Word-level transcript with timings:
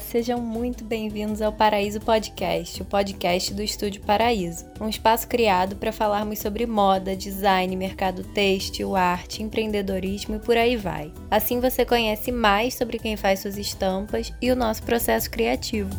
Sejam 0.00 0.40
muito 0.40 0.84
bem-vindos 0.84 1.42
ao 1.42 1.52
Paraíso 1.52 2.00
Podcast, 2.00 2.82
o 2.82 2.84
podcast 2.84 3.52
do 3.52 3.62
Estúdio 3.62 4.00
Paraíso, 4.02 4.64
um 4.80 4.88
espaço 4.88 5.26
criado 5.28 5.76
para 5.76 5.92
falarmos 5.92 6.38
sobre 6.38 6.66
moda, 6.66 7.16
design, 7.16 7.74
mercado 7.74 8.22
têxtil, 8.22 8.94
arte, 8.94 9.42
empreendedorismo 9.42 10.36
e 10.36 10.38
por 10.38 10.56
aí 10.56 10.76
vai. 10.76 11.12
Assim 11.30 11.60
você 11.60 11.84
conhece 11.84 12.30
mais 12.30 12.74
sobre 12.74 12.98
quem 12.98 13.16
faz 13.16 13.40
suas 13.40 13.58
estampas 13.58 14.32
e 14.40 14.50
o 14.50 14.56
nosso 14.56 14.82
processo 14.84 15.30
criativo. 15.30 15.90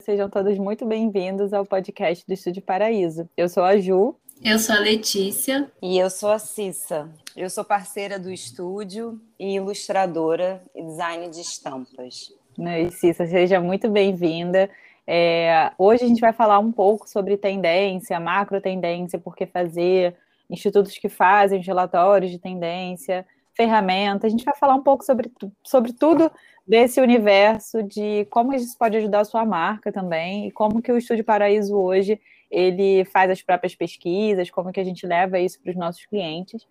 Sejam 0.00 0.30
todos 0.30 0.58
muito 0.58 0.86
bem-vindos 0.86 1.52
ao 1.52 1.66
podcast 1.66 2.26
do 2.26 2.32
Estúdio 2.32 2.62
Paraíso. 2.62 3.28
Eu 3.36 3.48
sou 3.48 3.62
a 3.62 3.76
Ju. 3.76 4.16
Eu 4.42 4.58
sou 4.58 4.76
a 4.76 4.78
Letícia. 4.78 5.70
E 5.82 5.98
eu 5.98 6.08
sou 6.08 6.30
a 6.30 6.38
Cissa. 6.38 7.10
Eu 7.36 7.50
sou 7.50 7.64
parceira 7.64 8.18
do 8.18 8.30
estúdio 8.30 9.20
e 9.38 9.56
ilustradora 9.56 10.62
e 10.74 10.82
design 10.82 11.28
de 11.28 11.40
estampas. 11.40 12.32
Né, 12.56 12.88
Cissa, 12.90 13.26
seja 13.26 13.60
muito 13.60 13.90
bem-vinda. 13.90 14.70
É, 15.06 15.72
hoje 15.76 16.04
a 16.04 16.08
gente 16.08 16.20
vai 16.20 16.32
falar 16.32 16.60
um 16.60 16.70
pouco 16.70 17.08
sobre 17.08 17.36
tendência, 17.36 18.20
macro 18.20 18.60
tendência, 18.60 19.18
por 19.18 19.34
que 19.34 19.44
fazer, 19.44 20.14
institutos 20.48 20.96
que 20.96 21.08
fazem 21.08 21.58
os 21.58 21.66
relatórios 21.66 22.30
de 22.30 22.38
tendência, 22.38 23.26
ferramentas. 23.54 24.28
A 24.28 24.30
gente 24.30 24.44
vai 24.44 24.54
falar 24.56 24.74
um 24.74 24.82
pouco 24.82 25.04
sobre, 25.04 25.32
sobre 25.64 25.92
tudo 25.92 26.30
desse 26.66 27.00
universo 27.00 27.82
de 27.82 28.24
como 28.30 28.54
isso 28.54 28.76
pode 28.78 28.96
ajudar 28.98 29.20
a 29.20 29.24
sua 29.24 29.44
marca 29.44 29.90
também 29.90 30.46
e 30.46 30.50
como 30.52 30.80
que 30.80 30.92
o 30.92 30.98
Estúdio 30.98 31.24
Paraíso 31.24 31.76
hoje 31.76 32.20
ele 32.50 33.04
faz 33.04 33.30
as 33.30 33.42
próprias 33.42 33.74
pesquisas, 33.74 34.50
como 34.50 34.72
que 34.72 34.80
a 34.80 34.84
gente 34.84 35.06
leva 35.06 35.38
isso 35.38 35.60
para 35.60 35.70
os 35.70 35.76
nossos 35.76 36.04
clientes. 36.06 36.66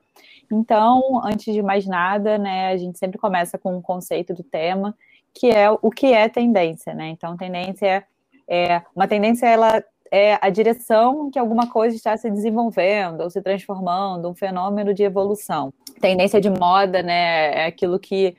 Então, 0.52 1.22
antes 1.24 1.54
de 1.54 1.62
mais 1.62 1.86
nada, 1.86 2.38
né, 2.38 2.68
a 2.68 2.78
gente 2.78 2.98
sempre 2.98 3.18
começa 3.18 3.58
com 3.58 3.76
um 3.78 3.82
conceito 3.82 4.34
do 4.34 4.44
tema, 4.44 4.96
que 5.34 5.50
é 5.50 5.70
o 5.70 5.92
que 5.92 6.14
é 6.14 6.28
tendência, 6.28 6.94
né? 6.94 7.10
Então, 7.10 7.38
tendência 7.38 7.86
é, 7.86 8.04
é 8.48 8.84
uma 8.96 9.08
tendência, 9.08 9.46
ela 9.46 9.84
é 10.12 10.40
a 10.42 10.50
direção 10.50 11.30
que 11.30 11.38
alguma 11.38 11.70
coisa 11.70 11.96
está 11.96 12.16
se 12.16 12.30
desenvolvendo 12.32 13.22
ou 13.22 13.30
se 13.30 13.42
transformando, 13.42 14.30
um 14.30 14.36
fenômeno 14.36 14.94
de 14.94 15.04
evolução. 15.04 15.72
Tendência 16.00 16.40
de 16.40 16.50
moda, 16.50 17.04
né, 17.04 17.54
é 17.54 17.66
aquilo 17.66 18.00
que 18.00 18.36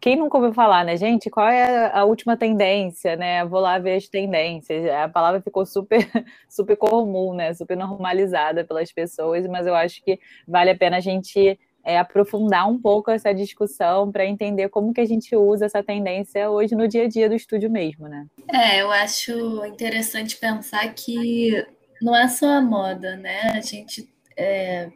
quem 0.00 0.16
nunca 0.16 0.36
ouviu 0.36 0.52
falar, 0.52 0.84
né, 0.84 0.96
gente? 0.96 1.30
Qual 1.30 1.48
é 1.48 1.90
a 1.92 2.04
última 2.04 2.36
tendência, 2.36 3.16
né? 3.16 3.44
Vou 3.44 3.60
lá 3.60 3.78
ver 3.78 3.96
as 3.96 4.08
tendências. 4.08 4.88
A 4.90 5.08
palavra 5.08 5.40
ficou 5.40 5.64
super, 5.64 5.98
super 6.48 6.76
comum, 6.76 7.34
né? 7.34 7.54
Super 7.54 7.76
normalizada 7.76 8.64
pelas 8.64 8.92
pessoas, 8.92 9.46
mas 9.46 9.66
eu 9.66 9.74
acho 9.74 10.02
que 10.04 10.18
vale 10.46 10.70
a 10.70 10.76
pena 10.76 10.98
a 10.98 11.00
gente 11.00 11.58
é, 11.82 11.98
aprofundar 11.98 12.68
um 12.68 12.78
pouco 12.78 13.10
essa 13.10 13.32
discussão 13.32 14.10
para 14.10 14.26
entender 14.26 14.68
como 14.68 14.92
que 14.92 15.00
a 15.00 15.06
gente 15.06 15.34
usa 15.34 15.66
essa 15.66 15.82
tendência 15.82 16.50
hoje 16.50 16.74
no 16.74 16.86
dia 16.86 17.04
a 17.04 17.08
dia 17.08 17.28
do 17.28 17.34
estúdio 17.34 17.70
mesmo, 17.70 18.08
né? 18.08 18.26
É, 18.52 18.82
eu 18.82 18.90
acho 18.90 19.64
interessante 19.64 20.36
pensar 20.36 20.92
que 20.92 21.64
não 22.02 22.14
é 22.14 22.28
só 22.28 22.46
a 22.46 22.60
moda, 22.60 23.16
né? 23.16 23.52
A 23.54 23.60
gente 23.60 24.12
é 24.36 24.90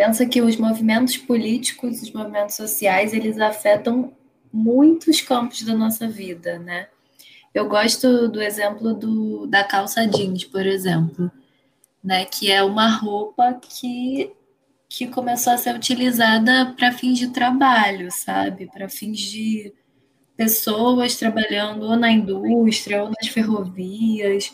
pensa 0.00 0.24
que 0.24 0.40
os 0.40 0.56
movimentos 0.56 1.18
políticos, 1.18 2.00
os 2.00 2.10
movimentos 2.10 2.56
sociais, 2.56 3.12
eles 3.12 3.38
afetam 3.38 4.14
muitos 4.50 5.20
campos 5.20 5.60
da 5.60 5.74
nossa 5.74 6.08
vida, 6.08 6.58
né? 6.58 6.88
Eu 7.52 7.68
gosto 7.68 8.26
do 8.26 8.40
exemplo 8.40 8.94
do, 8.94 9.46
da 9.46 9.62
calça 9.62 10.06
jeans, 10.06 10.42
por 10.42 10.64
exemplo, 10.64 11.30
né? 12.02 12.24
Que 12.24 12.50
é 12.50 12.62
uma 12.62 12.88
roupa 12.88 13.52
que, 13.52 14.32
que 14.88 15.06
começou 15.06 15.52
a 15.52 15.58
ser 15.58 15.76
utilizada 15.76 16.72
para 16.78 16.92
fins 16.92 17.18
de 17.18 17.28
trabalho, 17.28 18.10
sabe? 18.10 18.70
Para 18.72 18.88
fins 18.88 19.18
de 19.18 19.70
pessoas 20.34 21.16
trabalhando 21.16 21.82
ou 21.82 21.96
na 21.96 22.10
indústria 22.10 23.02
ou 23.02 23.10
nas 23.10 23.28
ferrovias. 23.28 24.50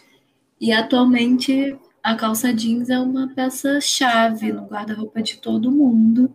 E 0.61 0.73
atualmente 0.73 1.79
a 2.07 2.15
calça 2.15 2.55
jeans 2.55 2.89
é 2.89 3.01
uma 3.01 3.35
peça-chave 3.35 4.53
no 4.53 4.63
guarda-roupa 4.63 5.21
de 5.21 5.39
todo 5.39 5.73
mundo. 5.73 6.33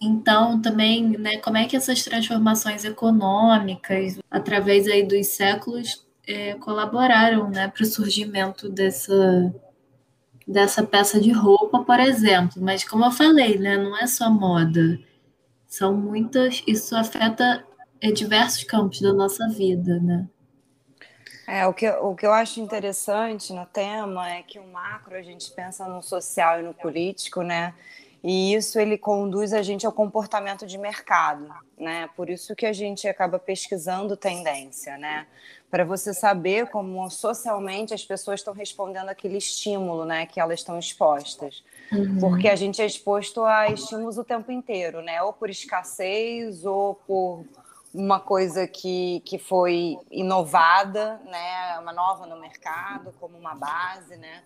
Então, 0.00 0.62
também, 0.62 1.06
né, 1.18 1.36
como 1.40 1.58
é 1.58 1.66
que 1.66 1.76
essas 1.76 2.02
transformações 2.02 2.82
econômicas, 2.82 4.18
através 4.30 4.88
aí 4.88 5.02
dos 5.02 5.26
séculos, 5.26 6.06
é, 6.26 6.54
colaboraram 6.54 7.50
né, 7.50 7.68
para 7.68 7.82
o 7.82 7.86
surgimento 7.86 8.70
dessa, 8.70 9.54
dessa 10.48 10.82
peça 10.82 11.20
de 11.20 11.32
roupa, 11.32 11.84
por 11.84 12.00
exemplo. 12.00 12.62
Mas, 12.62 12.82
como 12.82 13.04
eu 13.04 13.10
falei, 13.10 13.58
né, 13.58 13.76
não 13.76 13.94
é 13.94 14.06
só 14.06 14.30
moda. 14.30 14.98
São 15.66 15.94
muitas, 15.94 16.62
isso 16.66 16.96
afeta 16.96 17.62
é, 18.00 18.10
diversos 18.10 18.64
campos 18.64 19.02
da 19.02 19.12
nossa 19.12 19.50
vida, 19.50 20.00
né? 20.00 20.26
É, 21.46 21.66
o, 21.66 21.72
que, 21.72 21.88
o 21.88 22.14
que 22.14 22.26
eu 22.26 22.32
acho 22.32 22.60
interessante 22.60 23.52
no 23.52 23.64
tema 23.66 24.30
é 24.30 24.42
que 24.42 24.58
o 24.58 24.66
macro 24.66 25.14
a 25.14 25.22
gente 25.22 25.50
pensa 25.52 25.86
no 25.86 26.02
social 26.02 26.60
e 26.60 26.62
no 26.62 26.74
político, 26.74 27.42
né? 27.42 27.72
E 28.28 28.54
isso 28.54 28.80
ele 28.80 28.98
conduz 28.98 29.52
a 29.52 29.62
gente 29.62 29.86
ao 29.86 29.92
comportamento 29.92 30.66
de 30.66 30.76
mercado, 30.76 31.48
né? 31.78 32.10
Por 32.16 32.28
isso 32.28 32.56
que 32.56 32.66
a 32.66 32.72
gente 32.72 33.06
acaba 33.06 33.38
pesquisando 33.38 34.16
tendência, 34.16 34.98
né? 34.98 35.28
Para 35.70 35.84
você 35.84 36.12
saber 36.12 36.66
como 36.68 37.08
socialmente 37.08 37.94
as 37.94 38.04
pessoas 38.04 38.40
estão 38.40 38.52
respondendo 38.52 39.08
aquele 39.10 39.36
estímulo, 39.36 40.04
né? 40.04 40.26
Que 40.26 40.40
elas 40.40 40.58
estão 40.58 40.76
expostas. 40.76 41.62
Uhum. 41.92 42.18
Porque 42.18 42.48
a 42.48 42.56
gente 42.56 42.82
é 42.82 42.86
exposto 42.86 43.44
a 43.44 43.68
estímulos 43.68 44.18
o 44.18 44.24
tempo 44.24 44.50
inteiro, 44.50 45.00
né? 45.02 45.22
Ou 45.22 45.32
por 45.32 45.48
escassez, 45.48 46.64
ou 46.64 46.94
por 47.06 47.44
uma 47.96 48.20
coisa 48.20 48.66
que, 48.66 49.22
que 49.24 49.38
foi 49.38 49.98
inovada, 50.10 51.18
né, 51.24 51.78
uma 51.80 51.92
nova 51.92 52.26
no 52.26 52.38
mercado, 52.38 53.12
como 53.18 53.38
uma 53.38 53.54
base, 53.54 54.16
né? 54.16 54.42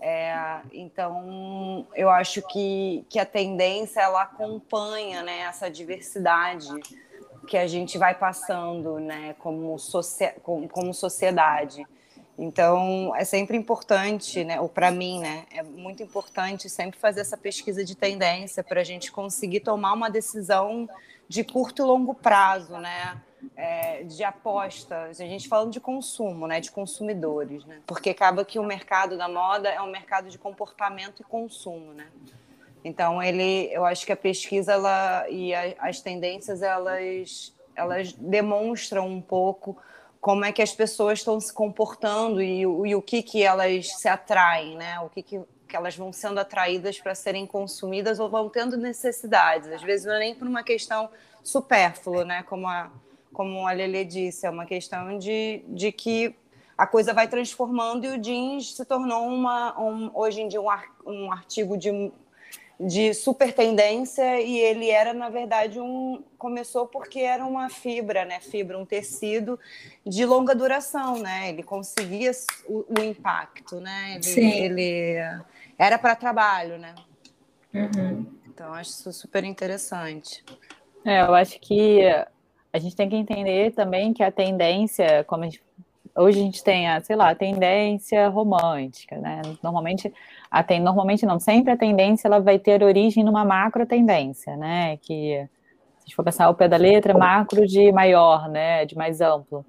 É, 0.00 0.60
então, 0.72 1.86
eu 1.94 2.10
acho 2.10 2.42
que, 2.42 3.04
que 3.08 3.18
a 3.18 3.26
tendência 3.26 4.00
ela 4.00 4.22
acompanha 4.22 5.22
né, 5.22 5.40
essa 5.40 5.70
diversidade 5.70 6.68
que 7.48 7.56
a 7.56 7.66
gente 7.66 7.98
vai 7.98 8.14
passando 8.14 9.00
né, 9.00 9.34
como, 9.38 9.76
como, 10.42 10.68
como 10.68 10.94
sociedade. 10.94 11.86
Então, 12.36 13.14
é 13.16 13.24
sempre 13.24 13.56
importante, 13.56 14.44
né, 14.44 14.60
ou 14.60 14.68
para 14.68 14.90
mim, 14.90 15.20
né, 15.20 15.46
é 15.52 15.62
muito 15.62 16.02
importante 16.02 16.68
sempre 16.68 16.98
fazer 16.98 17.20
essa 17.20 17.36
pesquisa 17.36 17.84
de 17.84 17.94
tendência 17.94 18.62
para 18.62 18.80
a 18.80 18.84
gente 18.84 19.10
conseguir 19.10 19.60
tomar 19.60 19.92
uma 19.92 20.10
decisão 20.10 20.88
de 21.28 21.44
curto 21.44 21.82
e 21.82 21.84
longo 21.84 22.14
prazo, 22.14 22.78
né? 22.78 23.20
É, 23.56 24.02
de 24.04 24.24
apostas, 24.24 25.20
a 25.20 25.24
gente 25.26 25.48
falando 25.48 25.70
de 25.70 25.78
consumo, 25.78 26.46
né, 26.46 26.60
de 26.60 26.70
consumidores, 26.70 27.64
né? 27.66 27.82
Porque 27.86 28.08
acaba 28.08 28.42
que 28.42 28.58
o 28.58 28.64
mercado 28.64 29.18
da 29.18 29.28
moda 29.28 29.68
é 29.68 29.80
um 29.82 29.90
mercado 29.90 30.30
de 30.30 30.38
comportamento 30.38 31.20
e 31.20 31.24
consumo, 31.24 31.92
né? 31.92 32.06
Então 32.82 33.22
ele, 33.22 33.68
eu 33.72 33.84
acho 33.84 34.06
que 34.06 34.12
a 34.12 34.16
pesquisa 34.16 34.72
ela, 34.72 35.28
e 35.28 35.54
a, 35.54 35.74
as 35.78 36.00
tendências 36.00 36.62
elas, 36.62 37.54
elas 37.76 38.12
demonstram 38.12 39.06
um 39.08 39.20
pouco 39.20 39.76
como 40.20 40.42
é 40.42 40.52
que 40.52 40.62
as 40.62 40.72
pessoas 40.72 41.18
estão 41.18 41.38
se 41.38 41.52
comportando 41.52 42.42
e, 42.42 42.60
e 42.60 42.94
o 42.94 43.02
que 43.02 43.22
que 43.22 43.42
elas 43.42 43.88
se 43.94 44.08
atraem, 44.08 44.74
né? 44.74 44.98
O 45.00 45.10
que 45.10 45.22
que 45.22 45.40
elas 45.76 45.96
vão 45.96 46.12
sendo 46.12 46.38
atraídas 46.38 47.00
para 47.00 47.14
serem 47.14 47.46
consumidas 47.46 48.20
ou 48.20 48.28
vão 48.28 48.48
tendo 48.48 48.76
necessidades. 48.76 49.70
Às 49.70 49.82
vezes 49.82 50.06
não 50.06 50.14
é 50.14 50.18
nem 50.18 50.34
por 50.34 50.46
uma 50.46 50.62
questão 50.62 51.08
supérflua, 51.42 52.24
né? 52.24 52.42
Como 52.44 52.66
a, 52.66 52.90
como 53.32 53.66
a 53.66 53.72
Lele 53.72 54.04
disse, 54.04 54.46
é 54.46 54.50
uma 54.50 54.66
questão 54.66 55.18
de, 55.18 55.62
de 55.68 55.92
que 55.92 56.34
a 56.76 56.86
coisa 56.86 57.12
vai 57.12 57.28
transformando 57.28 58.04
e 58.04 58.10
o 58.10 58.18
jeans 58.18 58.74
se 58.74 58.84
tornou 58.84 59.26
uma, 59.26 59.80
um, 59.80 60.10
hoje 60.14 60.42
em 60.42 60.48
dia 60.48 60.60
um, 60.60 60.68
ar, 60.68 60.84
um 61.06 61.30
artigo 61.30 61.76
de 61.76 62.12
de 62.78 63.14
super 63.14 63.52
tendência 63.52 64.40
e 64.40 64.58
ele 64.58 64.90
era 64.90 65.14
na 65.14 65.28
verdade 65.28 65.78
um 65.78 66.22
começou 66.36 66.86
porque 66.86 67.20
era 67.20 67.46
uma 67.46 67.68
fibra 67.68 68.24
né 68.24 68.40
fibra 68.40 68.76
um 68.76 68.84
tecido 68.84 69.58
de 70.04 70.26
longa 70.26 70.54
duração 70.54 71.18
né 71.18 71.50
ele 71.50 71.62
conseguia 71.62 72.32
o, 72.66 72.84
o 72.98 73.02
impacto 73.02 73.78
né 73.78 74.14
ele, 74.14 74.22
Sim. 74.24 74.50
ele 74.50 75.40
era 75.78 75.98
para 75.98 76.16
trabalho 76.16 76.78
né 76.78 76.94
uhum. 77.74 78.26
então 78.46 78.72
acho 78.72 78.90
isso 78.90 79.12
super 79.12 79.44
interessante 79.44 80.44
é, 81.04 81.20
eu 81.20 81.34
acho 81.34 81.60
que 81.60 82.02
a 82.72 82.78
gente 82.78 82.96
tem 82.96 83.08
que 83.08 83.16
entender 83.16 83.72
também 83.72 84.12
que 84.12 84.22
a 84.22 84.32
tendência 84.32 85.24
como 85.24 85.44
a 85.44 85.46
gente 85.46 85.62
hoje 86.16 86.38
a 86.38 86.42
gente 86.42 86.62
tem 86.62 86.88
a, 86.88 87.00
sei 87.00 87.16
lá, 87.16 87.30
a 87.30 87.34
tendência 87.34 88.28
romântica, 88.28 89.16
né? 89.18 89.42
Normalmente, 89.62 90.12
a 90.50 90.62
tem, 90.62 90.80
normalmente 90.80 91.26
não, 91.26 91.40
sempre 91.40 91.72
a 91.72 91.76
tendência 91.76 92.28
ela 92.28 92.40
vai 92.40 92.58
ter 92.58 92.82
origem 92.82 93.24
numa 93.24 93.44
macro 93.44 93.84
tendência, 93.84 94.56
né? 94.56 94.96
Que 94.98 95.48
se 95.98 95.98
a 95.98 96.00
gente 96.06 96.14
for 96.14 96.24
pensar 96.24 96.48
o 96.48 96.54
pé 96.54 96.68
da 96.68 96.76
letra, 96.76 97.16
macro 97.16 97.66
de 97.66 97.90
maior, 97.92 98.48
né? 98.48 98.84
De 98.84 98.96
mais 98.96 99.20
amplo. 99.20 99.64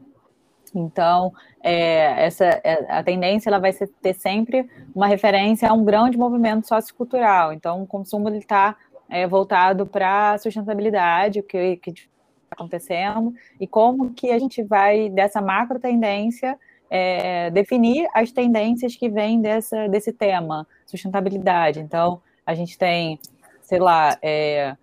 Então, 0.77 1.33
é, 1.63 2.25
essa, 2.25 2.45
é, 2.63 2.85
a 2.89 3.03
tendência 3.03 3.49
ela 3.49 3.59
vai 3.59 3.73
ter 3.73 4.13
sempre 4.13 4.69
uma 4.93 5.07
referência 5.07 5.69
a 5.69 5.73
um 5.73 5.83
grande 5.83 6.17
movimento 6.17 6.67
sociocultural. 6.67 7.53
Então, 7.53 7.83
o 7.83 7.87
consumo 7.87 8.29
está 8.29 8.75
é, 9.09 9.25
voltado 9.27 9.85
para 9.85 10.33
a 10.33 10.37
sustentabilidade, 10.37 11.39
o 11.39 11.43
que, 11.43 11.77
que 11.77 11.91
está 11.91 12.07
acontecendo, 12.51 13.33
e 13.59 13.65
como 13.65 14.13
que 14.13 14.31
a 14.31 14.39
gente 14.39 14.63
vai, 14.63 15.09
dessa 15.09 15.41
macro 15.41 15.79
tendência, 15.79 16.57
é, 16.89 17.49
definir 17.51 18.07
as 18.13 18.31
tendências 18.31 18.95
que 18.95 19.09
vêm 19.09 19.41
dessa, 19.41 19.87
desse 19.87 20.13
tema, 20.13 20.67
sustentabilidade. 20.85 21.79
Então, 21.79 22.21
a 22.45 22.53
gente 22.53 22.77
tem, 22.77 23.19
sei 23.61 23.79
lá, 23.79 24.17
é, 24.21 24.75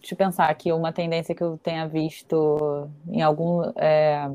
deixa 0.00 0.14
eu 0.14 0.18
pensar 0.18 0.48
aqui, 0.48 0.72
uma 0.72 0.92
tendência 0.92 1.34
que 1.34 1.42
eu 1.42 1.58
tenha 1.58 1.86
visto 1.86 2.88
em 3.08 3.22
algum, 3.22 3.62
é, 3.76 4.30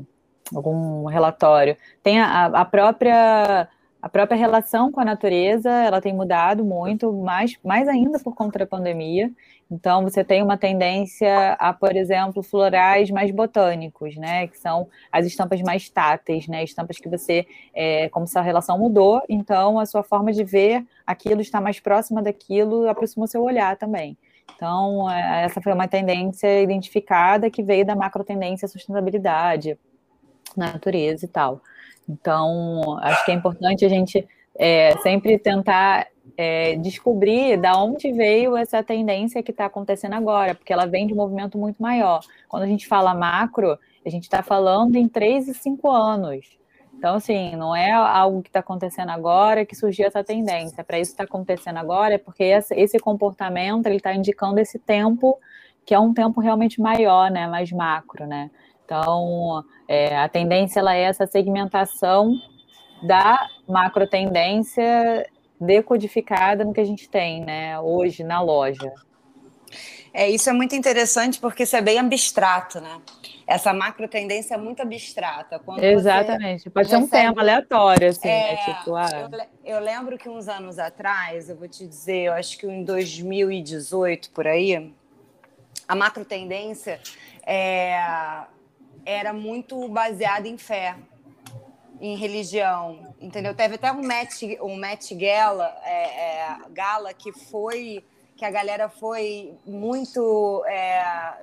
algum 0.54 1.04
relatório. 1.06 1.76
Tem 2.02 2.20
a, 2.20 2.46
a 2.46 2.64
própria 2.64 3.68
a 4.02 4.08
própria 4.08 4.36
relação 4.36 4.90
com 4.90 5.00
a 5.00 5.04
natureza, 5.04 5.70
ela 5.70 6.00
tem 6.00 6.12
mudado 6.12 6.64
muito, 6.64 7.12
mais, 7.12 7.56
mais 7.64 7.86
ainda 7.86 8.18
por 8.18 8.34
conta 8.34 8.58
da 8.58 8.66
pandemia. 8.66 9.30
Então, 9.70 10.02
você 10.02 10.24
tem 10.24 10.42
uma 10.42 10.56
tendência 10.56 11.52
a, 11.52 11.72
por 11.72 11.94
exemplo, 11.94 12.42
florais 12.42 13.12
mais 13.12 13.30
botânicos, 13.30 14.16
né? 14.16 14.48
Que 14.48 14.58
são 14.58 14.88
as 15.10 15.24
estampas 15.24 15.62
mais 15.62 15.88
táteis, 15.88 16.48
né? 16.48 16.64
Estampas 16.64 16.98
que 16.98 17.08
você, 17.08 17.46
é, 17.72 18.08
como 18.08 18.26
se 18.26 18.36
a 18.36 18.42
relação 18.42 18.76
mudou, 18.76 19.22
então 19.28 19.78
a 19.78 19.86
sua 19.86 20.02
forma 20.02 20.32
de 20.32 20.42
ver 20.42 20.84
aquilo 21.06 21.40
está 21.40 21.60
mais 21.60 21.78
próxima 21.78 22.20
daquilo, 22.20 22.88
aproxima 22.88 23.24
o 23.24 23.28
seu 23.28 23.42
olhar 23.42 23.76
também. 23.76 24.18
Então, 24.56 25.08
é, 25.08 25.44
essa 25.44 25.60
foi 25.60 25.72
uma 25.72 25.86
tendência 25.86 26.60
identificada 26.60 27.48
que 27.48 27.62
veio 27.62 27.86
da 27.86 27.94
macro 27.94 28.24
tendência 28.24 28.66
sustentabilidade, 28.66 29.78
natureza 30.58 31.24
e 31.24 31.28
tal. 31.28 31.60
Então, 32.08 32.98
acho 33.00 33.24
que 33.24 33.30
é 33.30 33.34
importante 33.34 33.84
a 33.84 33.88
gente 33.88 34.26
é, 34.58 34.96
sempre 34.98 35.38
tentar 35.38 36.06
é, 36.36 36.76
descobrir 36.76 37.56
da 37.56 37.76
onde 37.76 38.12
veio 38.12 38.56
essa 38.56 38.82
tendência 38.82 39.42
que 39.42 39.50
está 39.50 39.66
acontecendo 39.66 40.14
agora, 40.14 40.54
porque 40.54 40.72
ela 40.72 40.86
vem 40.86 41.06
de 41.06 41.12
um 41.12 41.16
movimento 41.16 41.58
muito 41.58 41.82
maior. 41.82 42.20
Quando 42.48 42.64
a 42.64 42.66
gente 42.66 42.86
fala 42.86 43.14
macro, 43.14 43.78
a 44.04 44.08
gente 44.10 44.24
está 44.24 44.42
falando 44.42 44.96
em 44.96 45.08
três 45.08 45.48
e 45.48 45.54
cinco 45.54 45.90
anos. 45.90 46.46
Então, 46.94 47.16
assim, 47.16 47.56
não 47.56 47.74
é 47.74 47.90
algo 47.90 48.42
que 48.42 48.48
está 48.48 48.60
acontecendo 48.60 49.10
agora 49.10 49.66
que 49.66 49.74
surgiu 49.74 50.06
essa 50.06 50.22
tendência. 50.22 50.84
Para 50.84 51.00
isso 51.00 51.10
está 51.10 51.24
acontecendo 51.24 51.78
agora 51.78 52.14
é 52.14 52.18
porque 52.18 52.44
esse 52.44 52.98
comportamento 52.98 53.86
ele 53.86 53.96
está 53.96 54.14
indicando 54.14 54.60
esse 54.60 54.78
tempo 54.78 55.38
que 55.84 55.94
é 55.94 55.98
um 55.98 56.14
tempo 56.14 56.40
realmente 56.40 56.80
maior, 56.80 57.28
né, 57.28 57.48
mais 57.48 57.72
macro, 57.72 58.24
né? 58.24 58.50
Então, 58.92 59.64
é, 59.88 60.14
a 60.18 60.28
tendência 60.28 60.78
ela 60.80 60.94
é 60.94 61.04
essa 61.04 61.26
segmentação 61.26 62.34
da 63.02 63.38
macro 63.66 64.06
tendência 64.06 65.26
decodificada 65.58 66.62
no 66.62 66.74
que 66.74 66.80
a 66.80 66.84
gente 66.84 67.08
tem, 67.08 67.42
né, 67.42 67.80
hoje 67.80 68.22
na 68.22 68.42
loja. 68.42 68.92
É, 70.12 70.28
isso 70.28 70.50
é 70.50 70.52
muito 70.52 70.76
interessante 70.76 71.40
porque 71.40 71.62
isso 71.62 71.74
é 71.74 71.80
bem 71.80 71.98
abstrato, 71.98 72.82
né? 72.82 73.00
Essa 73.46 73.72
macro 73.72 74.06
tendência 74.06 74.54
é 74.54 74.58
muito 74.58 74.82
abstrata. 74.82 75.58
Quando 75.58 75.82
Exatamente. 75.82 76.68
Pode 76.68 76.90
ser 76.90 76.96
um 76.96 77.08
tema 77.08 77.40
aleatório, 77.40 78.08
assim, 78.08 78.28
é, 78.28 78.52
né? 78.52 78.56
Tipo, 78.56 78.94
ah... 78.94 79.30
eu, 79.64 79.76
eu, 79.76 79.80
lembro 79.80 80.18
que 80.18 80.28
uns 80.28 80.48
anos 80.48 80.78
atrás, 80.78 81.48
eu 81.48 81.56
vou 81.56 81.66
te 81.66 81.86
dizer, 81.86 82.24
eu 82.24 82.34
acho 82.34 82.58
que 82.58 82.66
em 82.66 82.84
2018, 82.84 84.30
por 84.32 84.46
aí, 84.46 84.92
a 85.88 85.94
macro 85.94 86.26
tendência 86.26 87.00
é, 87.46 87.98
era 89.04 89.32
muito 89.32 89.88
baseada 89.88 90.48
em 90.48 90.56
fé, 90.56 90.96
em 92.00 92.16
religião, 92.16 93.14
entendeu? 93.20 93.54
Teve 93.54 93.76
até 93.76 93.92
um 93.92 94.02
Met, 94.02 94.58
um 94.60 94.76
Met 94.76 95.14
Gala, 95.14 95.74
é, 95.84 96.02
é, 96.02 96.56
Gala 96.70 97.12
que 97.14 97.32
foi 97.32 98.04
que 98.36 98.44
a 98.44 98.50
galera 98.50 98.88
foi 98.88 99.54
muito, 99.64 100.64
é, 100.66 101.34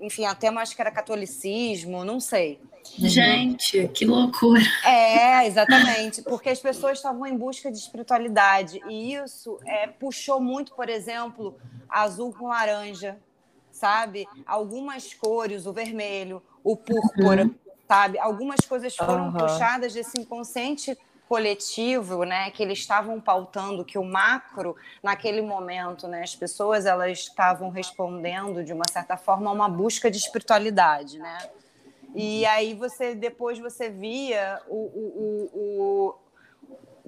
enfim, 0.00 0.24
até 0.24 0.50
mais 0.50 0.74
que 0.74 0.80
era 0.80 0.90
catolicismo, 0.90 2.04
não 2.04 2.18
sei. 2.18 2.60
Gente, 2.96 3.86
que 3.88 4.04
loucura! 4.04 4.60
É, 4.84 5.46
exatamente, 5.46 6.20
porque 6.22 6.48
as 6.48 6.58
pessoas 6.58 6.98
estavam 6.98 7.26
em 7.26 7.36
busca 7.36 7.70
de 7.70 7.78
espiritualidade 7.78 8.80
e 8.88 9.14
isso 9.14 9.58
é, 9.64 9.86
puxou 9.86 10.40
muito, 10.40 10.74
por 10.74 10.88
exemplo, 10.88 11.56
azul 11.88 12.32
com 12.32 12.48
laranja, 12.48 13.18
sabe? 13.70 14.26
Algumas 14.44 15.14
cores, 15.14 15.64
o 15.64 15.72
vermelho, 15.72 16.42
o 16.62 16.76
púrpura, 16.76 17.44
uhum. 17.44 17.54
sabe? 17.86 18.18
Algumas 18.18 18.60
coisas 18.60 18.94
foram 18.94 19.26
uhum. 19.26 19.32
puxadas 19.32 19.92
desse 19.94 20.20
inconsciente 20.20 20.96
coletivo, 21.28 22.24
né, 22.24 22.50
que 22.50 22.62
eles 22.62 22.78
estavam 22.78 23.20
pautando 23.20 23.84
que 23.84 23.98
o 23.98 24.04
macro 24.04 24.74
naquele 25.02 25.42
momento, 25.42 26.08
né, 26.08 26.22
as 26.22 26.34
pessoas 26.34 26.86
elas 26.86 27.18
estavam 27.18 27.68
respondendo 27.68 28.64
de 28.64 28.72
uma 28.72 28.84
certa 28.90 29.14
forma 29.14 29.50
a 29.50 29.52
uma 29.52 29.68
busca 29.68 30.10
de 30.10 30.16
espiritualidade, 30.16 31.18
né? 31.18 31.38
E 32.14 32.46
aí 32.46 32.72
você 32.72 33.14
depois 33.14 33.58
você 33.58 33.90
via 33.90 34.58
o, 34.66 34.76
o, 34.76 35.50
o, 35.52 35.58
o 35.58 36.14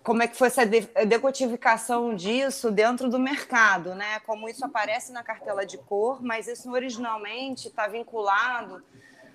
como 0.03 0.23
é 0.23 0.29
que 0.29 0.37
foi 0.37 0.49
essa 0.49 0.67
decodificação 0.67 2.14
disso 2.14 2.70
dentro 2.70 3.08
do 3.08 3.19
mercado, 3.19 3.94
né? 3.94 4.20
Como 4.20 4.49
isso 4.49 4.64
aparece 4.64 5.12
na 5.12 5.23
cartela 5.23 5.64
de 5.64 5.79
cor, 5.79 6.23
mas 6.23 6.46
isso 6.46 6.70
originalmente 6.70 7.69
está 7.69 7.87
vinculado 7.87 8.82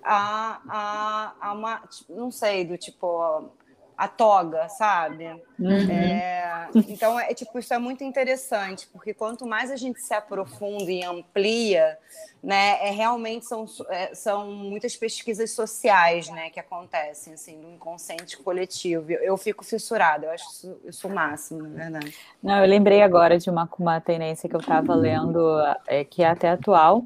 a, 0.05 0.61
a, 0.69 1.33
a 1.41 1.53
uma, 1.53 1.81
não 2.09 2.31
sei, 2.31 2.63
do 2.63 2.77
tipo 2.77 3.51
a 3.97 4.07
toga, 4.07 4.67
sabe? 4.69 5.25
Uhum. 5.57 5.89
É, 5.89 6.69
então, 6.87 7.19
é 7.19 7.33
tipo, 7.33 7.57
isso 7.57 7.73
é 7.73 7.79
muito 7.79 8.03
interessante, 8.03 8.87
porque 8.91 9.13
quanto 9.13 9.45
mais 9.45 9.71
a 9.71 9.75
gente 9.75 10.01
se 10.01 10.13
aprofunda 10.13 10.91
e 10.91 11.03
amplia, 11.03 11.97
né, 12.43 12.77
é, 12.85 12.91
realmente 12.91 13.45
são, 13.45 13.65
é, 13.89 14.13
são 14.13 14.51
muitas 14.51 14.95
pesquisas 14.95 15.51
sociais, 15.51 16.29
né, 16.29 16.49
que 16.49 16.59
acontecem, 16.59 17.33
assim, 17.33 17.59
do 17.59 17.69
inconsciente 17.69 18.37
coletivo. 18.37 19.11
Eu, 19.11 19.21
eu 19.21 19.37
fico 19.37 19.63
fissurada, 19.63 20.25
eu 20.27 20.31
acho 20.31 20.49
isso, 20.51 20.79
isso 20.85 21.07
o 21.07 21.13
máximo, 21.13 21.63
na 21.63 21.83
verdade. 21.83 22.15
Não, 22.43 22.59
eu 22.59 22.67
lembrei 22.67 23.01
agora 23.01 23.37
de 23.37 23.49
uma, 23.49 23.69
uma 23.79 24.01
tendência 24.01 24.49
que 24.49 24.55
eu 24.55 24.59
estava 24.59 24.93
lendo, 24.93 25.39
é, 25.87 26.03
que 26.03 26.21
é 26.21 26.27
até 26.27 26.49
atual, 26.49 27.05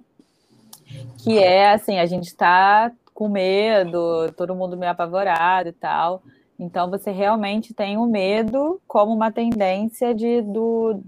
que 1.24 1.38
é, 1.38 1.72
assim, 1.72 2.00
a 2.00 2.06
gente 2.06 2.28
está 2.28 2.92
com 3.14 3.28
medo, 3.28 4.32
todo 4.38 4.56
mundo 4.56 4.78
meio 4.78 4.92
apavorado 4.92 5.70
e 5.70 5.74
tal, 5.74 6.24
então, 6.60 6.90
você 6.90 7.10
realmente 7.10 7.74
tem 7.74 7.98
o 7.98 8.06
medo 8.06 8.82
como 8.86 9.14
uma 9.14 9.32
tendência 9.32 10.14
de, 10.14 10.42
do, 10.42 11.02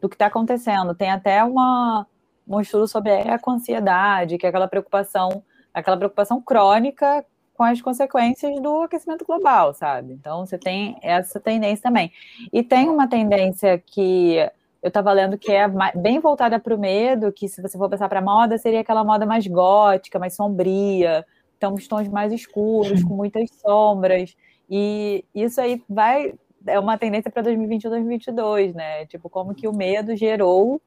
do 0.00 0.08
que 0.08 0.14
está 0.14 0.26
acontecendo. 0.26 0.94
Tem 0.94 1.10
até 1.10 1.44
uma, 1.44 2.06
um 2.48 2.58
estudo 2.58 2.88
sobre 2.88 3.12
a 3.12 3.34
eco-ansiedade, 3.34 4.38
que 4.38 4.46
é 4.46 4.48
aquela 4.48 4.66
preocupação, 4.66 5.44
aquela 5.74 5.98
preocupação 5.98 6.40
crônica 6.40 7.24
com 7.52 7.62
as 7.62 7.82
consequências 7.82 8.58
do 8.62 8.82
aquecimento 8.82 9.26
global, 9.26 9.74
sabe? 9.74 10.14
Então, 10.14 10.46
você 10.46 10.56
tem 10.56 10.96
essa 11.02 11.38
tendência 11.38 11.82
também. 11.82 12.10
E 12.50 12.62
tem 12.62 12.88
uma 12.88 13.06
tendência 13.06 13.78
que 13.78 14.38
eu 14.84 14.88
estava 14.88 15.10
lendo 15.14 15.38
que 15.38 15.50
é 15.50 15.64
bem 15.94 16.20
voltada 16.20 16.60
para 16.60 16.74
o 16.74 16.78
medo, 16.78 17.32
que 17.32 17.48
se 17.48 17.62
você 17.62 17.78
for 17.78 17.88
pensar 17.88 18.06
para 18.06 18.20
moda, 18.20 18.58
seria 18.58 18.80
aquela 18.80 19.02
moda 19.02 19.24
mais 19.24 19.46
gótica, 19.46 20.18
mais 20.18 20.36
sombria, 20.36 21.24
então 21.56 21.72
os 21.72 21.88
tons 21.88 22.06
mais 22.06 22.30
escuros, 22.34 23.02
com 23.02 23.14
muitas 23.16 23.48
sombras. 23.62 24.36
E 24.68 25.24
isso 25.34 25.58
aí 25.58 25.82
vai 25.88 26.34
é 26.66 26.78
uma 26.78 26.98
tendência 26.98 27.30
para 27.30 27.40
2021, 27.40 27.90
2022, 27.90 28.74
né? 28.74 29.06
Tipo, 29.06 29.30
como 29.30 29.54
que 29.54 29.66
o 29.66 29.72
medo 29.72 30.14
gerou, 30.14 30.78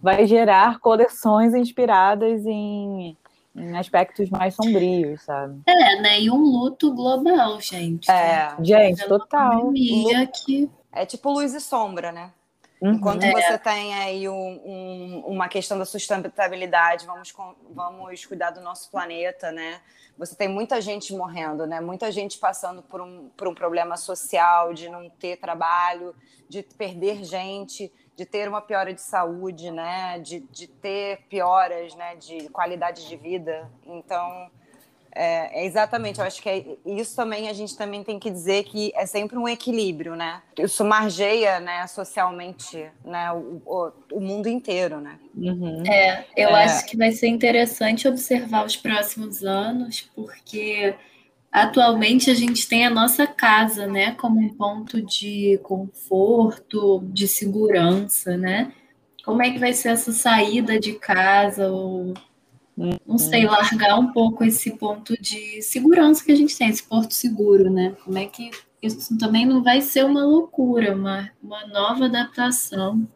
vai 0.00 0.26
gerar 0.26 0.80
coleções 0.80 1.54
inspiradas 1.54 2.44
em, 2.44 3.16
em 3.54 3.76
aspectos 3.76 4.28
mais 4.28 4.56
sombrios, 4.56 5.22
sabe? 5.22 5.60
É, 5.68 6.00
né? 6.00 6.20
E 6.20 6.28
um 6.32 6.42
luto 6.42 6.92
global, 6.92 7.60
gente. 7.60 8.10
É, 8.10 8.56
gente, 8.60 9.04
é 9.04 9.06
total. 9.06 9.72
Que... 9.72 10.68
É 10.90 11.06
tipo 11.06 11.30
luz 11.30 11.54
e 11.54 11.60
sombra, 11.60 12.10
né? 12.10 12.32
Uhum. 12.86 12.94
Enquanto 12.94 13.24
é. 13.24 13.32
você 13.32 13.58
tem 13.58 13.94
aí 13.94 14.28
um, 14.28 14.34
um, 14.34 15.22
uma 15.26 15.48
questão 15.48 15.78
da 15.78 15.84
sustentabilidade, 15.84 17.06
vamos, 17.06 17.32
vamos 17.70 18.24
cuidar 18.24 18.50
do 18.50 18.60
nosso 18.60 18.90
planeta, 18.90 19.50
né? 19.50 19.80
você 20.18 20.34
tem 20.34 20.48
muita 20.48 20.80
gente 20.80 21.14
morrendo, 21.14 21.66
né? 21.66 21.80
Muita 21.80 22.10
gente 22.10 22.38
passando 22.38 22.82
por 22.82 23.00
um, 23.00 23.28
por 23.36 23.46
um 23.48 23.54
problema 23.54 23.96
social, 23.96 24.72
de 24.72 24.88
não 24.88 25.10
ter 25.10 25.36
trabalho, 25.36 26.14
de 26.48 26.62
perder 26.62 27.22
gente, 27.22 27.92
de 28.14 28.24
ter 28.24 28.48
uma 28.48 28.62
piora 28.62 28.94
de 28.94 29.02
saúde, 29.02 29.70
né? 29.70 30.18
De, 30.20 30.40
de 30.40 30.66
ter 30.66 31.26
pioras, 31.28 31.94
né? 31.94 32.16
De 32.16 32.48
qualidade 32.48 33.06
de 33.06 33.16
vida. 33.16 33.70
Então, 33.84 34.50
é, 35.16 35.62
é, 35.62 35.66
exatamente, 35.66 36.18
eu 36.18 36.26
acho 36.26 36.42
que 36.42 36.48
é, 36.48 36.64
isso 36.84 37.16
também 37.16 37.48
a 37.48 37.52
gente 37.52 37.76
também 37.76 38.04
tem 38.04 38.18
que 38.18 38.30
dizer 38.30 38.64
que 38.64 38.92
é 38.94 39.06
sempre 39.06 39.38
um 39.38 39.48
equilíbrio, 39.48 40.14
né? 40.14 40.42
Isso 40.58 40.84
margeia, 40.84 41.58
né, 41.60 41.86
socialmente, 41.86 42.86
né, 43.04 43.32
o, 43.32 43.62
o, 43.64 43.92
o 44.12 44.20
mundo 44.20 44.48
inteiro, 44.48 45.00
né? 45.00 45.18
Uhum. 45.34 45.82
É, 45.86 46.26
eu 46.36 46.50
é. 46.50 46.64
acho 46.64 46.86
que 46.86 46.96
vai 46.96 47.12
ser 47.12 47.28
interessante 47.28 48.06
observar 48.06 48.66
os 48.66 48.76
próximos 48.76 49.42
anos, 49.42 50.02
porque 50.14 50.94
atualmente 51.50 52.30
a 52.30 52.34
gente 52.34 52.68
tem 52.68 52.84
a 52.84 52.90
nossa 52.90 53.26
casa, 53.26 53.86
né, 53.86 54.12
como 54.12 54.38
um 54.38 54.50
ponto 54.50 55.00
de 55.00 55.58
conforto, 55.62 57.02
de 57.04 57.26
segurança, 57.26 58.36
né? 58.36 58.72
como 59.26 59.42
é 59.42 59.50
que 59.50 59.58
vai 59.58 59.72
ser 59.72 59.88
essa 59.88 60.12
saída 60.12 60.78
de 60.78 60.92
casa, 60.92 61.68
ou 61.68 62.14
não 62.76 63.16
sei, 63.16 63.46
largar 63.46 63.98
um 63.98 64.12
pouco 64.12 64.44
esse 64.44 64.76
ponto 64.76 65.14
de 65.20 65.62
segurança 65.62 66.22
que 66.22 66.32
a 66.32 66.36
gente 66.36 66.56
tem, 66.56 66.68
esse 66.68 66.82
porto 66.82 67.14
seguro, 67.14 67.70
né? 67.70 67.94
Como 68.04 68.18
é 68.18 68.26
que 68.26 68.50
isso 68.82 69.16
também 69.18 69.46
não 69.46 69.62
vai 69.62 69.80
ser 69.80 70.04
uma 70.04 70.24
loucura, 70.24 70.94
uma, 70.94 71.30
uma 71.42 71.66
nova 71.66 72.04
adaptação. 72.04 73.06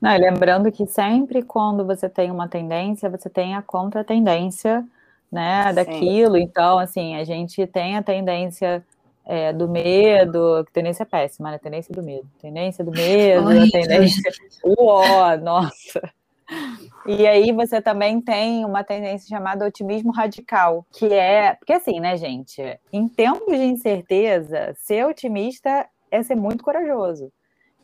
Não, 0.00 0.16
lembrando 0.16 0.70
que 0.70 0.86
sempre 0.86 1.42
quando 1.42 1.84
você 1.84 2.08
tem 2.08 2.30
uma 2.30 2.46
tendência, 2.46 3.08
você 3.08 3.30
tem 3.30 3.54
a 3.54 3.62
contra-tendência 3.62 4.86
né, 5.32 5.72
daquilo. 5.72 6.36
Então, 6.36 6.78
assim, 6.78 7.16
a 7.16 7.24
gente 7.24 7.66
tem 7.66 7.96
a 7.96 8.02
tendência 8.02 8.84
é, 9.24 9.52
do 9.52 9.68
medo, 9.68 10.62
que 10.66 10.72
tendência 10.72 11.02
é 11.02 11.06
péssima, 11.06 11.50
né? 11.50 11.58
Tendência 11.58 11.92
do 11.92 12.02
medo. 12.02 12.28
Tendência 12.40 12.84
do 12.84 12.92
medo, 12.92 13.48
a 13.48 13.70
tendência. 13.70 14.32
Uó, 14.64 15.36
nossa! 15.38 16.12
E 17.06 17.26
aí 17.26 17.52
você 17.52 17.80
também 17.80 18.20
tem 18.20 18.64
uma 18.64 18.82
tendência 18.82 19.28
chamada 19.28 19.64
otimismo 19.66 20.10
radical, 20.10 20.84
que 20.92 21.12
é. 21.12 21.54
Porque 21.54 21.72
assim, 21.72 22.00
né, 22.00 22.16
gente? 22.16 22.60
Em 22.92 23.08
tempos 23.08 23.56
de 23.56 23.64
incerteza, 23.64 24.74
ser 24.76 25.06
otimista 25.06 25.86
é 26.10 26.22
ser 26.22 26.34
muito 26.34 26.64
corajoso. 26.64 27.32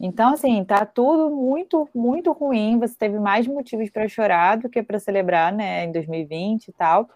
Então, 0.01 0.33
assim, 0.33 0.65
tá 0.65 0.85
tudo 0.85 1.31
muito, 1.31 1.89
muito 1.95 2.33
ruim. 2.33 2.79
Você 2.81 2.95
teve 2.99 3.21
mais 3.21 3.47
motivos 3.47 3.89
para 3.89 4.09
chorar 4.09 4.57
do 4.57 4.69
que 4.69 4.83
para 4.83 4.99
celebrar, 4.99 5.53
né, 5.53 5.85
em 5.85 5.93
2020 5.93 6.69
e 6.69 6.73
tal. 6.73 7.09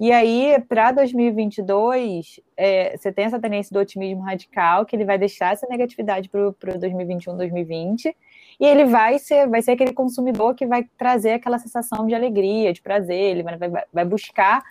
E 0.00 0.10
aí, 0.10 0.56
para 0.66 0.90
2022, 0.92 2.40
é, 2.56 2.96
você 2.96 3.12
tem 3.12 3.26
essa 3.26 3.38
tendência 3.38 3.72
do 3.72 3.78
otimismo 3.78 4.22
radical, 4.22 4.86
que 4.86 4.96
ele 4.96 5.04
vai 5.04 5.18
deixar 5.18 5.52
essa 5.52 5.66
negatividade 5.68 6.28
para 6.28 6.48
o 6.48 6.78
2021, 6.78 7.36
2020, 7.36 8.16
e 8.62 8.64
ele 8.64 8.84
vai 8.84 9.18
ser, 9.18 9.48
vai 9.48 9.60
ser 9.60 9.72
aquele 9.72 9.92
consumidor 9.92 10.54
que 10.54 10.64
vai 10.64 10.86
trazer 10.96 11.32
aquela 11.32 11.58
sensação 11.58 12.06
de 12.06 12.14
alegria, 12.14 12.72
de 12.72 12.80
prazer, 12.80 13.36
ele 13.36 13.42
vai, 13.42 13.58
vai, 13.92 14.04
buscar 14.04 14.62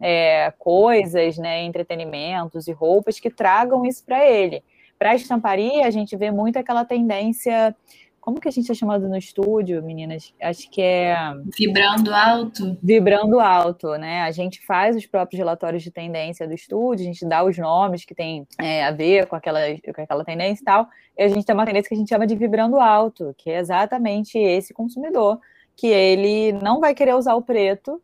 é, 0.00 0.54
coisas, 0.56 1.36
né, 1.36 1.64
entretenimentos 1.64 2.68
e 2.68 2.72
roupas 2.72 3.18
que 3.18 3.28
tragam 3.28 3.84
isso 3.84 4.04
para 4.04 4.24
ele. 4.24 4.62
Para 4.96 5.10
a 5.10 5.14
estamparia, 5.16 5.84
a 5.84 5.90
gente 5.90 6.16
vê 6.16 6.30
muito 6.30 6.60
aquela 6.60 6.84
tendência 6.84 7.74
como 8.20 8.38
que 8.40 8.48
a 8.48 8.50
gente 8.50 8.70
é 8.70 8.74
chamado 8.74 9.08
no 9.08 9.16
estúdio, 9.16 9.82
meninas? 9.82 10.34
Acho 10.40 10.70
que 10.70 10.82
é. 10.82 11.16
Vibrando 11.58 12.12
alto. 12.14 12.78
Vibrando 12.82 13.40
alto, 13.40 13.94
né? 13.96 14.22
A 14.22 14.30
gente 14.30 14.64
faz 14.64 14.94
os 14.94 15.06
próprios 15.06 15.38
relatórios 15.38 15.82
de 15.82 15.90
tendência 15.90 16.46
do 16.46 16.54
estúdio, 16.54 17.02
a 17.02 17.06
gente 17.06 17.24
dá 17.26 17.42
os 17.42 17.56
nomes 17.56 18.04
que 18.04 18.14
tem 18.14 18.46
é, 18.58 18.84
a 18.84 18.90
ver 18.90 19.26
com 19.26 19.36
aquela, 19.36 19.60
com 19.94 20.02
aquela 20.02 20.24
tendência 20.24 20.62
e 20.62 20.64
tal. 20.64 20.88
E 21.16 21.22
a 21.22 21.28
gente 21.28 21.44
tem 21.44 21.54
uma 21.54 21.64
tendência 21.64 21.88
que 21.88 21.94
a 21.94 21.98
gente 21.98 22.08
chama 22.08 22.26
de 22.26 22.36
vibrando 22.36 22.78
alto, 22.78 23.34
que 23.38 23.50
é 23.50 23.58
exatamente 23.58 24.38
esse 24.38 24.74
consumidor, 24.74 25.40
que 25.74 25.86
ele 25.86 26.52
não 26.52 26.78
vai 26.78 26.94
querer 26.94 27.14
usar 27.14 27.34
o 27.34 27.42
preto, 27.42 28.00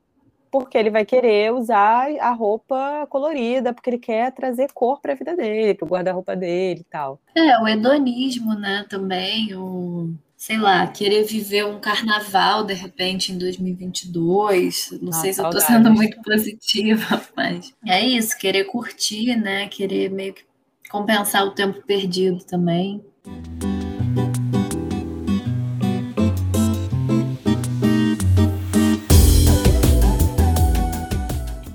porque 0.60 0.78
ele 0.78 0.90
vai 0.90 1.04
querer 1.04 1.52
usar 1.52 2.08
a 2.20 2.30
roupa 2.32 3.06
colorida, 3.08 3.72
porque 3.72 3.90
ele 3.90 3.98
quer 3.98 4.32
trazer 4.32 4.68
cor 4.72 5.00
para 5.00 5.12
a 5.12 5.16
vida 5.16 5.36
dele, 5.36 5.74
para 5.74 5.84
o 5.84 5.88
guarda-roupa 5.88 6.34
dele 6.34 6.80
e 6.80 6.84
tal. 6.84 7.20
É, 7.34 7.58
o 7.60 7.68
hedonismo, 7.68 8.54
né, 8.54 8.84
também, 8.88 9.54
o, 9.54 10.14
sei 10.36 10.58
lá, 10.58 10.86
querer 10.86 11.24
viver 11.24 11.64
um 11.64 11.78
carnaval 11.78 12.64
de 12.64 12.74
repente 12.74 13.32
em 13.32 13.38
2022. 13.38 14.98
Não 15.00 15.12
sei 15.12 15.32
se 15.32 15.40
eu 15.40 15.46
estou 15.46 15.60
sendo 15.60 15.90
muito 15.92 16.20
positiva, 16.22 17.22
mas 17.36 17.72
é 17.86 18.04
isso, 18.04 18.36
querer 18.38 18.64
curtir, 18.64 19.36
né, 19.36 19.68
querer 19.68 20.10
meio 20.10 20.34
que 20.34 20.44
compensar 20.90 21.44
o 21.44 21.50
tempo 21.50 21.82
perdido 21.82 22.44
também. 22.44 23.04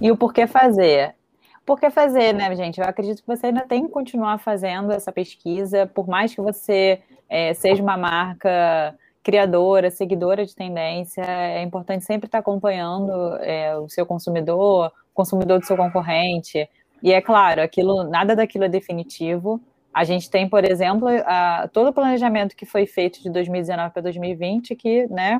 E 0.01 0.11
o 0.11 0.17
porquê 0.17 0.47
fazer? 0.47 1.15
Por 1.63 1.79
que 1.79 1.91
fazer, 1.91 2.33
né, 2.33 2.53
gente? 2.55 2.81
Eu 2.81 2.87
acredito 2.87 3.21
que 3.21 3.27
você 3.27 3.47
ainda 3.47 3.61
tem 3.61 3.85
que 3.85 3.91
continuar 3.91 4.39
fazendo 4.39 4.91
essa 4.91 5.11
pesquisa, 5.11 5.85
por 5.85 6.07
mais 6.07 6.33
que 6.33 6.41
você 6.41 6.99
é, 7.29 7.53
seja 7.53 7.83
uma 7.83 7.95
marca 7.95 8.97
criadora, 9.23 9.91
seguidora 9.91 10.43
de 10.43 10.55
tendência, 10.55 11.21
é 11.21 11.61
importante 11.61 12.03
sempre 12.03 12.25
estar 12.25 12.39
acompanhando 12.39 13.11
é, 13.41 13.77
o 13.77 13.87
seu 13.87 14.03
consumidor, 14.03 14.87
o 14.87 15.13
consumidor 15.13 15.59
do 15.59 15.65
seu 15.65 15.77
concorrente. 15.77 16.67
E 17.03 17.13
é 17.13 17.21
claro, 17.21 17.61
aquilo, 17.61 18.03
nada 18.03 18.35
daquilo 18.35 18.63
é 18.63 18.69
definitivo. 18.69 19.61
A 19.93 20.03
gente 20.03 20.31
tem, 20.31 20.49
por 20.49 20.65
exemplo, 20.65 21.07
a, 21.25 21.69
todo 21.71 21.89
o 21.89 21.93
planejamento 21.93 22.55
que 22.55 22.65
foi 22.65 22.87
feito 22.87 23.21
de 23.21 23.29
2019 23.29 23.93
para 23.93 24.01
2020, 24.01 24.75
que 24.75 25.05
né, 25.09 25.39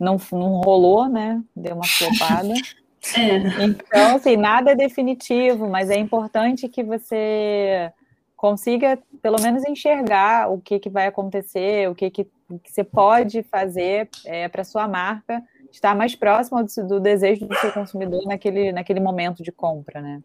não, 0.00 0.16
não 0.32 0.60
rolou, 0.62 1.06
né? 1.06 1.42
Deu 1.54 1.74
uma 1.74 1.86
flopada. 1.86 2.54
É. 3.16 3.64
Então, 3.64 4.16
assim, 4.16 4.36
nada 4.36 4.72
é 4.72 4.74
definitivo, 4.74 5.68
mas 5.68 5.90
é 5.90 5.98
importante 5.98 6.68
que 6.68 6.82
você 6.82 7.92
consiga, 8.36 8.98
pelo 9.20 9.40
menos, 9.40 9.64
enxergar 9.64 10.50
o 10.50 10.60
que, 10.60 10.78
que 10.78 10.88
vai 10.88 11.06
acontecer, 11.06 11.88
o 11.88 11.94
que, 11.94 12.10
que, 12.10 12.24
que 12.24 12.72
você 12.72 12.84
pode 12.84 13.42
fazer 13.42 14.08
é, 14.24 14.48
para 14.48 14.64
sua 14.64 14.86
marca 14.86 15.42
estar 15.72 15.94
mais 15.94 16.14
próximo 16.14 16.64
do, 16.64 16.88
do, 16.88 17.00
desejo 17.00 17.46
do 17.46 17.54
seu 17.56 17.72
consumidor 17.72 18.24
naquele, 18.26 18.72
naquele 18.72 19.00
momento 19.00 19.42
de 19.42 19.52
compra, 19.52 20.00
né? 20.00 20.22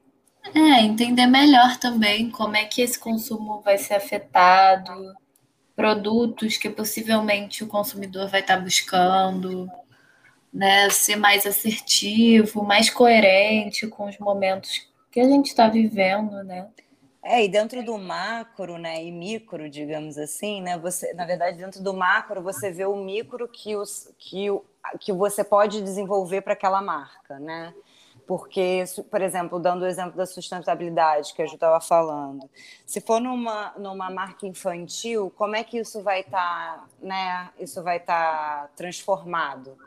É, 0.53 0.81
entender 0.81 1.25
melhor 1.25 1.77
também 1.77 2.29
como 2.29 2.55
é 2.55 2.65
que 2.65 2.81
esse 2.81 2.99
consumo 2.99 3.61
vai 3.61 3.77
ser 3.77 3.95
afetado, 3.95 5.13
produtos 5.75 6.57
que 6.57 6.69
possivelmente 6.69 7.63
o 7.63 7.67
consumidor 7.67 8.27
vai 8.27 8.41
estar 8.41 8.57
buscando, 8.57 9.67
né, 10.53 10.89
ser 10.89 11.15
mais 11.15 11.45
assertivo, 11.45 12.63
mais 12.63 12.89
coerente 12.89 13.87
com 13.87 14.07
os 14.07 14.17
momentos 14.19 14.87
que 15.11 15.19
a 15.19 15.25
gente 15.25 15.47
está 15.47 15.67
vivendo, 15.67 16.43
né? 16.43 16.67
É, 17.25 17.43
e 17.43 17.47
dentro 17.47 17.81
do 17.83 17.97
macro, 17.97 18.77
né, 18.77 19.01
e 19.01 19.09
micro, 19.09 19.69
digamos 19.69 20.17
assim, 20.17 20.61
né, 20.61 20.77
você, 20.77 21.13
na 21.13 21.25
verdade, 21.25 21.57
dentro 21.57 21.81
do 21.81 21.93
macro, 21.93 22.43
você 22.43 22.69
vê 22.69 22.85
o 22.85 22.97
micro 22.97 23.47
que, 23.47 23.77
os, 23.77 24.13
que, 24.19 24.47
que 24.99 25.13
você 25.13 25.41
pode 25.41 25.81
desenvolver 25.81 26.41
para 26.41 26.51
aquela 26.51 26.81
marca, 26.81 27.39
né? 27.39 27.73
Porque, 28.27 28.83
por 29.09 29.21
exemplo, 29.21 29.59
dando 29.59 29.83
o 29.83 29.87
exemplo 29.87 30.17
da 30.17 30.25
sustentabilidade 30.25 31.33
que 31.33 31.41
a 31.41 31.45
Ju 31.45 31.55
estava 31.55 31.79
falando, 31.79 32.49
se 32.85 33.01
for 33.01 33.19
numa, 33.19 33.73
numa 33.77 34.09
marca 34.09 34.45
infantil, 34.45 35.31
como 35.37 35.55
é 35.55 35.63
que 35.63 35.77
isso 35.77 36.01
vai 36.01 36.21
estar, 36.21 36.77
tá, 36.77 36.85
né? 37.01 37.49
Isso 37.59 37.81
vai 37.83 37.97
estar 37.97 38.63
tá 38.63 38.69
transformado? 38.75 39.77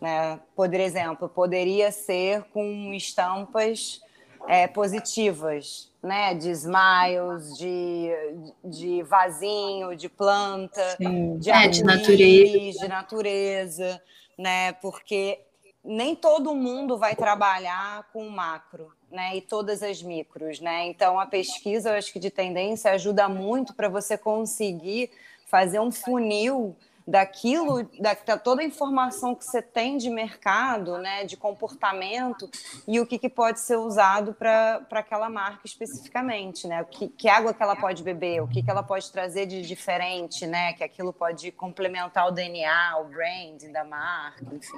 Né? 0.00 0.38
Por 0.54 0.72
exemplo, 0.74 1.28
poderia 1.28 1.90
ser 1.90 2.42
com 2.52 2.92
estampas 2.92 4.00
é, 4.46 4.66
positivas, 4.66 5.90
né? 6.02 6.34
De 6.34 6.50
smiles, 6.50 7.56
de, 7.58 8.10
de 8.64 9.02
vasinho, 9.02 9.96
de 9.96 10.08
planta, 10.08 10.96
Sim. 10.96 11.38
de, 11.38 11.50
é, 11.50 11.68
de 11.68 11.82
natureza, 11.82 12.78
de 12.78 12.88
natureza, 12.88 14.02
né? 14.38 14.72
Porque 14.74 15.40
nem 15.84 16.14
todo 16.14 16.54
mundo 16.54 16.98
vai 16.98 17.14
trabalhar 17.14 18.08
com 18.12 18.28
macro, 18.28 18.92
né? 19.10 19.36
E 19.36 19.40
todas 19.40 19.82
as 19.82 20.02
micros, 20.02 20.60
né? 20.60 20.86
Então 20.86 21.18
a 21.18 21.26
pesquisa, 21.26 21.90
eu 21.90 21.94
acho 21.94 22.12
que 22.12 22.18
de 22.18 22.30
tendência 22.30 22.92
ajuda 22.92 23.28
muito 23.28 23.74
para 23.74 23.88
você 23.88 24.18
conseguir 24.18 25.10
fazer 25.46 25.80
um 25.80 25.92
funil 25.92 26.76
daquilo, 27.06 27.88
da, 28.00 28.16
toda 28.36 28.62
a 28.62 28.64
informação 28.64 29.34
que 29.34 29.44
você 29.44 29.62
tem 29.62 29.96
de 29.96 30.10
mercado, 30.10 30.98
né, 30.98 31.24
de 31.24 31.36
comportamento 31.36 32.50
e 32.88 32.98
o 32.98 33.06
que, 33.06 33.16
que 33.16 33.28
pode 33.28 33.60
ser 33.60 33.76
usado 33.76 34.34
para 34.34 34.84
aquela 34.90 35.30
marca 35.30 35.60
especificamente, 35.64 36.66
né? 36.66 36.84
Que, 36.90 37.08
que 37.08 37.28
água 37.28 37.54
que 37.54 37.62
ela 37.62 37.76
pode 37.76 38.02
beber, 38.02 38.42
o 38.42 38.48
que, 38.48 38.62
que 38.62 38.70
ela 38.70 38.82
pode 38.82 39.10
trazer 39.12 39.46
de 39.46 39.62
diferente, 39.62 40.46
né? 40.46 40.72
Que 40.72 40.82
aquilo 40.82 41.12
pode 41.12 41.52
complementar 41.52 42.26
o 42.26 42.32
DNA, 42.32 42.98
o 42.98 43.04
branding 43.04 43.70
da 43.70 43.84
marca, 43.84 44.44
enfim. 44.52 44.76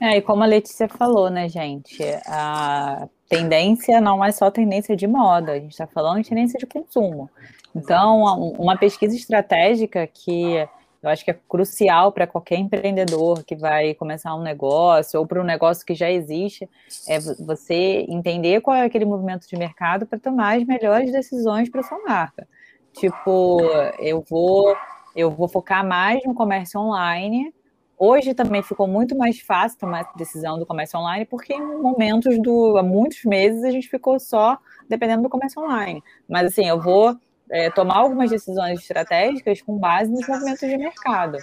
É, 0.00 0.16
e 0.16 0.22
como 0.22 0.42
a 0.42 0.46
Letícia 0.46 0.88
falou, 0.88 1.30
né, 1.30 1.48
gente, 1.48 2.02
a 2.26 3.08
tendência 3.28 4.00
não 4.00 4.24
é 4.24 4.32
só 4.32 4.50
tendência 4.50 4.96
de 4.96 5.06
moda, 5.06 5.52
a 5.52 5.60
gente 5.60 5.72
está 5.72 5.86
falando 5.86 6.22
de 6.22 6.28
tendência 6.28 6.58
de 6.58 6.66
consumo. 6.66 7.30
Então, 7.74 8.22
uma 8.58 8.76
pesquisa 8.76 9.14
estratégica 9.14 10.06
que 10.06 10.66
eu 11.02 11.08
acho 11.08 11.24
que 11.24 11.30
é 11.30 11.38
crucial 11.48 12.12
para 12.12 12.26
qualquer 12.26 12.56
empreendedor 12.56 13.42
que 13.44 13.56
vai 13.56 13.94
começar 13.94 14.34
um 14.34 14.42
negócio 14.42 15.18
ou 15.18 15.26
para 15.26 15.40
um 15.40 15.44
negócio 15.44 15.84
que 15.84 15.94
já 15.94 16.10
existe, 16.10 16.68
é 17.08 17.18
você 17.18 18.04
entender 18.08 18.60
qual 18.60 18.76
é 18.76 18.84
aquele 18.84 19.06
movimento 19.06 19.48
de 19.48 19.56
mercado 19.56 20.06
para 20.06 20.18
tomar 20.18 20.58
as 20.58 20.64
melhores 20.64 21.10
decisões 21.10 21.70
para 21.70 21.82
sua 21.82 21.98
marca. 22.02 22.46
Tipo, 22.92 23.60
eu 23.98 24.22
vou 24.28 24.76
eu 25.14 25.30
vou 25.30 25.48
focar 25.48 25.84
mais 25.86 26.22
no 26.24 26.34
comércio 26.34 26.78
online. 26.78 27.52
Hoje 27.98 28.32
também 28.32 28.62
ficou 28.62 28.86
muito 28.86 29.16
mais 29.16 29.40
fácil 29.40 29.78
tomar 29.78 30.00
essa 30.00 30.12
decisão 30.16 30.58
do 30.58 30.64
comércio 30.64 30.98
online, 30.98 31.24
porque 31.24 31.52
em 31.52 31.82
momentos 31.82 32.40
do 32.40 32.76
há 32.76 32.82
muitos 32.82 33.24
meses 33.24 33.64
a 33.64 33.70
gente 33.70 33.88
ficou 33.88 34.18
só 34.18 34.58
dependendo 34.88 35.22
do 35.22 35.28
comércio 35.28 35.62
online. 35.62 36.02
Mas 36.28 36.46
assim, 36.46 36.66
eu 36.66 36.80
vou 36.80 37.16
é, 37.50 37.70
tomar 37.70 37.98
algumas 37.98 38.30
decisões 38.30 38.80
estratégicas 38.80 39.60
com 39.62 39.76
base 39.78 40.10
nos 40.10 40.26
movimentos 40.26 40.68
de 40.68 40.76
mercado. 40.76 41.38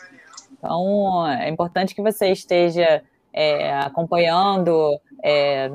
Então, 0.57 1.27
é 1.27 1.49
importante 1.49 1.93
que 1.93 2.01
você 2.01 2.31
esteja 2.31 3.03
é, 3.33 3.75
acompanhando 3.75 4.99
é, 5.23 5.69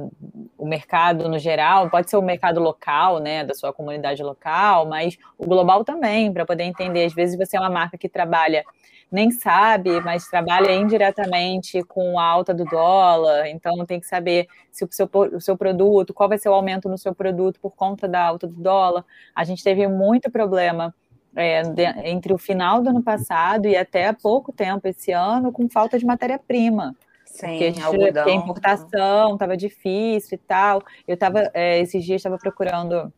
o 0.58 0.66
mercado 0.66 1.28
no 1.28 1.38
geral, 1.38 1.88
pode 1.90 2.10
ser 2.10 2.16
o 2.16 2.22
mercado 2.22 2.60
local, 2.60 3.20
né, 3.20 3.44
da 3.44 3.54
sua 3.54 3.72
comunidade 3.72 4.22
local, 4.22 4.88
mas 4.88 5.16
o 5.38 5.46
global 5.46 5.84
também, 5.84 6.32
para 6.32 6.44
poder 6.44 6.64
entender. 6.64 7.04
Às 7.04 7.14
vezes 7.14 7.38
você 7.38 7.56
é 7.56 7.60
uma 7.60 7.70
marca 7.70 7.96
que 7.96 8.08
trabalha, 8.08 8.64
nem 9.12 9.30
sabe, 9.30 10.00
mas 10.00 10.26
trabalha 10.26 10.72
indiretamente 10.72 11.82
com 11.84 12.18
a 12.18 12.24
alta 12.24 12.54
do 12.54 12.64
dólar, 12.64 13.46
então 13.48 13.84
tem 13.84 14.00
que 14.00 14.06
saber 14.06 14.48
se 14.70 14.84
o 14.84 14.88
seu, 14.90 15.08
o 15.34 15.40
seu 15.40 15.56
produto, 15.56 16.14
qual 16.14 16.28
vai 16.28 16.38
ser 16.38 16.48
o 16.48 16.54
aumento 16.54 16.88
no 16.88 16.96
seu 16.96 17.14
produto 17.14 17.60
por 17.60 17.72
conta 17.72 18.08
da 18.08 18.24
alta 18.24 18.46
do 18.46 18.54
dólar. 18.54 19.04
A 19.34 19.44
gente 19.44 19.62
teve 19.62 19.86
muito 19.86 20.30
problema 20.30 20.94
é, 21.36 21.62
de, 21.62 21.84
entre 22.04 22.32
o 22.32 22.38
final 22.38 22.82
do 22.82 22.88
ano 22.88 23.02
passado 23.02 23.66
e 23.66 23.76
até 23.76 24.12
pouco 24.12 24.50
tempo 24.50 24.88
esse 24.88 25.12
ano 25.12 25.52
com 25.52 25.68
falta 25.68 25.98
de 25.98 26.06
matéria-prima. 26.06 26.96
Sim, 27.26 27.46
porque 27.46 27.64
a, 27.64 27.70
gente, 27.70 27.82
algodão. 27.82 28.26
a 28.26 28.32
importação 28.32 29.32
estava 29.34 29.56
difícil 29.56 30.36
e 30.36 30.38
tal. 30.38 30.82
Eu 31.06 31.14
estava, 31.14 31.50
é, 31.54 31.80
esses 31.80 32.04
dias, 32.04 32.20
estava 32.20 32.38
procurando 32.38 33.12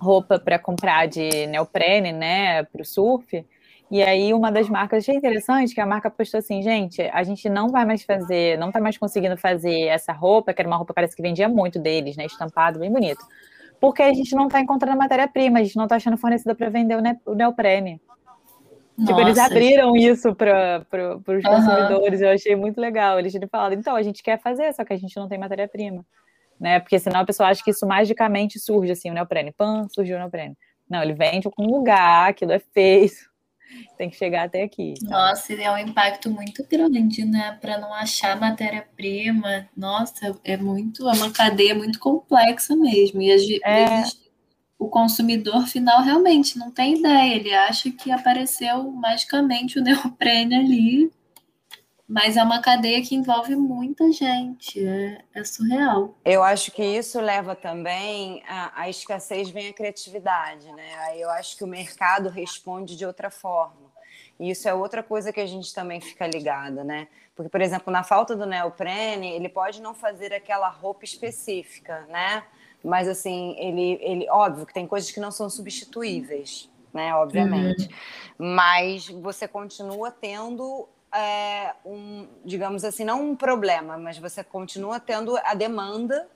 roupa 0.00 0.38
para 0.38 0.58
comprar 0.58 1.06
de 1.06 1.46
neoprene, 1.46 2.12
né, 2.12 2.62
para 2.64 2.82
o 2.82 2.84
surf. 2.84 3.44
E 3.94 4.02
aí, 4.02 4.34
uma 4.34 4.50
das 4.50 4.68
marcas, 4.68 5.04
achei 5.04 5.14
interessante 5.14 5.72
que 5.72 5.80
a 5.80 5.86
marca 5.86 6.10
postou 6.10 6.38
assim: 6.38 6.60
gente, 6.60 7.00
a 7.00 7.22
gente 7.22 7.48
não 7.48 7.68
vai 7.68 7.84
mais 7.84 8.02
fazer, 8.02 8.58
não 8.58 8.66
está 8.66 8.80
mais 8.80 8.98
conseguindo 8.98 9.36
fazer 9.36 9.82
essa 9.82 10.12
roupa, 10.12 10.52
que 10.52 10.60
era 10.60 10.68
uma 10.68 10.76
roupa, 10.76 10.92
parece 10.92 11.14
que 11.14 11.22
vendia 11.22 11.48
muito 11.48 11.78
deles, 11.78 12.16
né, 12.16 12.26
estampado, 12.26 12.80
bem 12.80 12.92
bonito 12.92 13.24
porque 13.80 14.02
a 14.02 14.14
gente 14.14 14.34
não 14.34 14.46
está 14.46 14.60
encontrando 14.60 14.96
matéria-prima, 14.96 15.58
a 15.58 15.62
gente 15.62 15.76
não 15.76 15.84
está 15.84 15.96
achando 15.96 16.16
fornecedor 16.16 16.56
para 16.56 16.70
vender 16.70 16.96
o 17.26 17.34
neoprene. 17.34 18.00
Nossa. 18.96 19.12
Tipo, 19.12 19.20
eles 19.20 19.38
abriram 19.38 19.94
isso 19.94 20.34
para 20.34 20.86
os 21.28 21.42
consumidores, 21.44 22.22
eu 22.22 22.30
achei 22.30 22.56
muito 22.56 22.80
legal. 22.80 23.18
Eles 23.18 23.30
tinham 23.30 23.46
falado, 23.46 23.74
então, 23.74 23.94
a 23.94 24.02
gente 24.02 24.22
quer 24.22 24.40
fazer, 24.40 24.72
só 24.72 24.86
que 24.86 24.94
a 24.94 24.96
gente 24.96 25.14
não 25.18 25.28
tem 25.28 25.36
matéria-prima. 25.36 26.02
Né? 26.58 26.80
Porque 26.80 26.98
senão 26.98 27.20
a 27.20 27.24
pessoa 27.26 27.50
acha 27.50 27.62
que 27.62 27.72
isso 27.72 27.86
magicamente 27.86 28.58
surge, 28.58 28.92
assim, 28.92 29.10
o 29.10 29.12
neoprene. 29.12 29.52
Pã, 29.52 29.86
surgiu 29.90 30.16
o 30.16 30.18
neoprene. 30.18 30.56
Não, 30.88 31.02
ele 31.02 31.12
vem 31.12 31.40
de 31.40 31.46
algum 31.46 31.70
lugar, 31.70 32.30
aquilo 32.30 32.52
é 32.52 32.58
feito 32.58 33.33
tem 33.96 34.10
que 34.10 34.16
chegar 34.16 34.44
até 34.44 34.62
aqui. 34.62 34.94
Tá? 35.04 35.10
Nossa, 35.10 35.52
é 35.52 35.70
um 35.70 35.78
impacto 35.78 36.30
muito 36.30 36.64
grande, 36.68 37.24
né? 37.24 37.58
Para 37.60 37.78
não 37.78 37.92
achar 37.92 38.38
matéria-prima. 38.38 39.68
Nossa, 39.76 40.36
é 40.44 40.56
muito, 40.56 41.08
é 41.08 41.12
uma 41.12 41.30
cadeia 41.30 41.74
muito 41.74 41.98
complexa 41.98 42.76
mesmo. 42.76 43.20
E 43.22 43.32
às 43.32 43.42
é... 43.64 43.86
vezes 43.86 44.24
o 44.78 44.88
consumidor 44.88 45.66
final 45.66 46.02
realmente 46.02 46.58
não 46.58 46.70
tem 46.70 46.98
ideia. 46.98 47.34
Ele 47.34 47.54
acha 47.54 47.90
que 47.90 48.10
apareceu 48.10 48.90
magicamente 48.90 49.78
o 49.78 49.82
neoprene 49.84 50.54
ali. 50.54 51.12
Mas 52.14 52.36
é 52.36 52.44
uma 52.44 52.62
cadeia 52.62 53.02
que 53.02 53.16
envolve 53.16 53.56
muita 53.56 54.12
gente, 54.12 54.86
é, 54.86 55.20
é 55.34 55.42
surreal. 55.42 56.14
Eu 56.24 56.44
acho 56.44 56.70
que 56.70 56.80
isso 56.80 57.20
leva 57.20 57.56
também 57.56 58.40
a, 58.46 58.82
a 58.82 58.88
escassez 58.88 59.50
vem 59.50 59.66
a 59.66 59.72
criatividade, 59.72 60.70
né? 60.70 60.94
Aí 61.08 61.20
eu 61.20 61.28
acho 61.30 61.56
que 61.56 61.64
o 61.64 61.66
mercado 61.66 62.28
responde 62.28 62.96
de 62.96 63.04
outra 63.04 63.32
forma. 63.32 63.92
E 64.38 64.48
isso 64.48 64.68
é 64.68 64.72
outra 64.72 65.02
coisa 65.02 65.32
que 65.32 65.40
a 65.40 65.46
gente 65.46 65.74
também 65.74 66.00
fica 66.00 66.24
ligada, 66.24 66.84
né? 66.84 67.08
Porque, 67.34 67.50
por 67.50 67.60
exemplo, 67.60 67.92
na 67.92 68.04
falta 68.04 68.36
do 68.36 68.46
neoprene, 68.46 69.32
ele 69.32 69.48
pode 69.48 69.82
não 69.82 69.92
fazer 69.92 70.32
aquela 70.32 70.68
roupa 70.68 71.04
específica, 71.04 72.06
né? 72.08 72.44
Mas 72.84 73.08
assim, 73.08 73.56
ele, 73.58 73.98
ele 74.00 74.30
óbvio 74.30 74.64
que 74.64 74.72
tem 74.72 74.86
coisas 74.86 75.10
que 75.10 75.18
não 75.18 75.32
são 75.32 75.50
substituíveis, 75.50 76.70
né? 76.92 77.12
Obviamente. 77.16 77.88
Uhum. 78.38 78.54
Mas 78.54 79.08
você 79.08 79.48
continua 79.48 80.12
tendo 80.12 80.88
é, 81.14 81.74
um, 81.84 82.26
digamos 82.44 82.84
assim, 82.84 83.04
não 83.04 83.22
um 83.22 83.36
problema, 83.36 83.96
mas 83.96 84.18
você 84.18 84.42
continua 84.42 84.98
tendo 84.98 85.38
a 85.44 85.54
demanda, 85.54 86.28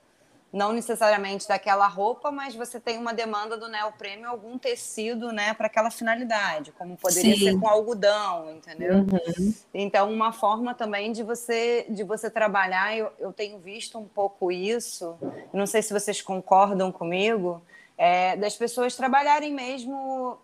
não 0.53 0.73
necessariamente 0.73 1.47
daquela 1.49 1.87
roupa, 1.89 2.31
mas 2.31 2.55
você 2.55 2.79
tem 2.79 2.97
uma 2.97 3.13
demanda 3.13 3.57
do 3.57 3.69
neoprene 3.69 4.25
algum 4.25 4.57
tecido, 4.57 5.33
né, 5.33 5.53
para 5.53 5.67
aquela 5.67 5.91
finalidade, 5.91 6.73
como 6.73 6.97
poderia 6.97 7.35
Sim. 7.35 7.45
ser 7.45 7.61
com 7.61 7.69
algodão, 7.69 8.53
entendeu? 8.53 8.99
Uhum. 8.99 9.55
Então, 9.75 10.11
uma 10.11 10.33
forma 10.33 10.75
também 10.75 11.13
de 11.13 11.23
você 11.23 11.85
de 11.91 12.05
você 12.05 12.31
trabalhar, 12.31 12.97
eu, 12.97 13.13
eu 13.19 13.33
tenho 13.33 13.59
visto 13.59 13.99
um 13.99 14.07
pouco 14.07 14.51
isso, 14.51 15.19
não 15.53 15.67
sei 15.67 15.83
se 15.83 15.93
vocês 15.93 16.23
concordam 16.23 16.91
comigo, 16.93 17.61
é, 17.99 18.37
das 18.37 18.57
pessoas 18.57 18.95
trabalharem 18.95 19.53
mesmo 19.53 20.39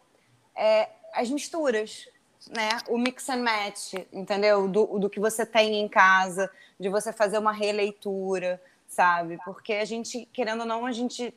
é, 0.57 0.89
as 1.15 1.31
misturas, 1.31 2.09
né, 2.51 2.69
o 2.89 2.99
mix 2.99 3.29
and 3.29 3.43
match, 3.43 3.95
entendeu? 4.13 4.69
Do, 4.69 4.99
do 4.99 5.11
que 5.11 5.21
você 5.21 5.45
tem 5.47 5.81
em 5.81 5.89
casa, 5.89 6.51
de 6.79 6.89
você 6.89 7.13
fazer 7.13 7.39
uma 7.39 7.53
releitura, 7.53 8.61
sabe? 8.87 9.39
Porque 9.45 9.75
a 9.75 9.85
gente, 9.85 10.29
querendo 10.33 10.61
ou 10.61 10.67
não, 10.67 10.87
a 10.87 10.93
gente 10.93 11.35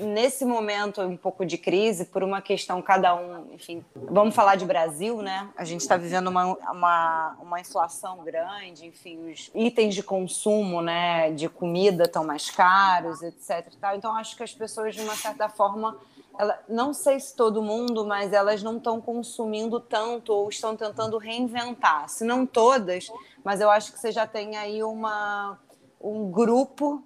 nesse 0.00 0.44
momento 0.44 1.00
um 1.02 1.16
pouco 1.16 1.44
de 1.44 1.56
crise, 1.56 2.06
por 2.06 2.22
uma 2.22 2.40
questão 2.42 2.80
cada 2.82 3.14
um, 3.14 3.52
enfim, 3.52 3.84
vamos 3.94 4.34
falar 4.34 4.56
de 4.56 4.64
Brasil, 4.64 5.22
né? 5.22 5.48
A 5.56 5.64
gente 5.64 5.80
está 5.80 5.96
vivendo 5.96 6.28
uma, 6.28 6.46
uma, 6.46 7.36
uma 7.40 7.60
inflação 7.60 8.24
grande, 8.24 8.86
enfim, 8.86 9.30
os 9.30 9.50
itens 9.54 9.94
de 9.94 10.02
consumo, 10.02 10.82
né, 10.82 11.30
de 11.32 11.48
comida 11.48 12.04
estão 12.04 12.24
mais 12.24 12.50
caros, 12.50 13.22
etc. 13.22 13.72
Então 13.94 14.14
acho 14.16 14.36
que 14.36 14.42
as 14.42 14.52
pessoas 14.52 14.94
de 14.94 15.02
uma 15.02 15.14
certa 15.14 15.48
forma 15.48 15.96
ela, 16.38 16.58
não 16.68 16.92
sei 16.92 17.20
se 17.20 17.34
todo 17.34 17.62
mundo, 17.62 18.04
mas 18.04 18.32
elas 18.32 18.62
não 18.62 18.76
estão 18.76 19.00
consumindo 19.00 19.78
tanto 19.78 20.32
ou 20.32 20.48
estão 20.48 20.76
tentando 20.76 21.16
reinventar. 21.18 22.08
Se 22.08 22.24
não 22.24 22.44
todas, 22.44 23.10
mas 23.44 23.60
eu 23.60 23.70
acho 23.70 23.92
que 23.92 23.98
você 23.98 24.10
já 24.10 24.26
tem 24.26 24.56
aí 24.56 24.82
uma, 24.82 25.58
um 26.00 26.30
grupo, 26.30 27.02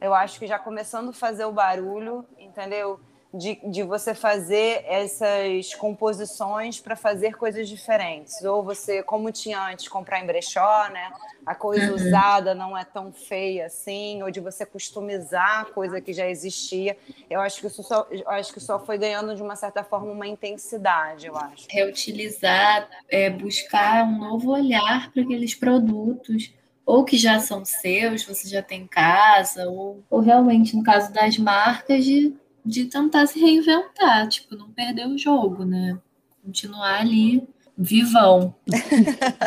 eu 0.00 0.12
acho 0.12 0.38
que 0.38 0.46
já 0.46 0.58
começando 0.58 1.10
a 1.10 1.12
fazer 1.12 1.44
o 1.44 1.52
barulho, 1.52 2.26
entendeu? 2.38 3.00
De, 3.34 3.58
de 3.64 3.82
você 3.82 4.14
fazer 4.14 4.84
essas 4.86 5.74
composições 5.74 6.80
para 6.80 6.94
fazer 6.94 7.36
coisas 7.36 7.68
diferentes. 7.68 8.42
Ou 8.44 8.62
você, 8.62 9.02
como 9.02 9.32
tinha 9.32 9.60
antes, 9.60 9.88
comprar 9.88 10.20
em 10.20 10.26
brechó, 10.26 10.88
né? 10.90 11.12
A 11.44 11.54
coisa 11.54 11.88
uhum. 11.88 11.96
usada 11.96 12.54
não 12.54 12.78
é 12.78 12.84
tão 12.84 13.12
feia 13.12 13.66
assim, 13.66 14.22
ou 14.22 14.30
de 14.30 14.38
você 14.38 14.64
customizar 14.64 15.62
a 15.62 15.64
coisa 15.64 16.00
que 16.00 16.12
já 16.12 16.28
existia. 16.28 16.96
Eu 17.28 17.40
acho 17.40 17.60
que 17.60 17.66
isso 17.66 17.82
só, 17.82 18.06
acho 18.26 18.52
que 18.52 18.60
só 18.60 18.78
foi 18.78 18.96
ganhando 18.96 19.34
de 19.34 19.42
uma 19.42 19.56
certa 19.56 19.82
forma 19.82 20.12
uma 20.12 20.28
intensidade, 20.28 21.26
eu 21.26 21.36
acho. 21.36 21.66
Reutilizar, 21.68 22.88
é, 23.08 23.28
buscar 23.28 24.04
um 24.04 24.18
novo 24.18 24.52
olhar 24.52 25.10
para 25.12 25.22
aqueles 25.22 25.54
produtos 25.54 26.54
ou 26.86 27.02
que 27.04 27.16
já 27.16 27.40
são 27.40 27.64
seus, 27.64 28.24
você 28.24 28.46
já 28.46 28.62
tem 28.62 28.82
em 28.82 28.86
casa, 28.86 29.66
ou, 29.68 30.02
ou 30.10 30.20
realmente, 30.20 30.76
no 30.76 30.82
caso 30.82 31.10
das 31.12 31.38
marcas, 31.38 32.04
de 32.04 32.34
de 32.64 32.86
tentar 32.86 33.26
se 33.26 33.38
reinventar, 33.38 34.28
tipo, 34.28 34.56
não 34.56 34.70
perder 34.70 35.06
o 35.06 35.18
jogo, 35.18 35.64
né? 35.64 35.98
Continuar 36.42 37.00
ali 37.00 37.46
vivão. 37.76 38.54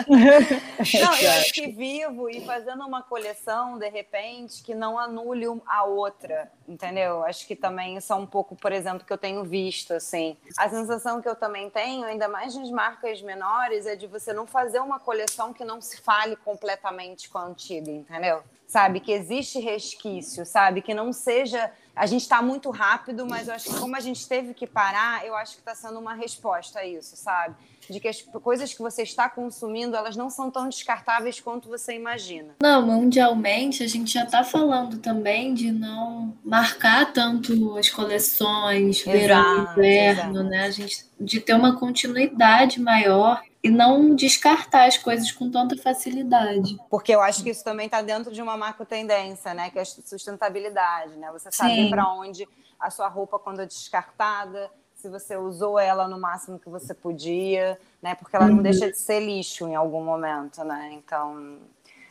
não, 0.07 1.15
eu 1.21 1.31
acho 1.39 1.53
que 1.53 1.67
vivo 1.67 2.29
e 2.29 2.41
fazendo 2.45 2.85
uma 2.85 3.01
coleção, 3.01 3.79
de 3.79 3.89
repente, 3.89 4.61
que 4.63 4.75
não 4.75 4.99
anule 4.99 5.45
a 5.65 5.85
outra, 5.85 6.51
entendeu? 6.67 7.23
Acho 7.23 7.47
que 7.47 7.55
também 7.55 7.97
isso 7.97 8.11
é 8.11 8.15
um 8.15 8.25
pouco, 8.25 8.55
por 8.55 8.71
exemplo, 8.71 9.05
que 9.05 9.13
eu 9.13 9.17
tenho 9.17 9.43
visto, 9.45 9.93
assim. 9.93 10.35
A 10.57 10.69
sensação 10.69 11.21
que 11.21 11.29
eu 11.29 11.35
também 11.35 11.69
tenho, 11.69 12.03
ainda 12.03 12.27
mais 12.27 12.53
nas 12.55 12.69
marcas 12.69 13.21
menores, 13.21 13.85
é 13.85 13.95
de 13.95 14.07
você 14.07 14.33
não 14.33 14.45
fazer 14.45 14.79
uma 14.79 14.99
coleção 14.99 15.53
que 15.53 15.63
não 15.63 15.81
se 15.81 16.01
fale 16.01 16.35
completamente 16.35 17.29
com 17.29 17.37
a 17.37 17.45
antiga, 17.45 17.89
entendeu? 17.89 18.43
Sabe? 18.67 18.99
Que 18.99 19.13
existe 19.13 19.59
resquício, 19.59 20.45
sabe? 20.45 20.81
Que 20.81 20.93
não 20.93 21.13
seja 21.13 21.71
a 21.97 22.05
gente 22.05 22.21
está 22.21 22.41
muito 22.41 22.69
rápido, 22.69 23.25
mas 23.25 23.47
eu 23.47 23.55
acho 23.55 23.69
que 23.69 23.79
como 23.79 23.95
a 23.95 23.99
gente 23.99 24.27
teve 24.27 24.53
que 24.53 24.67
parar, 24.67 25.25
eu 25.25 25.35
acho 25.35 25.53
que 25.53 25.61
está 25.61 25.73
sendo 25.73 25.99
uma 25.99 26.13
resposta 26.13 26.79
a 26.79 26.85
isso, 26.85 27.17
sabe? 27.17 27.55
De 27.89 27.99
que 27.99 28.07
as 28.07 28.21
coisas 28.21 28.73
que 28.73 28.81
você 28.81 29.03
está 29.03 29.29
consumindo, 29.29 29.95
elas 29.95 30.15
não 30.15 30.29
são 30.29 30.51
tão 30.51 30.67
descartáveis 30.67 31.39
quanto 31.39 31.69
você 31.69 31.93
imagina. 31.93 32.55
Não, 32.61 32.85
mundialmente 32.85 33.83
a 33.83 33.87
gente 33.87 34.13
já 34.13 34.23
está 34.23 34.43
falando 34.43 34.99
também 34.99 35.53
de 35.53 35.71
não 35.71 36.37
marcar 36.43 37.13
tanto 37.13 37.77
as 37.77 37.89
coleções, 37.89 39.01
verão, 39.01 39.71
inverno, 39.71 40.43
né? 40.43 40.65
A 40.65 40.71
gente 40.71 41.07
de 41.19 41.39
ter 41.39 41.53
uma 41.53 41.77
continuidade 41.77 42.79
maior 42.79 43.41
e 43.63 43.69
não 43.69 44.15
descartar 44.15 44.87
as 44.87 44.97
coisas 44.97 45.31
com 45.31 45.49
tanta 45.49 45.75
facilidade. 45.75 46.77
Porque 46.89 47.13
eu 47.13 47.21
acho 47.21 47.43
que 47.43 47.49
isso 47.49 47.63
também 47.63 47.87
está 47.87 48.01
dentro 48.01 48.31
de 48.31 48.41
uma 48.41 48.55
macro 48.55 48.85
tendência, 48.85 49.53
né? 49.53 49.69
Que 49.69 49.79
é 49.79 49.81
a 49.81 49.85
sustentabilidade, 49.85 51.15
né? 51.17 51.29
Você 51.31 51.51
sabe 51.51 51.89
para 51.89 52.11
onde 52.13 52.47
a 52.79 52.89
sua 52.89 53.07
roupa 53.07 53.39
quando 53.39 53.61
é 53.61 53.65
descartada, 53.65 54.69
se 55.07 55.09
você 55.09 55.37
usou 55.37 55.79
ela 55.79 56.07
no 56.07 56.19
máximo 56.19 56.59
que 56.59 56.69
você 56.69 56.93
podia, 56.93 57.79
né? 58.01 58.13
Porque 58.15 58.35
ela 58.35 58.47
não 58.47 58.57
uhum. 58.57 58.61
deixa 58.61 58.91
de 58.91 58.97
ser 58.97 59.21
lixo 59.21 59.67
em 59.67 59.75
algum 59.75 60.03
momento, 60.03 60.63
né? 60.63 60.91
Então, 60.93 61.57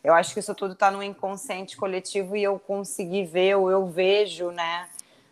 eu 0.02 0.14
acho 0.14 0.32
que 0.32 0.40
isso 0.40 0.54
tudo 0.54 0.72
está 0.72 0.90
no 0.90 1.02
inconsciente 1.02 1.76
coletivo 1.76 2.36
e 2.36 2.42
eu 2.42 2.58
consegui 2.58 3.24
ver, 3.24 3.56
ou 3.56 3.70
eu 3.70 3.86
vejo, 3.86 4.50
né? 4.50 4.88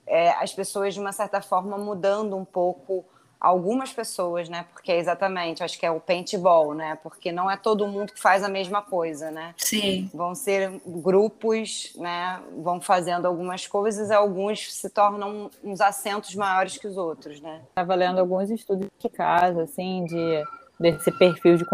É, 0.06 0.30
as 0.32 0.52
pessoas 0.52 0.92
de 0.92 1.00
uma 1.00 1.12
certa 1.12 1.40
forma 1.40 1.78
mudando 1.78 2.36
um 2.36 2.44
pouco 2.44 3.04
algumas 3.44 3.92
pessoas, 3.92 4.48
né? 4.48 4.64
Porque 4.72 4.90
é 4.90 4.98
exatamente, 4.98 5.62
acho 5.62 5.78
que 5.78 5.84
é 5.84 5.90
o 5.90 6.00
paintball, 6.00 6.72
né? 6.72 6.98
Porque 7.02 7.30
não 7.30 7.50
é 7.50 7.58
todo 7.58 7.86
mundo 7.86 8.12
que 8.12 8.20
faz 8.20 8.42
a 8.42 8.48
mesma 8.48 8.80
coisa, 8.80 9.30
né? 9.30 9.54
Sim. 9.58 10.10
Vão 10.14 10.34
ser 10.34 10.80
grupos, 10.86 11.92
né? 11.96 12.40
Vão 12.56 12.80
fazendo 12.80 13.26
algumas 13.26 13.66
coisas, 13.66 14.08
e 14.08 14.14
alguns 14.14 14.72
se 14.72 14.88
tornam 14.88 15.50
uns 15.62 15.80
assentos 15.82 16.34
maiores 16.34 16.78
que 16.78 16.86
os 16.86 16.96
outros, 16.96 17.38
né? 17.40 17.60
Estava 17.68 17.94
lendo 17.94 18.18
alguns 18.18 18.48
estudos 18.48 18.88
de 18.98 19.08
casa, 19.10 19.62
assim, 19.62 20.06
de 20.06 20.42
desse 20.80 21.12
perfil 21.12 21.56
de, 21.56 21.64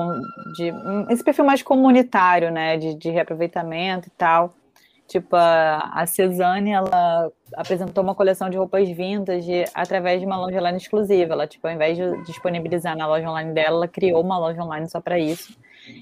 de 0.54 0.72
esse 1.08 1.24
perfil 1.24 1.44
mais 1.44 1.62
comunitário, 1.62 2.50
né? 2.50 2.76
De, 2.76 2.94
de 2.94 3.10
reaproveitamento 3.10 4.08
e 4.08 4.10
tal. 4.10 4.52
Tipo, 5.10 5.34
a, 5.34 5.90
a 5.92 6.06
Cezanne, 6.06 6.70
ela 6.70 7.32
apresentou 7.54 8.04
uma 8.04 8.14
coleção 8.14 8.48
de 8.48 8.56
roupas 8.56 8.88
vintage 8.88 9.64
através 9.74 10.20
de 10.20 10.26
uma 10.26 10.36
loja 10.36 10.56
online 10.58 10.78
exclusiva. 10.78 11.32
Ela, 11.32 11.48
tipo, 11.48 11.66
ao 11.66 11.74
invés 11.74 11.98
de 11.98 12.22
disponibilizar 12.22 12.96
na 12.96 13.08
loja 13.08 13.28
online 13.28 13.52
dela, 13.52 13.78
ela 13.78 13.88
criou 13.88 14.22
uma 14.22 14.38
loja 14.38 14.62
online 14.62 14.88
só 14.88 15.00
para 15.00 15.18
isso. 15.18 15.58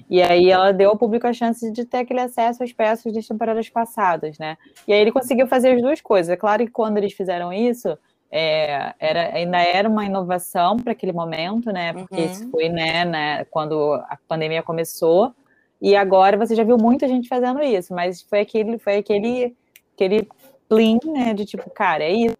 E 0.07 0.21
aí 0.21 0.51
ela 0.51 0.71
deu 0.71 0.91
ao 0.91 0.95
público 0.95 1.25
a 1.25 1.33
chance 1.33 1.71
de 1.71 1.85
ter 1.85 1.97
aquele 1.97 2.19
acesso 2.19 2.63
às 2.63 2.71
peças 2.71 3.11
das 3.11 3.27
temporadas 3.27 3.67
passadas, 3.67 4.37
né? 4.37 4.59
E 4.87 4.93
aí 4.93 4.99
ele 4.99 5.11
conseguiu 5.11 5.47
fazer 5.47 5.71
as 5.71 5.81
duas 5.81 5.99
coisas. 6.01 6.29
É 6.29 6.37
claro 6.37 6.63
que 6.63 6.71
quando 6.71 6.99
eles 6.99 7.13
fizeram 7.13 7.51
isso, 7.51 7.97
é, 8.31 8.93
era, 8.99 9.35
ainda 9.35 9.57
era 9.57 9.89
uma 9.89 10.05
inovação 10.05 10.77
para 10.77 10.91
aquele 10.91 11.13
momento, 11.13 11.71
né? 11.71 11.93
Porque 11.93 12.13
uhum. 12.15 12.25
isso 12.25 12.51
foi, 12.51 12.69
né, 12.69 13.05
né, 13.05 13.45
quando 13.45 13.93
a 14.07 14.19
pandemia 14.27 14.61
começou. 14.61 15.33
E 15.81 15.95
agora 15.95 16.37
você 16.37 16.55
já 16.55 16.63
viu 16.63 16.77
muita 16.77 17.07
gente 17.07 17.27
fazendo 17.27 17.61
isso, 17.61 17.93
mas 17.93 18.21
foi 18.21 18.41
aquele, 18.41 18.77
foi 18.77 18.97
aquele, 18.97 19.55
aquele 19.93 20.27
plim, 20.67 20.99
né, 21.05 21.33
de 21.33 21.45
tipo, 21.45 21.69
cara, 21.69 22.03
é 22.03 22.11
isso 22.11 22.37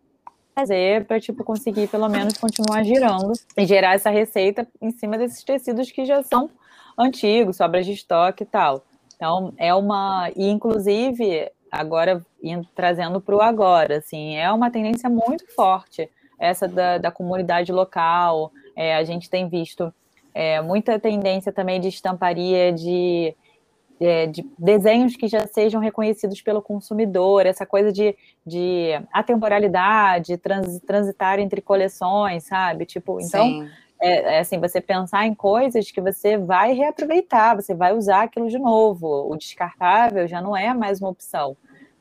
fazer 0.53 1.05
para 1.05 1.19
tipo 1.19 1.43
conseguir 1.43 1.87
pelo 1.87 2.09
menos 2.09 2.37
continuar 2.37 2.83
girando 2.83 3.31
e 3.57 3.65
gerar 3.65 3.95
essa 3.95 4.09
receita 4.09 4.67
em 4.81 4.91
cima 4.91 5.17
desses 5.17 5.41
tecidos 5.43 5.89
que 5.89 6.05
já 6.05 6.21
são 6.21 6.49
antigos, 6.97 7.55
sobras 7.55 7.85
de 7.85 7.93
estoque 7.93 8.43
e 8.43 8.45
tal. 8.45 8.83
Então, 9.15 9.53
é 9.57 9.73
uma 9.73 10.29
e 10.35 10.49
inclusive 10.49 11.49
agora 11.71 12.25
indo, 12.43 12.67
trazendo 12.75 13.21
para 13.21 13.35
o 13.35 13.41
agora, 13.41 13.97
assim, 13.97 14.35
é 14.35 14.51
uma 14.51 14.69
tendência 14.69 15.09
muito 15.09 15.45
forte 15.53 16.09
essa 16.37 16.67
da, 16.67 16.97
da 16.97 17.11
comunidade 17.11 17.71
local. 17.71 18.51
É, 18.75 18.95
a 18.95 19.03
gente 19.03 19.29
tem 19.29 19.47
visto 19.47 19.93
é, 20.39 20.61
muita 20.61 20.97
tendência 20.97 21.51
também 21.51 21.81
de 21.81 21.89
estamparia 21.89 22.71
de, 22.71 23.35
é, 23.99 24.25
de 24.25 24.49
desenhos 24.57 25.17
que 25.17 25.27
já 25.27 25.45
sejam 25.45 25.81
reconhecidos 25.81 26.41
pelo 26.41 26.61
consumidor, 26.61 27.45
essa 27.45 27.65
coisa 27.65 27.91
de, 27.91 28.15
de 28.47 28.91
atemporalidade, 29.11 30.37
trans, 30.37 30.79
transitar 30.87 31.39
entre 31.39 31.59
coleções, 31.59 32.45
sabe? 32.45 32.85
Tipo, 32.85 33.19
então, 33.19 33.67
é, 34.01 34.37
é, 34.37 34.39
assim, 34.39 34.57
você 34.61 34.79
pensar 34.79 35.25
em 35.25 35.35
coisas 35.35 35.91
que 35.91 35.99
você 35.99 36.37
vai 36.37 36.71
reaproveitar, 36.71 37.57
você 37.57 37.75
vai 37.75 37.93
usar 37.93 38.21
aquilo 38.21 38.47
de 38.47 38.57
novo. 38.57 39.29
O 39.29 39.35
descartável 39.35 40.25
já 40.25 40.41
não 40.41 40.55
é 40.55 40.73
mais 40.73 41.01
uma 41.01 41.09
opção. 41.09 41.57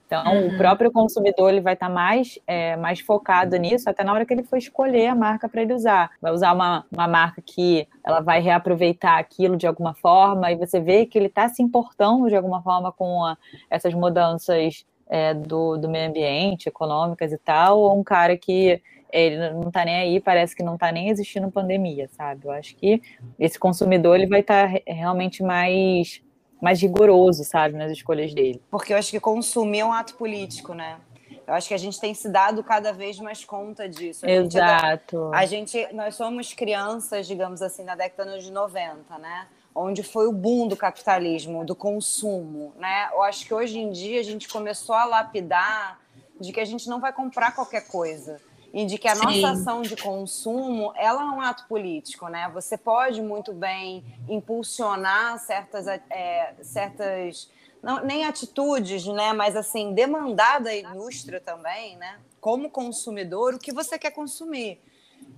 Então, 0.08 0.24
uhum. 0.24 0.48
o 0.48 0.56
próprio 0.56 0.90
consumidor 0.90 1.50
ele 1.50 1.60
vai 1.60 1.74
estar 1.74 1.88
tá 1.88 1.92
mais, 1.92 2.38
é, 2.46 2.76
mais 2.76 2.98
focado 2.98 3.54
nisso 3.58 3.90
até 3.90 4.02
na 4.02 4.10
hora 4.14 4.24
que 4.24 4.32
ele 4.32 4.42
for 4.42 4.56
escolher 4.56 5.08
a 5.08 5.14
marca 5.14 5.46
para 5.50 5.60
ele 5.60 5.74
usar. 5.74 6.10
Vai 6.20 6.32
usar 6.32 6.54
uma, 6.54 6.86
uma 6.90 7.06
marca 7.06 7.42
que 7.44 7.86
ela 8.02 8.20
vai 8.20 8.40
reaproveitar 8.40 9.18
aquilo 9.18 9.54
de 9.54 9.66
alguma 9.66 9.92
forma 9.92 10.50
e 10.50 10.56
você 10.56 10.80
vê 10.80 11.04
que 11.04 11.18
ele 11.18 11.26
está 11.26 11.46
se 11.50 11.62
importando 11.62 12.26
de 12.26 12.34
alguma 12.34 12.62
forma 12.62 12.90
com 12.90 13.22
a, 13.22 13.36
essas 13.68 13.92
mudanças 13.92 14.86
é, 15.10 15.34
do, 15.34 15.76
do 15.76 15.90
meio 15.90 16.08
ambiente, 16.08 16.70
econômicas 16.70 17.30
e 17.30 17.38
tal, 17.38 17.78
ou 17.78 17.98
um 17.98 18.02
cara 18.02 18.34
que 18.34 18.80
ele 19.12 19.50
não 19.50 19.68
está 19.68 19.84
nem 19.84 19.96
aí, 19.96 20.20
parece 20.20 20.56
que 20.56 20.62
não 20.62 20.74
está 20.74 20.90
nem 20.90 21.10
existindo 21.10 21.50
pandemia, 21.50 22.08
sabe? 22.08 22.46
Eu 22.46 22.50
acho 22.50 22.74
que 22.76 23.02
esse 23.38 23.58
consumidor 23.58 24.16
ele 24.16 24.26
vai 24.26 24.40
estar 24.40 24.72
tá 24.72 24.80
realmente 24.86 25.42
mais 25.42 26.22
mais 26.60 26.80
rigoroso, 26.80 27.44
sabe, 27.44 27.76
nas 27.76 27.92
escolhas 27.92 28.34
dele. 28.34 28.62
Porque 28.70 28.92
eu 28.92 28.96
acho 28.96 29.10
que 29.10 29.20
consumir 29.20 29.80
é 29.80 29.84
um 29.84 29.92
ato 29.92 30.14
político, 30.14 30.74
né? 30.74 30.98
Eu 31.46 31.54
acho 31.54 31.68
que 31.68 31.74
a 31.74 31.78
gente 31.78 31.98
tem 31.98 32.12
se 32.12 32.28
dado 32.28 32.62
cada 32.62 32.92
vez 32.92 33.18
mais 33.18 33.42
conta 33.42 33.88
disso. 33.88 34.26
A 34.26 34.30
Exato. 34.30 35.24
Gente, 35.24 35.34
a 35.34 35.46
gente, 35.46 35.94
nós 35.94 36.14
somos 36.14 36.52
crianças, 36.52 37.26
digamos 37.26 37.62
assim, 37.62 37.84
na 37.84 37.94
década 37.94 38.38
de 38.38 38.52
90, 38.52 39.16
né? 39.18 39.46
Onde 39.74 40.02
foi 40.02 40.26
o 40.26 40.32
boom 40.32 40.68
do 40.68 40.76
capitalismo, 40.76 41.64
do 41.64 41.74
consumo, 41.74 42.74
né? 42.76 43.08
Eu 43.12 43.22
acho 43.22 43.46
que 43.46 43.54
hoje 43.54 43.78
em 43.78 43.90
dia 43.90 44.20
a 44.20 44.22
gente 44.24 44.46
começou 44.48 44.94
a 44.94 45.06
lapidar 45.06 45.98
de 46.38 46.52
que 46.52 46.60
a 46.60 46.64
gente 46.64 46.86
não 46.88 47.00
vai 47.00 47.12
comprar 47.12 47.54
qualquer 47.54 47.86
coisa 47.88 48.38
e 48.78 48.86
de 48.86 48.96
que 48.96 49.08
a 49.08 49.16
Sim. 49.16 49.24
nossa 49.24 49.50
ação 49.50 49.82
de 49.82 49.96
consumo 49.96 50.92
ela 50.94 51.20
é 51.20 51.24
um 51.24 51.40
ato 51.40 51.66
político, 51.66 52.28
né? 52.28 52.48
Você 52.54 52.78
pode 52.78 53.20
muito 53.20 53.52
bem 53.52 54.04
impulsionar 54.28 55.36
certas, 55.40 55.88
é, 55.88 56.54
certas 56.62 57.50
não, 57.82 58.04
nem 58.04 58.24
atitudes, 58.24 59.04
né? 59.06 59.32
Mas 59.32 59.56
assim 59.56 59.92
demandar 59.92 60.60
da 60.60 60.72
indústria 60.72 61.40
também, 61.40 61.96
né? 61.96 62.20
Como 62.40 62.70
consumidor, 62.70 63.54
o 63.54 63.58
que 63.58 63.72
você 63.72 63.98
quer 63.98 64.12
consumir. 64.12 64.80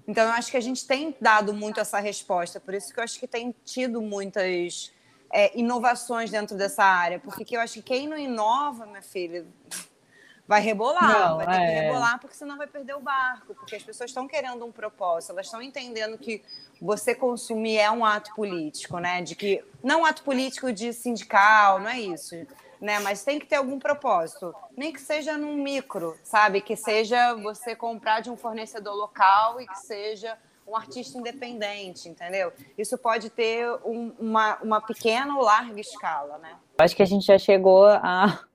Então 0.07 0.25
eu 0.25 0.33
acho 0.33 0.51
que 0.51 0.59
a 0.59 0.61
gente 0.61 0.87
tem 0.87 1.17
dado 1.19 1.55
muito 1.55 1.81
essa 1.81 1.99
resposta, 1.99 2.61
por 2.61 2.75
isso 2.75 2.93
que 2.93 3.01
eu 3.01 3.05
acho 3.05 3.19
que 3.19 3.27
tem 3.27 3.55
tido 3.65 4.03
muitas 4.03 4.93
é, 5.33 5.59
inovações 5.59 6.31
dentro 6.31 6.59
dessa 6.59 6.85
área, 6.85 7.19
porque 7.19 7.57
eu 7.57 7.61
acho 7.63 7.73
que 7.73 7.83
quem 7.83 8.07
não 8.07 8.19
inova, 8.19 8.85
minha 8.85 9.01
filha, 9.01 9.47
vai 10.51 10.61
rebolar, 10.61 11.29
não, 11.29 11.37
vai 11.37 11.47
ter 11.47 11.63
é... 11.63 11.67
que 11.67 11.81
rebolar, 11.83 12.19
porque 12.19 12.35
senão 12.35 12.59
vai 12.59 12.67
perder 12.67 12.97
o 12.97 13.01
barco, 13.01 13.55
porque 13.55 13.77
as 13.77 13.85
pessoas 13.85 14.11
estão 14.11 14.27
querendo 14.27 14.65
um 14.65 14.73
propósito, 14.73 15.31
elas 15.31 15.47
estão 15.47 15.63
entendendo 15.63 16.19
que 16.19 16.43
você 16.83 17.15
consumir 17.15 17.79
é 17.79 17.89
um 17.89 18.05
ato 18.05 18.35
político, 18.35 18.99
né? 18.99 19.23
De 19.23 19.37
que 19.37 19.65
não 19.81 20.01
um 20.01 20.05
ato 20.05 20.25
político 20.25 20.73
de 20.73 20.93
sindical, 20.93 21.79
não 21.79 21.89
é 21.89 22.01
isso, 22.01 22.35
né? 22.81 22.99
Mas 22.99 23.23
tem 23.23 23.39
que 23.39 23.47
ter 23.47 23.57
algum 23.57 23.79
propósito, 23.79 24.53
nem 24.77 24.93
que 24.93 25.01
seja 25.01 25.39
num 25.39 25.55
micro, 25.55 26.19
sabe? 26.25 26.61
Que 26.61 26.75
seja 26.75 27.35
você 27.35 27.77
comprar 27.77 28.19
de 28.19 28.29
um 28.29 28.37
fornecedor 28.37 28.97
local 28.97 29.61
e 29.61 29.69
que 29.69 29.79
seja 29.79 30.37
um 30.67 30.75
artista 30.75 31.17
independente, 31.17 32.09
entendeu? 32.09 32.53
Isso 32.77 32.99
pode 32.99 33.31
ter 33.31 33.71
um, 33.85 34.13
uma, 34.19 34.57
uma 34.57 34.81
pequena 34.81 35.37
ou 35.37 35.45
larga 35.45 35.81
escala, 35.81 36.39
né? 36.39 36.57
Acho 36.77 36.97
que 36.97 37.05
a 37.05 37.07
gente 37.07 37.25
já 37.25 37.39
chegou 37.39 37.87
a 37.87 38.50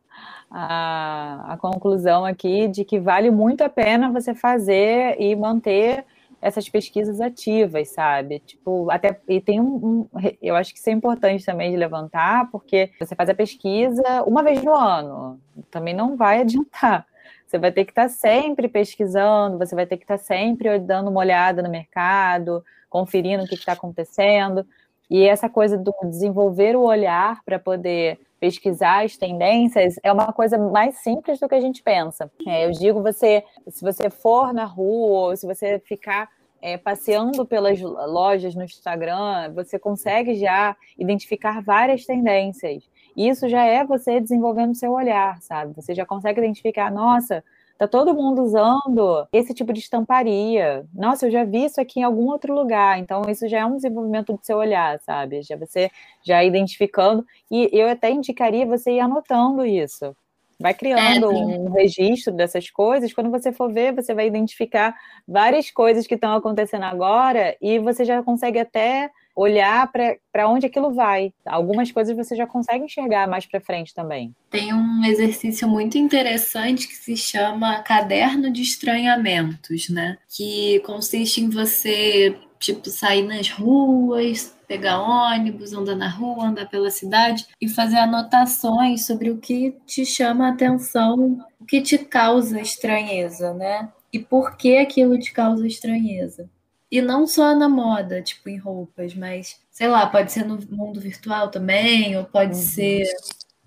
a, 0.57 1.53
a 1.53 1.57
conclusão 1.57 2.23
aqui 2.23 2.69
de 2.69 2.85
que 2.85 2.97
vale 2.97 3.29
muito 3.29 3.61
a 3.61 3.67
pena 3.69 4.09
você 4.09 4.33
fazer 4.33 5.19
e 5.19 5.35
manter 5.35 6.05
essas 6.41 6.69
pesquisas 6.69 7.19
ativas, 7.19 7.89
sabe? 7.89 8.39
Tipo, 8.39 8.89
até 8.89 9.19
e 9.27 9.41
tem 9.41 9.59
um, 9.59 9.75
um, 9.75 10.07
eu 10.41 10.55
acho 10.55 10.71
que 10.71 10.79
isso 10.79 10.89
é 10.89 10.93
importante 10.93 11.43
também 11.43 11.71
de 11.71 11.77
levantar, 11.77 12.49
porque 12.51 12.89
você 12.97 13.15
faz 13.15 13.29
a 13.29 13.33
pesquisa 13.33 14.23
uma 14.25 14.43
vez 14.43 14.63
no 14.63 14.73
ano, 14.73 15.41
também 15.69 15.93
não 15.93 16.15
vai 16.15 16.39
adiantar. 16.41 17.05
Você 17.45 17.59
vai 17.59 17.71
ter 17.71 17.83
que 17.83 17.91
estar 17.91 18.07
sempre 18.09 18.69
pesquisando, 18.69 19.57
você 19.57 19.75
vai 19.75 19.85
ter 19.85 19.97
que 19.97 20.03
estar 20.03 20.17
sempre 20.17 20.79
dando 20.79 21.09
uma 21.09 21.19
olhada 21.19 21.61
no 21.61 21.69
mercado, 21.69 22.63
conferindo 22.89 23.43
o 23.43 23.47
que 23.47 23.55
está 23.55 23.73
acontecendo. 23.73 24.65
E 25.09 25.23
essa 25.23 25.49
coisa 25.49 25.77
do 25.77 25.93
desenvolver 26.03 26.75
o 26.75 26.81
olhar 26.81 27.43
para 27.43 27.59
poder 27.59 28.19
pesquisar 28.39 29.03
as 29.03 29.17
tendências 29.17 29.95
é 30.03 30.11
uma 30.11 30.31
coisa 30.31 30.57
mais 30.57 30.97
simples 30.97 31.39
do 31.39 31.47
que 31.47 31.55
a 31.55 31.61
gente 31.61 31.81
pensa. 31.81 32.29
É, 32.47 32.65
eu 32.65 32.71
digo 32.71 33.01
você, 33.01 33.43
se 33.67 33.83
você 33.83 34.09
for 34.09 34.53
na 34.53 34.65
rua 34.65 35.29
ou 35.29 35.37
se 35.37 35.47
você 35.47 35.79
ficar 35.79 36.29
é, 36.61 36.77
passeando 36.77 37.45
pelas 37.45 37.79
lojas 37.79 38.55
no 38.55 38.63
Instagram, 38.63 39.53
você 39.53 39.77
consegue 39.77 40.35
já 40.35 40.75
identificar 40.97 41.61
várias 41.61 42.05
tendências. 42.05 42.89
Isso 43.15 43.47
já 43.47 43.63
é 43.63 43.85
você 43.85 44.19
desenvolvendo 44.19 44.75
seu 44.75 44.91
olhar, 44.91 45.41
sabe? 45.41 45.73
Você 45.75 45.93
já 45.93 46.05
consegue 46.05 46.39
identificar, 46.39 46.91
nossa, 46.91 47.43
Tá 47.77 47.88
todo 47.88 48.13
mundo 48.13 48.41
usando 48.43 49.27
esse 49.33 49.53
tipo 49.53 49.73
de 49.73 49.79
estamparia. 49.79 50.85
Nossa, 50.93 51.27
eu 51.27 51.31
já 51.31 51.43
vi 51.43 51.65
isso 51.65 51.81
aqui 51.81 51.99
em 51.99 52.03
algum 52.03 52.27
outro 52.27 52.53
lugar. 52.53 52.97
Então, 52.99 53.23
isso 53.27 53.49
já 53.49 53.59
é 53.59 53.65
um 53.65 53.75
desenvolvimento 53.75 54.31
do 54.31 54.39
seu 54.41 54.57
olhar, 54.57 54.97
sabe? 55.01 55.41
Já 55.41 55.57
você 55.57 55.91
já 56.23 56.41
identificando. 56.41 57.25
E 57.51 57.69
eu 57.73 57.89
até 57.89 58.09
indicaria 58.11 58.65
você 58.65 58.91
ir 58.91 59.01
anotando 59.01 59.65
isso. 59.65 60.15
Vai 60.57 60.73
criando 60.73 61.31
é, 61.31 61.35
um 61.35 61.71
registro 61.71 62.33
dessas 62.33 62.69
coisas. 62.69 63.11
Quando 63.11 63.29
você 63.29 63.51
for 63.51 63.69
ver, 63.69 63.93
você 63.93 64.13
vai 64.13 64.25
identificar 64.25 64.95
várias 65.27 65.69
coisas 65.69 66.07
que 66.07 66.15
estão 66.15 66.33
acontecendo 66.33 66.83
agora 66.83 67.57
e 67.61 67.77
você 67.77 68.05
já 68.05 68.23
consegue 68.23 68.59
até 68.59 69.11
olhar 69.36 69.91
para 70.32 70.50
onde 70.50 70.65
aquilo 70.65 70.93
vai. 70.93 71.34
Algumas 71.45 71.91
coisas 71.91 72.15
você 72.15 72.36
já 72.36 72.48
consegue 72.48 72.86
enxergar 72.86 73.28
mais 73.28 73.45
para 73.45 73.60
frente 73.60 73.93
também. 73.93 74.34
Tem 74.50 74.74
um 74.74 75.04
exercício 75.04 75.67
muito 75.67 75.98
interessante 75.98 76.88
que 76.88 76.95
se 76.95 77.17
chama 77.17 77.82
caderno 77.82 78.50
de 78.50 78.62
estranhamentos, 78.62 79.89
né? 79.89 80.17
Que 80.30 80.80
consiste 80.86 81.41
em 81.41 81.50
você, 81.50 82.38
tipo, 82.60 82.89
sair 82.89 83.24
nas 83.24 83.50
ruas, 83.50 84.56
pegar 84.67 85.00
ônibus, 85.00 85.74
andar 85.74 85.95
na 85.95 86.10
rua, 86.10 86.48
andar 86.48 86.69
pela 86.69 86.89
cidade 86.89 87.45
e 87.62 87.67
fazer 87.67 87.98
anotações 87.98 89.06
sobre 89.06 89.30
o 89.30 89.38
que 89.38 89.76
te 89.86 90.06
chama 90.06 90.48
a 90.48 90.52
atenção, 90.52 91.45
o 91.60 91.65
que 91.65 91.82
te 91.82 91.98
causa 91.98 92.60
estranheza, 92.60 93.54
né? 93.54 93.89
E 94.12 94.19
por 94.19 94.56
que 94.56 94.78
aquilo 94.78 95.19
te 95.19 95.34
causa 95.34 95.67
estranheza. 95.67 96.50
E 96.95 97.01
não 97.01 97.27
só 97.27 97.53
na 97.53 97.67
moda, 97.67 98.21
tipo 98.21 98.47
em 98.47 98.58
roupas, 98.58 99.13
mas 99.13 99.60
sei 99.69 99.89
lá, 99.89 100.08
pode 100.08 100.31
ser 100.31 100.45
no 100.45 100.58
mundo 100.69 101.01
virtual 101.01 101.49
também, 101.49 102.17
ou 102.17 102.23
pode 102.23 102.55
uhum. 102.55 102.62
ser 102.62 103.03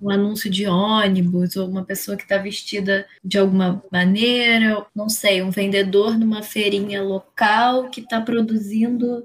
um 0.01 0.09
anúncio 0.09 0.49
de 0.49 0.67
ônibus, 0.67 1.55
ou 1.55 1.69
uma 1.69 1.85
pessoa 1.85 2.17
que 2.17 2.23
está 2.23 2.39
vestida 2.39 3.07
de 3.23 3.37
alguma 3.37 3.85
maneira, 3.93 4.87
não 4.95 5.11
sei, 5.11 5.43
um 5.43 5.51
vendedor 5.51 6.19
numa 6.19 6.43
feirinha 6.43 7.03
local 7.03 7.91
que 7.91 8.01
está 8.01 8.19
produzindo 8.19 9.23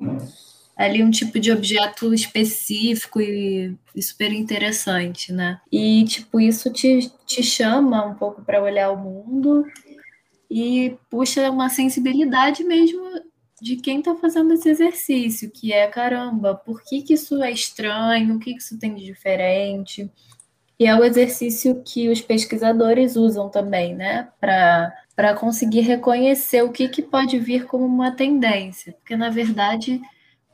ali 0.75 1.01
um 1.01 1.09
tipo 1.09 1.39
de 1.39 1.49
objeto 1.49 2.13
específico 2.13 3.21
e, 3.21 3.73
e, 3.95 4.03
super 4.03 4.33
interessante, 4.33 5.31
né? 5.31 5.61
E, 5.71 6.03
tipo, 6.03 6.41
isso 6.41 6.69
te, 6.73 7.09
te 7.25 7.41
chama 7.41 8.05
um 8.05 8.15
pouco 8.15 8.41
para 8.41 8.61
olhar 8.61 8.91
o 8.91 8.97
mundo 8.97 9.65
e 10.51 10.97
puxa 11.09 11.49
uma 11.49 11.69
sensibilidade 11.69 12.65
mesmo 12.65 13.01
de 13.61 13.77
quem 13.77 13.99
está 13.99 14.15
fazendo 14.15 14.53
esse 14.53 14.69
exercício, 14.69 15.51
que 15.51 15.71
é, 15.71 15.87
caramba, 15.87 16.55
por 16.55 16.83
que, 16.83 17.01
que 17.01 17.13
isso 17.13 17.41
é 17.41 17.51
estranho? 17.51 18.35
O 18.35 18.39
que, 18.39 18.53
que 18.53 18.59
isso 18.59 18.77
tem 18.77 18.93
de 18.93 19.03
diferente? 19.05 20.11
E 20.79 20.85
é 20.85 20.95
o 20.95 21.03
exercício 21.03 21.81
que 21.85 22.09
os 22.09 22.19
pesquisadores 22.19 23.15
usam 23.15 23.49
também, 23.49 23.95
né? 23.95 24.29
Para 24.39 25.35
conseguir 25.35 25.81
reconhecer 25.81 26.61
o 26.63 26.71
que, 26.71 26.89
que 26.89 27.01
pode 27.01 27.39
vir 27.39 27.65
como 27.65 27.85
uma 27.85 28.11
tendência. 28.11 28.93
Porque, 28.93 29.15
na 29.15 29.29
verdade, 29.29 30.01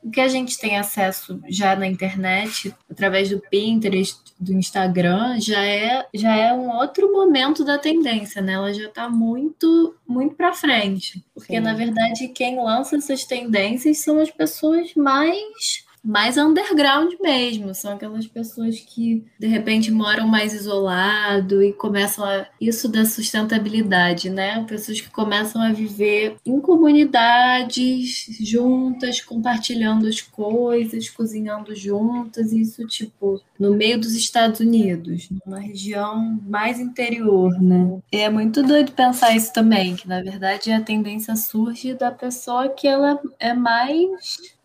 o 0.02 0.10
que 0.10 0.20
a 0.20 0.28
gente 0.28 0.58
tem 0.58 0.78
acesso 0.78 1.40
já 1.48 1.76
na 1.76 1.86
internet, 1.86 2.74
através 2.90 3.30
do 3.30 3.40
Pinterest, 3.40 4.18
do 4.38 4.52
Instagram, 4.52 5.38
já 5.40 5.62
é, 5.64 6.06
já 6.14 6.34
é 6.34 6.52
um 6.52 6.70
outro 6.70 7.12
momento 7.12 7.64
da 7.64 7.78
tendência, 7.78 8.40
né? 8.40 8.54
Ela 8.54 8.72
já 8.72 8.86
está 8.86 9.08
muito, 9.08 9.94
muito 10.06 10.34
para 10.34 10.52
frente. 10.52 11.22
Porque, 11.34 11.54
Sim. 11.54 11.60
na 11.60 11.74
verdade, 11.74 12.28
quem 12.28 12.62
lança 12.62 12.96
essas 12.96 13.24
tendências 13.24 13.98
são 13.98 14.18
as 14.18 14.30
pessoas 14.30 14.94
mais 14.94 15.84
mais 16.02 16.36
underground 16.36 17.12
mesmo. 17.20 17.74
São 17.74 17.92
aquelas 17.92 18.26
pessoas 18.26 18.80
que 18.80 19.24
de 19.38 19.46
repente 19.46 19.90
moram 19.90 20.26
mais 20.26 20.52
isolado 20.52 21.62
e 21.62 21.72
começam 21.72 22.24
a 22.24 22.46
isso 22.60 22.88
da 22.88 23.04
sustentabilidade, 23.04 24.30
né? 24.30 24.64
Pessoas 24.64 25.00
que 25.00 25.10
começam 25.10 25.60
a 25.62 25.72
viver 25.72 26.36
em 26.44 26.60
comunidades 26.60 28.26
juntas, 28.40 29.20
compartilhando 29.20 30.06
as 30.06 30.20
coisas, 30.20 31.08
cozinhando 31.08 31.74
juntas, 31.74 32.52
isso 32.52 32.86
tipo 32.86 33.40
no 33.58 33.74
meio 33.74 34.00
dos 34.00 34.14
Estados 34.14 34.60
Unidos, 34.60 35.28
numa 35.44 35.58
região 35.58 36.40
mais 36.48 36.80
interior, 36.80 37.60
né? 37.60 38.00
E 38.10 38.16
é 38.16 38.30
muito 38.30 38.62
doido 38.62 38.92
pensar 38.92 39.36
isso 39.36 39.52
também, 39.52 39.94
que 39.94 40.08
na 40.08 40.22
verdade 40.22 40.72
a 40.72 40.80
tendência 40.80 41.36
surge 41.36 41.92
da 41.92 42.10
pessoa 42.10 42.70
que 42.70 42.88
ela 42.88 43.20
é 43.38 43.52
mais, 43.52 44.08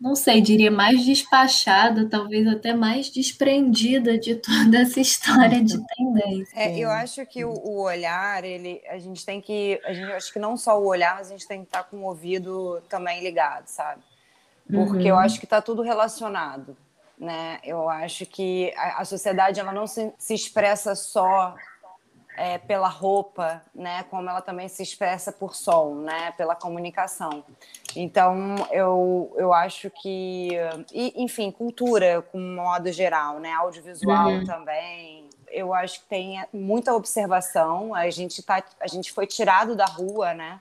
não 0.00 0.14
sei, 0.14 0.40
diria 0.40 0.70
mais 0.70 1.04
despachada, 1.26 2.08
talvez 2.08 2.46
até 2.46 2.72
mais 2.72 3.10
desprendida 3.10 4.16
de 4.16 4.36
toda 4.36 4.78
essa 4.78 5.00
história 5.00 5.62
de 5.62 5.78
tendência. 5.96 6.58
É, 6.58 6.78
eu 6.78 6.90
acho 6.90 7.26
que 7.26 7.44
o, 7.44 7.50
o, 7.50 7.82
olhar, 7.82 8.44
ele, 8.44 8.80
a 8.88 8.98
gente 8.98 9.26
tem 9.26 9.40
que, 9.40 9.80
a 9.84 9.92
gente 9.92 10.12
acho 10.12 10.32
que 10.32 10.38
não 10.38 10.56
só 10.56 10.80
o 10.80 10.86
olhar, 10.86 11.16
mas 11.16 11.28
a 11.28 11.30
gente 11.30 11.46
tem 11.46 11.60
que 11.60 11.66
estar 11.66 11.84
com 11.84 11.98
o 11.98 12.04
ouvido 12.04 12.80
também 12.88 13.22
ligado, 13.22 13.66
sabe? 13.66 14.00
Porque 14.70 15.02
uhum. 15.02 15.08
eu 15.08 15.18
acho 15.18 15.38
que 15.38 15.46
está 15.46 15.60
tudo 15.60 15.82
relacionado, 15.82 16.76
né? 17.18 17.58
Eu 17.62 17.88
acho 17.88 18.24
que 18.26 18.72
a, 18.76 19.02
a 19.02 19.04
sociedade 19.04 19.60
ela 19.60 19.72
não 19.72 19.86
se, 19.86 20.12
se 20.18 20.34
expressa 20.34 20.94
só 20.94 21.54
é, 22.36 22.58
pela 22.58 22.88
roupa, 22.88 23.62
né, 23.74 24.04
como 24.04 24.28
ela 24.28 24.42
também 24.42 24.68
se 24.68 24.82
expressa 24.82 25.32
por 25.32 25.56
som, 25.56 25.94
né, 25.96 26.32
pela 26.32 26.54
comunicação. 26.54 27.42
Então, 27.94 28.56
eu, 28.70 29.34
eu 29.36 29.52
acho 29.52 29.90
que, 29.90 30.50
e, 30.92 31.22
enfim, 31.22 31.50
cultura, 31.50 32.20
com 32.30 32.38
modo 32.38 32.92
geral, 32.92 33.38
né, 33.38 33.52
audiovisual 33.54 34.28
uhum. 34.28 34.44
também. 34.44 35.28
Eu 35.48 35.72
acho 35.72 36.00
que 36.00 36.06
tem 36.06 36.44
muita 36.52 36.92
observação. 36.94 37.94
A 37.94 38.10
gente 38.10 38.42
tá, 38.42 38.62
a 38.78 38.86
gente 38.86 39.12
foi 39.12 39.26
tirado 39.26 39.74
da 39.74 39.86
rua, 39.86 40.34
né? 40.34 40.60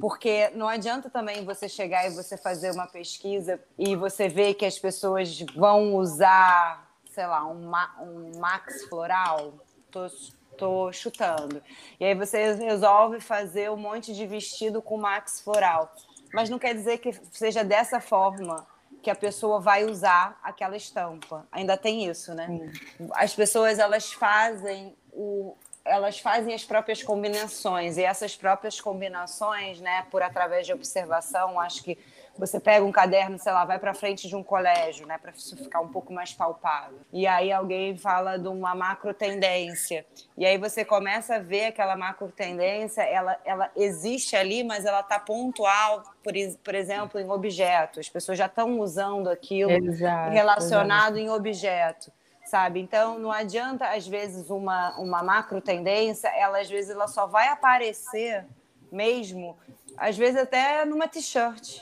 Porque 0.00 0.50
não 0.54 0.66
adianta 0.66 1.08
também 1.08 1.44
você 1.44 1.68
chegar 1.68 2.06
e 2.06 2.10
você 2.10 2.36
fazer 2.36 2.72
uma 2.72 2.86
pesquisa 2.86 3.60
e 3.78 3.94
você 3.94 4.28
ver 4.28 4.54
que 4.54 4.64
as 4.64 4.78
pessoas 4.78 5.38
vão 5.54 5.94
usar, 5.94 6.90
sei 7.12 7.26
lá, 7.26 7.46
um, 7.46 7.70
um 8.00 8.38
max 8.40 8.84
floral. 8.88 9.52
Tô 9.92 10.08
tô 10.54 10.92
chutando. 10.92 11.62
E 12.00 12.04
aí 12.04 12.14
você 12.14 12.54
resolve 12.54 13.20
fazer 13.20 13.70
um 13.70 13.76
monte 13.76 14.14
de 14.14 14.26
vestido 14.26 14.80
com 14.80 14.96
max 14.96 15.40
floral. 15.40 15.94
Mas 16.32 16.48
não 16.48 16.58
quer 16.58 16.74
dizer 16.74 16.98
que 16.98 17.12
seja 17.30 17.62
dessa 17.62 18.00
forma 18.00 18.66
que 19.02 19.10
a 19.10 19.14
pessoa 19.14 19.60
vai 19.60 19.84
usar 19.84 20.38
aquela 20.42 20.76
estampa. 20.76 21.46
Ainda 21.52 21.76
tem 21.76 22.06
isso, 22.06 22.34
né? 22.34 22.72
As 23.12 23.34
pessoas 23.34 23.78
elas 23.78 24.12
fazem 24.12 24.96
o 25.12 25.56
elas 25.84 26.18
fazem 26.18 26.54
as 26.54 26.64
próprias 26.64 27.02
combinações 27.02 27.98
e 27.98 28.02
essas 28.02 28.34
próprias 28.34 28.80
combinações, 28.80 29.80
né, 29.80 30.06
por 30.10 30.22
através 30.22 30.66
de 30.66 30.72
observação, 30.72 31.60
acho 31.60 31.82
que 31.82 31.98
você 32.36 32.58
pega 32.58 32.84
um 32.84 32.90
caderno, 32.90 33.38
sei 33.38 33.52
lá, 33.52 33.64
vai 33.64 33.78
para 33.78 33.94
frente 33.94 34.28
de 34.28 34.34
um 34.34 34.42
colégio, 34.42 35.06
né, 35.06 35.18
para 35.18 35.30
isso 35.30 35.56
ficar 35.56 35.80
um 35.80 35.88
pouco 35.88 36.12
mais 36.12 36.32
palpável. 36.32 36.98
E 37.12 37.26
aí 37.26 37.52
alguém 37.52 37.96
fala 37.96 38.36
de 38.36 38.48
uma 38.48 38.74
macro 38.74 39.14
tendência. 39.14 40.04
E 40.36 40.44
aí 40.44 40.58
você 40.58 40.84
começa 40.84 41.36
a 41.36 41.38
ver 41.38 41.66
aquela 41.66 41.96
macro 41.96 42.28
tendência, 42.28 43.02
ela, 43.02 43.38
ela 43.44 43.70
existe 43.76 44.34
ali, 44.34 44.64
mas 44.64 44.84
ela 44.84 45.00
está 45.00 45.18
pontual, 45.18 46.02
por, 46.22 46.32
por 46.62 46.74
exemplo, 46.74 47.20
em 47.20 47.30
objeto. 47.30 48.00
As 48.00 48.08
pessoas 48.08 48.36
já 48.36 48.46
estão 48.46 48.80
usando 48.80 49.28
aquilo 49.28 49.70
exato, 49.70 50.32
relacionado 50.32 51.16
exato. 51.16 51.18
em 51.18 51.30
objeto 51.30 52.12
sabe? 52.44 52.78
Então 52.78 53.18
não 53.18 53.32
adianta 53.32 53.88
às 53.88 54.06
vezes 54.06 54.50
uma 54.50 54.96
uma 54.98 55.22
macro 55.22 55.62
tendência, 55.62 56.28
ela 56.28 56.60
às 56.60 56.68
vezes 56.68 56.90
ela 56.90 57.08
só 57.08 57.26
vai 57.26 57.48
aparecer 57.48 58.44
mesmo, 58.92 59.56
às 59.96 60.16
vezes 60.16 60.40
até 60.40 60.84
numa 60.84 61.08
t-shirt, 61.08 61.80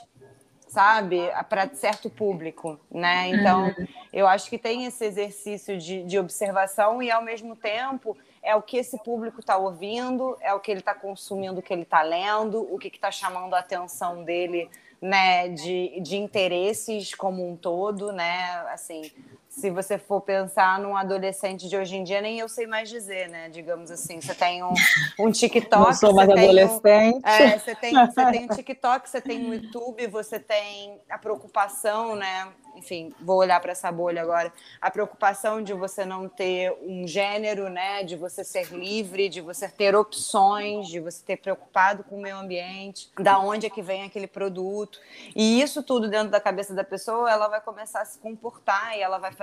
sabe? 0.73 1.19
Para 1.47 1.69
certo 1.75 2.09
público, 2.09 2.79
né? 2.89 3.29
Então, 3.29 3.65
uhum. 3.65 3.87
eu 4.11 4.27
acho 4.27 4.49
que 4.49 4.57
tem 4.57 4.85
esse 4.85 5.05
exercício 5.05 5.77
de, 5.77 6.03
de 6.03 6.17
observação 6.17 7.01
e, 7.01 7.11
ao 7.11 7.21
mesmo 7.21 7.55
tempo, 7.55 8.17
é 8.41 8.55
o 8.55 8.61
que 8.61 8.77
esse 8.77 8.97
público 9.03 9.39
está 9.39 9.55
ouvindo, 9.55 10.35
é 10.41 10.51
o 10.51 10.59
que 10.59 10.71
ele 10.71 10.79
está 10.79 10.95
consumindo, 10.95 11.59
o 11.59 11.61
que 11.61 11.71
ele 11.71 11.83
está 11.83 12.01
lendo, 12.01 12.67
o 12.73 12.79
que 12.79 12.87
está 12.87 13.11
chamando 13.11 13.53
a 13.53 13.59
atenção 13.59 14.23
dele, 14.23 14.67
né? 14.99 15.47
De, 15.49 16.01
de 16.01 16.17
interesses 16.17 17.13
como 17.13 17.47
um 17.47 17.55
todo, 17.55 18.11
né? 18.11 18.65
Assim, 18.71 19.11
se 19.53 19.69
você 19.69 19.99
for 19.99 20.19
pensar 20.19 20.79
num 20.79 20.97
adolescente 20.97 21.69
de 21.69 21.77
hoje 21.77 21.95
em 21.95 22.03
dia, 22.03 22.19
nem 22.19 22.39
eu 22.39 22.49
sei 22.49 22.65
mais 22.65 22.89
dizer, 22.89 23.29
né? 23.29 23.49
Digamos 23.49 23.91
assim, 23.91 24.19
você 24.19 24.33
tem 24.33 24.63
um, 24.63 24.73
um 25.19 25.31
TikTok. 25.31 25.85
Não 25.85 25.93
sou 25.93 26.13
mais 26.13 26.27
adolescente. 26.27 27.23
Um, 27.23 27.29
é, 27.29 27.59
você, 27.59 27.75
tem, 27.75 27.93
você 27.93 28.31
tem 28.31 28.45
um 28.45 28.47
TikTok, 28.55 29.09
você 29.09 29.21
tem 29.21 29.45
um 29.45 29.53
YouTube, 29.53 30.07
você 30.07 30.39
tem 30.39 30.99
a 31.07 31.19
preocupação, 31.19 32.15
né? 32.15 32.51
enfim, 32.75 33.13
vou 33.21 33.37
olhar 33.37 33.59
para 33.59 33.71
essa 33.71 33.91
bolha 33.91 34.21
agora, 34.21 34.51
a 34.81 34.89
preocupação 34.89 35.61
de 35.61 35.73
você 35.73 36.05
não 36.05 36.27
ter 36.27 36.75
um 36.81 37.07
gênero, 37.07 37.69
né, 37.69 38.03
de 38.03 38.15
você 38.15 38.43
ser 38.43 38.73
livre, 38.73 39.29
de 39.29 39.41
você 39.41 39.69
ter 39.69 39.95
opções, 39.95 40.87
de 40.87 40.99
você 40.99 41.23
ter 41.23 41.37
preocupado 41.37 42.03
com 42.03 42.17
o 42.17 42.21
meio 42.21 42.37
ambiente, 42.37 43.11
da 43.19 43.39
onde 43.39 43.67
é 43.67 43.69
que 43.69 43.81
vem 43.81 44.03
aquele 44.03 44.27
produto. 44.27 44.99
E 45.35 45.61
isso 45.61 45.83
tudo 45.83 46.09
dentro 46.09 46.29
da 46.29 46.39
cabeça 46.39 46.73
da 46.73 46.83
pessoa, 46.83 47.29
ela 47.29 47.47
vai 47.47 47.61
começar 47.61 48.01
a 48.01 48.05
se 48.05 48.17
comportar 48.19 48.97
e 48.97 49.01
ela 49.01 49.17
vai 49.17 49.31
fazer 49.31 49.42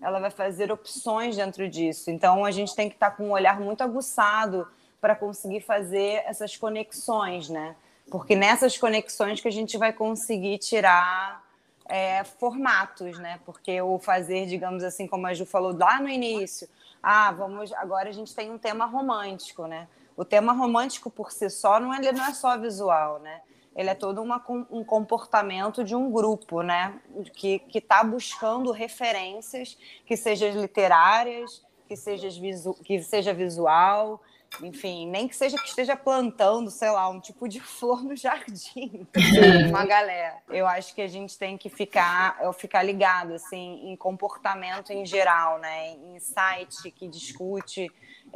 ela 0.00 0.18
vai 0.18 0.30
fazer 0.30 0.72
opções 0.72 1.36
dentro 1.36 1.68
disso. 1.68 2.10
Então 2.10 2.44
a 2.44 2.50
gente 2.50 2.74
tem 2.74 2.88
que 2.88 2.96
estar 2.96 3.12
com 3.12 3.28
um 3.28 3.30
olhar 3.30 3.60
muito 3.60 3.82
aguçado 3.82 4.66
para 5.00 5.14
conseguir 5.14 5.60
fazer 5.60 6.22
essas 6.26 6.56
conexões, 6.56 7.48
né? 7.48 7.76
Porque 8.10 8.34
nessas 8.34 8.76
conexões 8.76 9.40
que 9.40 9.48
a 9.48 9.52
gente 9.52 9.78
vai 9.78 9.92
conseguir 9.92 10.58
tirar 10.58 11.42
é, 11.86 12.24
formatos, 12.24 13.18
né? 13.18 13.40
Porque 13.44 13.80
o 13.80 13.98
fazer, 13.98 14.46
digamos 14.46 14.82
assim, 14.84 15.06
como 15.06 15.26
a 15.26 15.34
Ju 15.34 15.46
falou 15.46 15.76
lá 15.76 16.00
no 16.00 16.08
início, 16.08 16.68
ah, 17.02 17.32
vamos, 17.32 17.72
agora 17.72 18.08
a 18.08 18.12
gente 18.12 18.34
tem 18.34 18.50
um 18.50 18.58
tema 18.58 18.86
romântico, 18.86 19.66
né? 19.66 19.88
O 20.16 20.24
tema 20.24 20.52
romântico 20.52 21.10
por 21.10 21.32
si 21.32 21.48
só 21.48 21.80
não, 21.80 21.94
ele 21.94 22.12
não 22.12 22.24
é 22.24 22.34
só 22.34 22.56
visual, 22.58 23.18
né? 23.18 23.40
Ele 23.74 23.90
é 23.90 23.94
todo 23.94 24.20
uma, 24.20 24.42
um 24.70 24.84
comportamento 24.84 25.82
de 25.82 25.94
um 25.94 26.10
grupo, 26.10 26.62
né? 26.62 27.00
Que 27.34 27.62
está 27.72 28.04
buscando 28.04 28.70
referências, 28.70 29.78
que 30.04 30.16
sejam 30.16 30.60
literárias, 30.60 31.62
que 31.88 31.96
seja, 31.96 32.28
visu, 32.28 32.74
que 32.84 33.02
seja 33.02 33.32
visual, 33.32 34.22
enfim, 34.60 35.08
nem 35.08 35.26
que 35.26 35.34
seja 35.34 35.56
que 35.56 35.68
esteja 35.68 35.96
plantando, 35.96 36.70
sei 36.70 36.90
lá, 36.90 37.08
um 37.08 37.20
tipo 37.20 37.48
de 37.48 37.60
flor 37.60 38.02
no 38.02 38.16
jardim, 38.16 39.06
uma 39.68 39.86
galera. 39.86 40.38
Eu 40.48 40.66
acho 40.66 40.94
que 40.94 41.00
a 41.00 41.08
gente 41.08 41.38
tem 41.38 41.56
que 41.56 41.68
ficar, 41.68 42.38
eu 42.42 42.52
ficar 42.52 42.82
ligado 42.82 43.34
assim 43.34 43.90
em 43.90 43.96
comportamento 43.96 44.90
em 44.90 45.06
geral, 45.06 45.58
né, 45.58 45.92
em 45.92 46.18
site 46.18 46.90
que 46.90 47.08
discute 47.08 47.90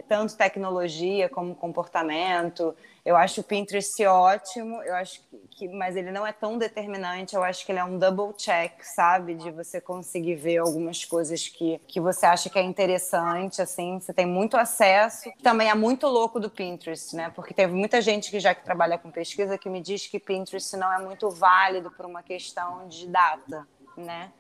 tanto 0.09 0.37
tecnologia 0.37 1.29
como 1.29 1.55
comportamento. 1.55 2.75
Eu 3.05 3.17
acho 3.17 3.41
o 3.41 3.45
Pinterest 3.45 4.05
ótimo, 4.05 4.83
eu 4.83 4.95
acho 4.97 5.21
que, 5.51 5.69
mas 5.69 5.95
ele 5.95 6.11
não 6.11 6.27
é 6.27 6.33
tão 6.33 6.59
determinante. 6.59 7.37
Eu 7.37 7.43
acho 7.43 7.65
que 7.65 7.71
ele 7.71 7.79
é 7.79 7.85
um 7.85 7.99
double 7.99 8.35
check, 8.37 8.83
sabe, 8.83 9.35
de 9.35 9.51
você 9.51 9.81
conseguir 9.81 10.35
ver 10.35 10.59
algumas 10.59 11.05
coisas 11.05 11.49
que, 11.49 11.81
que 11.87 12.01
você 12.01 12.27
acha 12.27 12.51
que 12.51 12.59
é 12.59 12.63
interessante, 12.63 13.63
assim. 13.63 14.01
Você 14.01 14.13
tem 14.13 14.27
muito 14.27 14.57
acesso. 14.57 15.31
Também 15.43 15.71
é 15.71 15.75
muito 15.75 16.07
louco 16.09 16.41
do 16.41 16.51
Pinterest, 16.51 17.15
né? 17.15 17.31
Porque 17.35 17.55
teve 17.55 17.73
muita 17.73 18.01
gente 18.01 18.31
que 18.31 18.41
já 18.41 18.55
que 18.55 18.65
trabalha 18.65 18.99
com 18.99 19.11
pesquisa 19.11 19.57
que 19.57 19.69
me 19.69 19.81
diz 19.81 20.07
que 20.09 20.19
Pinterest 20.19 20.77
não 20.77 20.93
é 20.93 20.99
muito 20.99 21.31
válido 21.31 21.91
por 21.93 22.07
uma 22.07 22.23
questão 22.23 22.89
de 22.89 23.07
data, 23.07 23.67
né? 23.97 24.33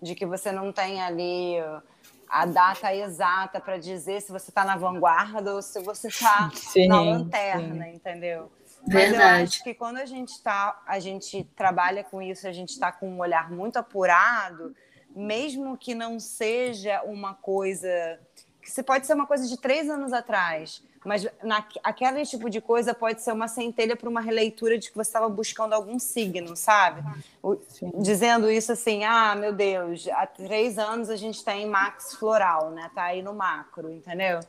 De 0.00 0.14
que 0.14 0.26
você 0.26 0.52
não 0.52 0.72
tem 0.72 1.02
ali 1.02 1.56
a 2.30 2.46
data 2.46 2.94
exata 2.94 3.60
para 3.60 3.76
dizer 3.76 4.22
se 4.22 4.30
você 4.30 4.50
está 4.50 4.64
na 4.64 4.76
vanguarda 4.76 5.54
ou 5.54 5.60
se 5.60 5.80
você 5.80 6.08
está 6.08 6.50
na 6.88 7.00
lanterna, 7.00 7.84
sim. 7.84 7.94
entendeu? 7.94 8.50
Verdade. 8.86 9.16
Mas 9.16 9.38
eu 9.38 9.44
acho 9.44 9.64
que 9.64 9.74
quando 9.74 9.98
a 9.98 10.06
gente 10.06 10.40
tá, 10.42 10.80
a 10.86 10.98
gente 10.98 11.44
trabalha 11.56 12.02
com 12.04 12.22
isso, 12.22 12.46
a 12.46 12.52
gente 12.52 12.70
está 12.70 12.90
com 12.90 13.10
um 13.10 13.18
olhar 13.18 13.50
muito 13.50 13.78
apurado, 13.78 14.74
mesmo 15.14 15.76
que 15.76 15.94
não 15.94 16.18
seja 16.18 17.02
uma 17.02 17.34
coisa 17.34 18.20
se 18.70 18.82
pode 18.82 19.06
ser 19.06 19.14
uma 19.14 19.26
coisa 19.26 19.46
de 19.46 19.56
três 19.56 19.90
anos 19.90 20.12
atrás, 20.12 20.82
mas 21.04 21.26
na, 21.42 21.66
aquele 21.82 22.24
tipo 22.26 22.50
de 22.50 22.60
coisa 22.60 22.92
pode 22.94 23.22
ser 23.22 23.32
uma 23.32 23.48
centelha 23.48 23.96
para 23.96 24.08
uma 24.08 24.20
releitura 24.20 24.78
de 24.78 24.90
que 24.90 24.96
você 24.96 25.08
estava 25.08 25.28
buscando 25.28 25.72
algum 25.72 25.98
signo, 25.98 26.54
sabe? 26.54 27.02
O, 27.42 27.56
dizendo 27.96 28.50
isso 28.50 28.72
assim, 28.72 29.04
ah, 29.04 29.34
meu 29.34 29.52
Deus, 29.52 30.06
há 30.08 30.26
três 30.26 30.78
anos 30.78 31.08
a 31.08 31.16
gente 31.16 31.42
tem 31.44 31.66
Max 31.66 32.14
Floral, 32.14 32.70
né? 32.70 32.90
Tá 32.94 33.04
aí 33.04 33.22
no 33.22 33.32
macro, 33.32 33.90
entendeu? 33.90 34.40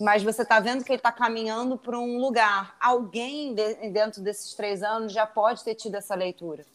Mas 0.00 0.22
você 0.24 0.42
está 0.42 0.58
vendo 0.58 0.84
que 0.84 0.90
ele 0.90 0.98
está 0.98 1.12
caminhando 1.12 1.78
para 1.78 1.96
um 1.96 2.18
lugar. 2.18 2.76
Alguém 2.80 3.54
de, 3.54 3.90
dentro 3.90 4.20
desses 4.20 4.54
três 4.54 4.82
anos 4.82 5.12
já 5.12 5.26
pode 5.26 5.62
ter 5.62 5.76
tido 5.76 5.94
essa 5.94 6.16
leitura, 6.16 6.66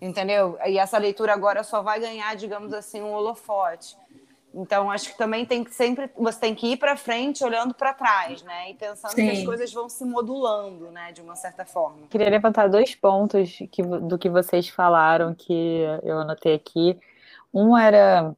entendeu? 0.00 0.58
E 0.64 0.78
essa 0.78 0.96
leitura 0.96 1.34
agora 1.34 1.62
só 1.62 1.82
vai 1.82 2.00
ganhar, 2.00 2.34
digamos 2.34 2.72
assim, 2.72 3.02
um 3.02 3.12
holofote. 3.12 3.94
Então, 4.54 4.90
acho 4.90 5.10
que 5.10 5.18
também 5.18 5.44
tem 5.44 5.64
que 5.64 5.74
sempre 5.74 6.08
você 6.16 6.38
tem 6.38 6.54
que 6.54 6.68
ir 6.68 6.76
para 6.76 6.96
frente 6.96 7.42
olhando 7.42 7.74
para 7.74 7.92
trás, 7.92 8.42
né? 8.42 8.70
E 8.70 8.74
pensando 8.74 9.10
Sim. 9.10 9.24
que 9.26 9.30
as 9.30 9.44
coisas 9.44 9.72
vão 9.72 9.88
se 9.88 10.04
modulando, 10.04 10.90
né, 10.90 11.10
de 11.12 11.20
uma 11.20 11.34
certa 11.34 11.64
forma. 11.64 12.06
Queria 12.08 12.30
levantar 12.30 12.68
dois 12.68 12.94
pontos 12.94 13.58
que, 13.72 13.82
do 13.82 14.16
que 14.16 14.30
vocês 14.30 14.68
falaram 14.68 15.34
que 15.34 15.82
eu 16.02 16.18
anotei 16.20 16.54
aqui. 16.54 16.98
Um 17.52 17.76
era 17.76 18.34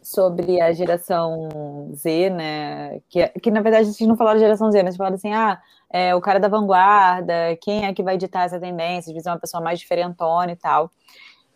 sobre 0.00 0.60
a 0.60 0.72
geração 0.72 1.90
Z, 1.94 2.30
né? 2.30 3.00
Que, 3.08 3.28
que 3.28 3.50
na 3.50 3.60
verdade 3.60 3.88
a 3.88 3.90
gente 3.90 4.06
não 4.06 4.16
falaram 4.16 4.38
geração 4.38 4.70
Z, 4.70 4.82
mas 4.82 4.96
falaram 4.96 5.16
assim: 5.16 5.32
ah, 5.32 5.60
é, 5.90 6.14
o 6.14 6.20
cara 6.20 6.38
da 6.38 6.48
vanguarda, 6.48 7.56
quem 7.60 7.84
é 7.84 7.92
que 7.92 8.02
vai 8.02 8.14
editar 8.14 8.44
essa 8.44 8.60
tendência? 8.60 9.10
Às 9.10 9.14
vezes 9.14 9.26
é 9.26 9.30
uma 9.30 9.40
pessoa 9.40 9.62
mais 9.62 9.78
diferentona 9.78 10.52
e 10.52 10.56
tal. 10.56 10.90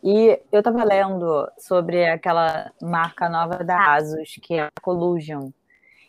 E 0.09 0.41
eu 0.53 0.61
estava 0.61 0.85
lendo 0.85 1.51
sobre 1.59 2.07
aquela 2.07 2.71
marca 2.81 3.29
nova 3.29 3.65
da 3.65 3.97
Asus, 3.97 4.39
que 4.41 4.55
é 4.55 4.61
a 4.61 4.71
Collusion. 4.81 5.51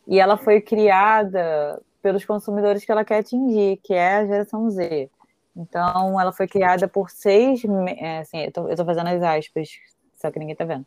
E 0.07 0.19
ela 0.19 0.37
foi 0.37 0.61
criada 0.61 1.81
pelos 1.99 2.23
consumidores 2.23 2.85
que 2.85 2.91
ela 2.91 3.03
quer 3.03 3.17
atingir, 3.17 3.79
que 3.83 3.95
é 3.95 4.17
a 4.17 4.25
geração 4.27 4.69
Z. 4.69 5.09
Então, 5.55 6.21
ela 6.21 6.31
foi 6.31 6.47
criada 6.47 6.87
por 6.87 7.09
seis, 7.09 7.63
é, 7.97 8.19
assim, 8.19 8.37
eu 8.37 8.69
estou 8.69 8.85
fazendo 8.85 9.07
as 9.07 9.23
aspas, 9.23 9.67
só 10.13 10.29
que 10.29 10.37
ninguém 10.37 10.53
está 10.53 10.63
vendo. 10.63 10.85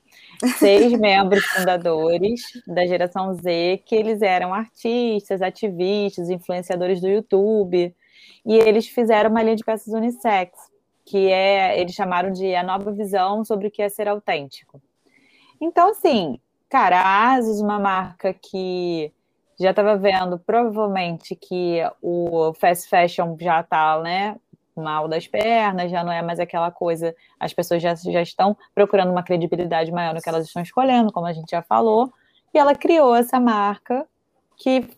Seis 0.57 0.93
membros 0.97 1.45
fundadores 1.47 2.43
da 2.65 2.87
geração 2.87 3.35
Z, 3.35 3.83
que 3.87 3.97
eles 3.97 4.23
eram 4.23 4.55
artistas, 4.55 5.43
ativistas, 5.43 6.31
influenciadores 6.31 7.01
do 7.01 7.09
YouTube, 7.09 7.93
e 8.47 8.55
eles 8.55 8.87
fizeram 8.87 9.31
uma 9.31 9.43
linha 9.43 9.57
de 9.57 9.65
peças 9.65 9.93
unissex 9.93 10.70
que 11.11 11.29
é 11.29 11.81
eles 11.81 11.93
chamaram 11.93 12.31
de 12.31 12.55
a 12.55 12.63
nova 12.63 12.93
visão 12.93 13.45
sobre 13.45 13.67
o 13.67 13.71
que 13.71 13.83
é 13.83 13.89
ser 13.89 14.07
autêntico. 14.07 14.81
Então, 15.61 15.91
assim, 15.91 16.39
cara, 16.69 17.01
a 17.01 17.35
Asus, 17.35 17.61
uma 17.61 17.81
marca 17.81 18.33
que 18.33 19.13
já 19.59 19.71
estava 19.71 19.97
vendo 19.97 20.39
provavelmente 20.39 21.35
que 21.35 21.81
o 22.01 22.55
fast 22.55 22.89
fashion 22.89 23.37
já 23.41 23.61
está, 23.61 24.01
né, 24.01 24.37
mal 24.77 25.09
das 25.09 25.27
pernas, 25.27 25.91
já 25.91 26.05
não 26.05 26.13
é 26.13 26.23
mais 26.23 26.39
aquela 26.39 26.71
coisa, 26.71 27.15
as 27.41 27.53
pessoas 27.53 27.83
já, 27.83 27.93
já 27.97 28.23
estão 28.23 28.57
procurando 28.73 29.11
uma 29.11 29.25
credibilidade 29.25 29.91
maior 29.91 30.15
no 30.15 30.23
que 30.23 30.29
elas 30.29 30.47
estão 30.47 30.63
escolhendo, 30.63 31.13
como 31.13 31.27
a 31.27 31.33
gente 31.33 31.51
já 31.51 31.61
falou, 31.61 32.11
e 32.55 32.59
ela 32.59 32.75
criou 32.75 33.17
essa 33.17 33.41
marca 33.41 34.07
que 34.57 34.89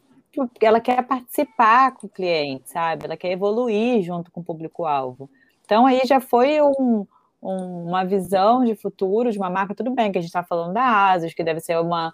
ela 0.61 0.79
quer 0.79 1.03
participar 1.07 1.93
com 1.93 2.07
o 2.07 2.11
cliente, 2.11 2.71
sabe? 2.71 3.07
Ela 3.07 3.17
quer 3.17 3.33
evoluir 3.33 4.03
junto 4.03 4.31
com 4.31 4.41
o 4.41 4.45
público-alvo. 4.45 5.29
Então, 5.73 5.87
aí 5.87 6.03
já 6.05 6.21
foi 6.21 6.61
um, 6.61 7.07
um, 7.43 7.89
uma 7.89 8.05
visão 8.05 8.63
de 8.63 8.75
futuro 8.75 9.33
de 9.33 9.39
uma 9.39 9.49
marca, 9.49 9.75
tudo 9.75 9.91
bem 9.91 10.13
que 10.13 10.19
a 10.19 10.21
gente 10.21 10.29
está 10.29 10.43
falando 10.43 10.75
da 10.75 11.13
Asus, 11.13 11.33
que 11.33 11.43
deve 11.43 11.61
ser 11.61 11.79
uma, 11.79 12.13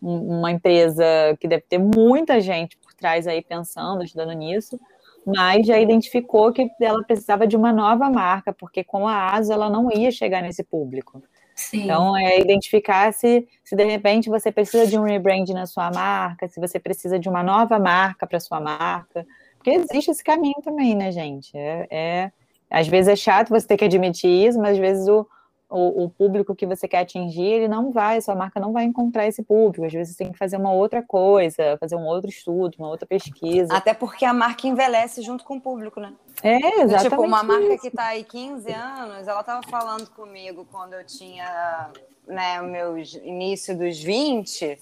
uma 0.00 0.52
empresa 0.52 1.04
que 1.40 1.48
deve 1.48 1.64
ter 1.68 1.78
muita 1.78 2.40
gente 2.40 2.76
por 2.76 2.94
trás 2.94 3.26
aí 3.26 3.42
pensando, 3.42 4.02
ajudando 4.02 4.30
nisso, 4.30 4.78
mas 5.26 5.66
já 5.66 5.76
identificou 5.76 6.52
que 6.52 6.70
ela 6.80 7.02
precisava 7.02 7.48
de 7.48 7.56
uma 7.56 7.72
nova 7.72 8.08
marca, 8.08 8.52
porque 8.52 8.84
com 8.84 9.08
a 9.08 9.34
Asus 9.34 9.50
ela 9.50 9.68
não 9.68 9.90
ia 9.90 10.12
chegar 10.12 10.40
nesse 10.40 10.62
público. 10.62 11.20
Sim. 11.56 11.82
Então, 11.82 12.16
é 12.16 12.38
identificar 12.38 13.12
se, 13.12 13.44
se 13.64 13.74
de 13.74 13.82
repente 13.82 14.30
você 14.30 14.52
precisa 14.52 14.86
de 14.86 14.96
um 14.96 15.02
rebrand 15.02 15.48
na 15.48 15.66
sua 15.66 15.90
marca, 15.90 16.46
se 16.46 16.60
você 16.60 16.78
precisa 16.78 17.18
de 17.18 17.28
uma 17.28 17.42
nova 17.42 17.76
marca 17.76 18.24
para 18.24 18.38
sua 18.38 18.60
marca, 18.60 19.26
porque 19.56 19.70
existe 19.70 20.12
esse 20.12 20.22
caminho 20.22 20.62
também, 20.62 20.94
né, 20.94 21.10
gente? 21.10 21.50
É, 21.58 21.88
é 21.90 22.32
às 22.70 22.86
vezes 22.86 23.08
é 23.08 23.16
chato 23.16 23.48
você 23.48 23.66
ter 23.66 23.76
que 23.76 23.84
admitir 23.84 24.30
isso, 24.48 24.58
mas 24.58 24.72
às 24.72 24.78
vezes 24.78 25.08
o, 25.08 25.26
o, 25.68 26.04
o, 26.04 26.10
público 26.10 26.54
que 26.54 26.64
você 26.64 26.86
quer 26.86 27.00
atingir, 27.00 27.42
ele 27.42 27.68
não 27.68 27.90
vai, 27.90 28.20
sua 28.20 28.34
marca 28.34 28.60
não 28.60 28.72
vai 28.72 28.84
encontrar 28.84 29.26
esse 29.26 29.42
público. 29.42 29.84
Às 29.84 29.92
vezes 29.92 30.14
você 30.14 30.24
tem 30.24 30.32
que 30.32 30.38
fazer 30.38 30.56
uma 30.56 30.72
outra 30.72 31.02
coisa, 31.02 31.76
fazer 31.78 31.96
um 31.96 32.06
outro 32.06 32.30
estudo, 32.30 32.76
uma 32.78 32.88
outra 32.88 33.06
pesquisa. 33.06 33.74
Até 33.74 33.92
porque 33.92 34.24
a 34.24 34.32
marca 34.32 34.68
envelhece 34.68 35.20
junto 35.22 35.44
com 35.44 35.56
o 35.56 35.60
público, 35.60 35.98
né? 36.00 36.12
É, 36.42 36.82
exatamente. 36.82 37.10
Tipo, 37.10 37.22
uma 37.22 37.42
marca 37.42 37.74
isso. 37.74 37.82
que 37.82 37.88
está 37.88 38.06
aí 38.06 38.22
15 38.24 38.72
anos, 38.72 39.26
ela 39.26 39.40
estava 39.40 39.62
falando 39.68 40.08
comigo 40.10 40.66
quando 40.70 40.94
eu 40.94 41.04
tinha 41.04 41.90
né, 42.26 42.60
o 42.60 42.66
meu 42.66 42.96
início 42.98 43.76
dos 43.76 44.00
20, 44.00 44.78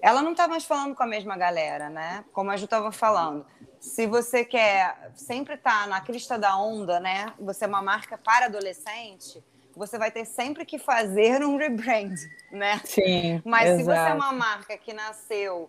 ela 0.00 0.22
não 0.22 0.30
está 0.30 0.46
mais 0.46 0.64
falando 0.64 0.94
com 0.94 1.02
a 1.02 1.06
mesma 1.06 1.36
galera, 1.36 1.90
né? 1.90 2.24
Como 2.32 2.50
a 2.50 2.56
Ju 2.56 2.64
estava 2.64 2.92
falando 2.92 3.44
se 3.82 4.06
você 4.06 4.44
quer 4.44 5.10
sempre 5.16 5.54
estar 5.54 5.82
tá 5.82 5.86
na 5.88 6.00
crista 6.00 6.38
da 6.38 6.56
onda, 6.56 7.00
né? 7.00 7.34
Você 7.40 7.64
é 7.64 7.68
uma 7.68 7.82
marca 7.82 8.16
para 8.16 8.46
adolescente, 8.46 9.42
você 9.74 9.98
vai 9.98 10.10
ter 10.12 10.24
sempre 10.24 10.64
que 10.64 10.78
fazer 10.78 11.44
um 11.44 11.56
rebrand, 11.56 12.14
né? 12.52 12.80
Sim. 12.84 13.42
Mas 13.44 13.70
exato. 13.70 13.78
se 13.78 13.84
você 13.84 14.10
é 14.10 14.14
uma 14.14 14.32
marca 14.32 14.78
que 14.78 14.92
nasceu 14.92 15.68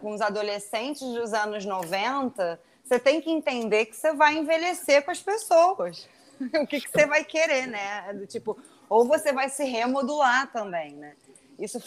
com 0.00 0.12
os 0.12 0.20
adolescentes 0.20 1.02
dos 1.02 1.32
anos 1.32 1.66
90, 1.66 2.60
você 2.84 3.00
tem 3.00 3.20
que 3.20 3.30
entender 3.30 3.86
que 3.86 3.96
você 3.96 4.14
vai 4.14 4.36
envelhecer 4.36 5.04
com 5.04 5.10
as 5.10 5.20
pessoas. 5.20 6.08
o 6.54 6.66
que, 6.68 6.80
que 6.80 6.88
você 6.88 7.04
vai 7.04 7.24
querer, 7.24 7.66
né? 7.66 8.12
Do 8.12 8.26
tipo, 8.26 8.56
ou 8.88 9.04
você 9.04 9.32
vai 9.32 9.48
se 9.48 9.64
remodular 9.64 10.52
também, 10.52 10.94
né? 10.94 11.14
Isso 11.58 11.80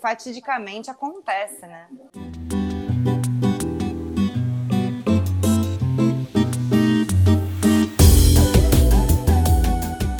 fatidicamente 0.00 0.90
acontece, 0.90 1.60
né? 1.66 1.86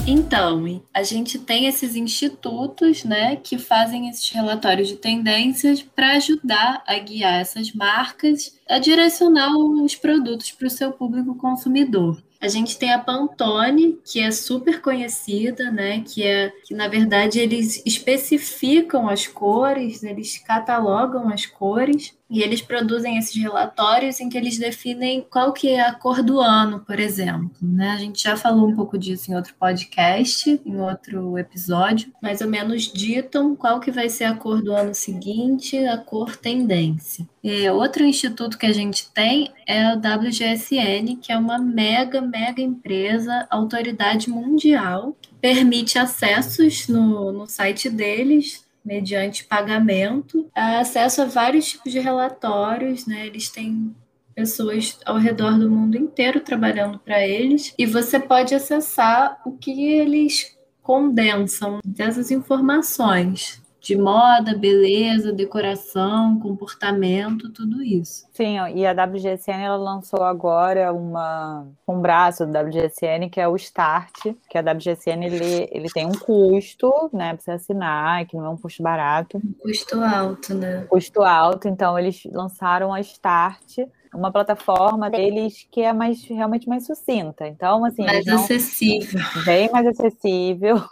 Então, 0.09 0.81
a 0.95 1.03
gente 1.03 1.37
tem 1.37 1.66
esses 1.66 1.97
institutos, 1.97 3.03
né, 3.03 3.35
que 3.35 3.59
fazem 3.59 4.09
esses 4.09 4.31
relatórios 4.31 4.87
de 4.87 4.95
tendências 4.95 5.83
para 5.83 6.12
ajudar 6.12 6.85
a 6.87 6.97
guiar 6.97 7.40
essas 7.40 7.73
marcas 7.73 8.57
a 8.69 8.79
direcionar 8.79 9.57
os 9.57 9.96
produtos 9.96 10.52
para 10.52 10.69
o 10.69 10.71
seu 10.71 10.92
público 10.92 11.35
consumidor. 11.35 12.23
A 12.40 12.46
gente 12.46 12.79
tem 12.79 12.92
a 12.92 12.98
Pantone, 12.98 13.98
que 14.04 14.21
é 14.21 14.31
super 14.31 14.81
conhecida, 14.81 15.71
né? 15.71 16.02
Que 16.02 16.23
é 16.23 16.52
que 16.65 16.75
na 16.75 16.87
verdade 16.87 17.40
eles 17.40 17.83
especificam 17.85 19.09
as 19.09 19.27
cores, 19.27 20.04
eles 20.04 20.38
catalogam 20.38 21.29
as 21.29 21.46
cores 21.46 22.15
e 22.29 22.42
eles 22.42 22.60
produzem 22.60 23.16
esses 23.18 23.40
relatórios 23.40 24.20
em 24.20 24.29
que 24.29 24.37
eles 24.37 24.58
definem 24.58 25.24
qual 25.31 25.52
que 25.52 25.68
é 25.68 25.81
a 25.81 25.94
cor 25.94 26.22
do 26.22 26.40
ano, 26.40 26.81
por 26.81 26.98
exemplo. 26.98 27.50
Né? 27.62 27.90
A 27.90 27.96
gente 27.96 28.22
já 28.22 28.37
falou 28.37 28.68
um 28.68 28.74
pouco 28.74 28.98
disso 28.98 29.31
em 29.31 29.37
outro 29.37 29.54
podcast, 29.58 30.60
em 30.66 30.81
outro 30.81 31.38
episódio. 31.38 32.12
Mais 32.20 32.40
ou 32.40 32.48
menos 32.48 32.92
ditam 32.92 33.54
qual 33.54 33.79
que 33.79 33.92
vai 33.92 34.08
ser 34.08 34.24
a 34.24 34.35
cor 34.35 34.60
do 34.60 34.72
ano 34.72 34.94
seguinte, 34.94 35.79
a 35.87 35.98
cor 35.98 36.37
tendência. 36.37 37.27
E 37.42 37.68
outro 37.70 38.04
instituto 38.04 38.58
que 38.58 38.66
a 38.66 38.72
gente 38.72 39.08
tem 39.12 39.52
é 39.64 39.94
o 39.94 39.98
WGSN, 39.98 41.16
que 41.22 41.31
é 41.31 41.38
uma 41.38 41.58
mega, 41.58 42.20
mega 42.20 42.60
empresa, 42.60 43.46
autoridade 43.48 44.29
mundial, 44.29 45.16
permite 45.40 45.96
acessos 45.96 46.88
no, 46.88 47.31
no 47.31 47.46
site 47.46 47.88
deles 47.88 48.65
mediante 48.87 49.45
pagamento, 49.45 50.49
acesso 50.55 51.23
a 51.23 51.27
vários 51.27 51.67
tipos 51.67 51.93
de 51.93 51.99
relatórios, 51.99 53.07
né? 53.07 53.27
Eles 53.27 53.51
têm 53.51 53.95
pessoas 54.35 54.99
ao 55.05 55.17
redor 55.17 55.59
do 55.59 55.71
mundo 55.71 55.97
inteiro 55.97 56.41
trabalhando 56.41 56.99
para 56.99 57.27
eles 57.27 57.75
e 57.77 57.85
você 57.85 58.21
pode 58.21 58.55
acessar 58.55 59.41
o 59.45 59.53
que 59.53 59.93
eles 59.93 60.57
condensam 60.83 61.81
dessas 61.85 62.31
informações 62.31 63.61
de 63.87 63.97
moda, 63.97 64.53
beleza, 64.57 65.33
decoração, 65.33 66.41
comportamento, 66.41 67.49
tudo 67.51 67.81
isso. 67.85 68.27
Sim, 68.33 68.57
e 68.75 68.85
a 68.85 68.91
WGSN 68.91 69.63
ela 69.63 69.77
lançou 69.77 70.25
agora 70.25 70.93
uma, 70.93 71.69
um 71.87 72.01
braço 72.01 72.45
do 72.45 72.51
WGSN 72.51 73.31
que 73.31 73.41
é 73.41 73.47
o 73.47 73.55
Start, 73.55 74.35
que 74.51 74.59
a 74.59 74.61
WGSN 74.61 75.25
ele, 75.25 75.69
ele 75.71 75.89
tem 75.89 76.05
um 76.05 76.19
custo, 76.19 76.93
né, 77.13 77.35
para 77.35 77.43
você 77.45 77.51
assinar, 77.53 78.27
que 78.27 78.37
não 78.37 78.47
é 78.47 78.49
um 78.49 78.57
custo 78.57 78.83
barato. 78.83 79.39
Um 79.39 79.53
custo 79.53 80.01
alto, 80.01 80.55
né? 80.55 80.85
Custo 80.89 81.23
alto, 81.23 81.69
então 81.69 81.97
eles 81.97 82.23
lançaram 82.33 82.93
a 82.93 83.01
Start, 83.01 83.79
uma 84.13 84.33
plataforma 84.33 85.09
deles 85.09 85.65
que 85.71 85.83
é 85.83 85.93
mais 85.93 86.25
realmente 86.25 86.69
mais 86.69 86.85
sucinta. 86.87 87.47
Então, 87.47 87.85
assim, 87.85 88.05
mais 88.05 88.27
acessível. 88.27 89.21
Bem 89.45 89.71
mais 89.71 89.87
acessível. 89.87 90.83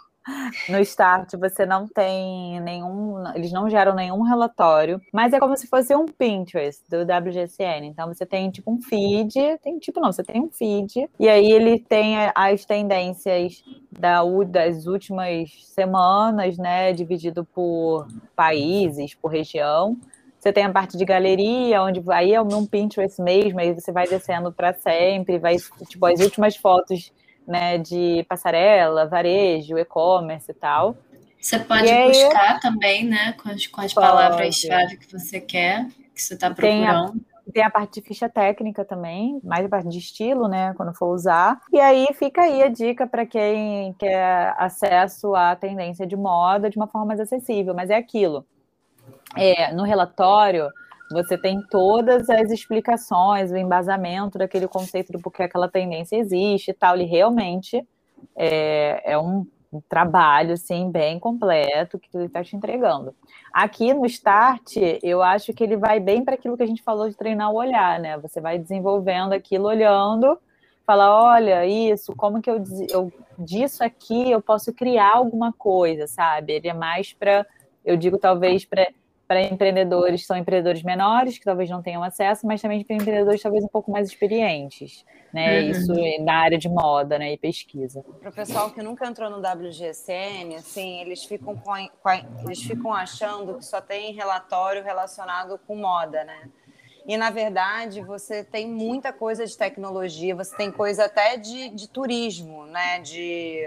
No 0.69 0.79
Start 0.79 1.33
você 1.39 1.65
não 1.65 1.87
tem 1.87 2.59
nenhum, 2.61 3.23
eles 3.35 3.51
não 3.51 3.69
geram 3.69 3.93
nenhum 3.93 4.23
relatório, 4.23 4.99
mas 5.13 5.33
é 5.33 5.39
como 5.39 5.55
se 5.55 5.67
fosse 5.67 5.95
um 5.95 6.05
Pinterest 6.05 6.81
do 6.89 7.01
WGSN. 7.01 7.85
Então 7.85 8.07
você 8.07 8.25
tem 8.25 8.49
tipo 8.49 8.71
um 8.71 8.81
feed, 8.81 9.33
tem 9.61 9.77
tipo 9.77 9.99
não, 9.99 10.11
você 10.11 10.23
tem 10.23 10.41
um 10.41 10.49
feed 10.49 11.07
e 11.19 11.29
aí 11.29 11.51
ele 11.51 11.79
tem 11.79 12.15
as 12.33 12.65
tendências 12.65 13.63
da, 13.91 14.21
das 14.47 14.87
últimas 14.87 15.51
semanas, 15.65 16.57
né, 16.57 16.91
dividido 16.91 17.45
por 17.45 18.07
países, 18.35 19.13
por 19.13 19.29
região. 19.29 19.95
Você 20.39 20.53
tem 20.53 20.63
a 20.63 20.71
parte 20.71 20.95
de 20.95 21.03
galeria, 21.05 21.81
onde 21.81 22.03
aí 22.11 22.33
é 22.33 22.41
um 22.41 22.65
Pinterest 22.67 23.19
mesmo, 23.19 23.59
aí 23.59 23.73
você 23.73 23.91
vai 23.91 24.07
descendo 24.07 24.51
para 24.51 24.73
sempre, 24.73 25.39
vai, 25.39 25.55
tipo, 25.87 26.05
as 26.05 26.19
últimas 26.19 26.55
fotos 26.55 27.11
né, 27.47 27.77
de 27.77 28.25
passarela, 28.27 29.07
varejo, 29.07 29.77
e-commerce 29.77 30.51
e 30.51 30.53
tal. 30.53 30.97
Você 31.39 31.59
pode 31.59 31.87
e 31.87 32.07
buscar 32.07 32.55
aí, 32.55 32.59
também, 32.59 33.05
né, 33.05 33.33
com 33.33 33.49
as, 33.49 33.69
as 33.77 33.93
palavras-chave 33.93 34.97
que 34.97 35.11
você 35.11 35.39
quer, 35.39 35.87
que 36.13 36.21
você 36.21 36.33
está 36.33 36.49
procurando. 36.49 37.11
Tem 37.11 37.21
a, 37.47 37.51
tem 37.53 37.63
a 37.63 37.69
parte 37.69 38.01
de 38.01 38.07
ficha 38.07 38.27
técnica 38.27 38.83
também, 38.83 39.39
mais 39.43 39.65
a 39.65 39.69
parte 39.69 39.89
de 39.89 39.99
estilo, 39.99 40.47
né, 40.47 40.73
quando 40.75 40.93
for 40.95 41.13
usar. 41.13 41.61
E 41.71 41.79
aí 41.79 42.07
fica 42.13 42.41
aí 42.41 42.63
a 42.63 42.69
dica 42.69 43.05
para 43.05 43.25
quem 43.25 43.93
quer 43.93 44.55
acesso 44.57 45.35
à 45.35 45.55
tendência 45.55 46.07
de 46.07 46.15
moda 46.15 46.69
de 46.69 46.77
uma 46.77 46.87
forma 46.87 47.07
mais 47.07 47.19
acessível, 47.19 47.75
mas 47.75 47.91
é 47.91 47.95
aquilo 47.95 48.45
é, 49.35 49.73
no 49.73 49.83
relatório 49.83 50.69
você 51.11 51.37
tem 51.37 51.61
todas 51.69 52.29
as 52.29 52.51
explicações, 52.51 53.51
o 53.51 53.57
embasamento 53.57 54.37
daquele 54.37 54.67
conceito 54.67 55.11
do 55.11 55.19
porquê 55.19 55.43
aquela 55.43 55.67
tendência 55.67 56.17
existe 56.17 56.71
e 56.71 56.73
tal. 56.73 56.95
Ele 56.95 57.05
realmente 57.05 57.87
é, 58.35 59.13
é 59.13 59.17
um, 59.17 59.45
trabalho 59.89 60.53
assim, 60.53 60.89
bem 60.89 61.19
completo 61.19 61.99
que 61.99 62.09
ele 62.15 62.25
está 62.25 62.43
te 62.43 62.55
entregando. 62.55 63.13
Aqui 63.53 63.93
no 63.93 64.05
Start, 64.05 64.77
eu 65.03 65.21
acho 65.21 65.53
que 65.53 65.63
ele 65.63 65.77
vai 65.77 65.99
bem 65.99 66.23
para 66.23 66.35
aquilo 66.35 66.57
que 66.57 66.63
a 66.63 66.67
gente 66.67 66.83
falou 66.83 67.09
de 67.09 67.15
treinar 67.15 67.51
o 67.51 67.55
olhar, 67.55 67.99
né? 67.99 68.17
Você 68.19 68.41
vai 68.41 68.57
desenvolvendo 68.57 69.33
aquilo 69.33 69.65
olhando, 69.65 70.37
fala, 70.85 71.33
olha, 71.33 71.65
isso, 71.65 72.15
como 72.15 72.41
que 72.41 72.49
eu, 72.49 72.63
eu 72.89 73.11
disso 73.37 73.83
aqui 73.83 74.31
eu 74.31 74.41
posso 74.41 74.73
criar 74.73 75.13
alguma 75.15 75.51
coisa, 75.51 76.07
sabe? 76.07 76.53
Ele 76.53 76.67
é 76.67 76.73
mais 76.73 77.13
para, 77.13 77.45
eu 77.83 77.97
digo 77.97 78.17
talvez 78.17 78.65
para 78.65 78.87
para 79.27 79.41
empreendedores 79.41 80.25
são 80.25 80.37
empreendedores 80.37 80.83
menores, 80.83 81.37
que 81.37 81.45
talvez 81.45 81.69
não 81.69 81.81
tenham 81.81 82.03
acesso, 82.03 82.45
mas 82.45 82.61
também 82.61 82.83
para 82.83 82.95
empreendedores 82.95 83.41
talvez 83.41 83.63
um 83.63 83.67
pouco 83.67 83.91
mais 83.91 84.07
experientes, 84.07 85.03
né? 85.33 85.61
Uhum. 85.61 85.69
Isso 85.71 85.93
na 86.23 86.35
área 86.35 86.57
de 86.57 86.69
moda, 86.69 87.17
né? 87.17 87.33
E 87.33 87.37
pesquisa. 87.37 88.05
Para 88.19 88.29
o 88.29 88.33
pessoal 88.33 88.69
que 88.69 88.83
nunca 88.83 89.07
entrou 89.07 89.29
no 89.29 89.37
WGSN, 89.37 90.55
assim, 90.55 91.01
eles 91.01 91.25
ficam, 91.25 91.55
com 91.57 91.73
a, 91.73 91.89
com 91.89 92.09
a, 92.09 92.21
eles 92.43 92.61
ficam 92.61 92.93
achando 92.93 93.55
que 93.55 93.65
só 93.65 93.81
tem 93.81 94.13
relatório 94.13 94.83
relacionado 94.83 95.59
com 95.65 95.75
moda, 95.75 96.23
né? 96.23 96.49
E, 97.07 97.17
na 97.17 97.29
verdade, 97.29 98.01
você 98.01 98.43
tem 98.43 98.67
muita 98.67 99.13
coisa 99.13 99.45
de 99.45 99.55
tecnologia, 99.55 100.35
você 100.35 100.55
tem 100.55 100.71
coisa 100.71 101.05
até 101.05 101.37
de, 101.37 101.69
de 101.69 101.87
turismo, 101.87 102.65
né? 102.65 102.99
De 102.99 103.63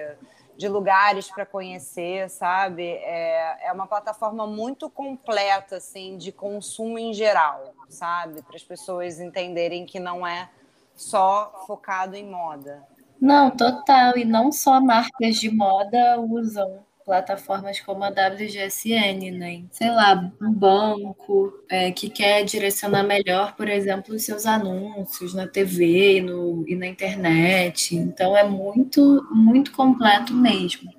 de 0.58 0.66
lugares 0.68 1.30
para 1.30 1.46
conhecer, 1.46 2.28
sabe? 2.28 2.82
É, 2.82 3.68
é 3.68 3.72
uma 3.72 3.86
plataforma 3.86 4.44
muito 4.44 4.90
completa, 4.90 5.76
assim, 5.76 6.18
de 6.18 6.32
consumo 6.32 6.98
em 6.98 7.14
geral, 7.14 7.72
sabe? 7.88 8.42
Para 8.42 8.56
as 8.56 8.64
pessoas 8.64 9.20
entenderem 9.20 9.86
que 9.86 10.00
não 10.00 10.26
é 10.26 10.50
só 10.96 11.62
focado 11.64 12.16
em 12.16 12.28
moda. 12.28 12.84
Não, 13.20 13.52
total. 13.52 14.18
E 14.18 14.24
não 14.24 14.50
só 14.50 14.80
marcas 14.80 15.36
de 15.36 15.48
moda 15.48 16.18
usam 16.18 16.84
plataformas 17.08 17.80
como 17.80 18.04
a 18.04 18.08
WGSN, 18.08 19.30
né? 19.30 19.62
Sei 19.70 19.90
lá, 19.90 20.30
um 20.42 20.52
banco 20.52 21.54
é, 21.70 21.90
que 21.90 22.10
quer 22.10 22.44
direcionar 22.44 23.02
melhor, 23.02 23.56
por 23.56 23.66
exemplo, 23.66 24.14
os 24.14 24.22
seus 24.22 24.44
anúncios 24.44 25.32
na 25.32 25.46
TV 25.46 26.18
e, 26.18 26.20
no, 26.20 26.68
e 26.68 26.76
na 26.76 26.86
internet. 26.86 27.96
Então 27.96 28.36
é 28.36 28.44
muito, 28.44 29.26
muito 29.32 29.72
completo 29.72 30.34
mesmo. 30.34 30.92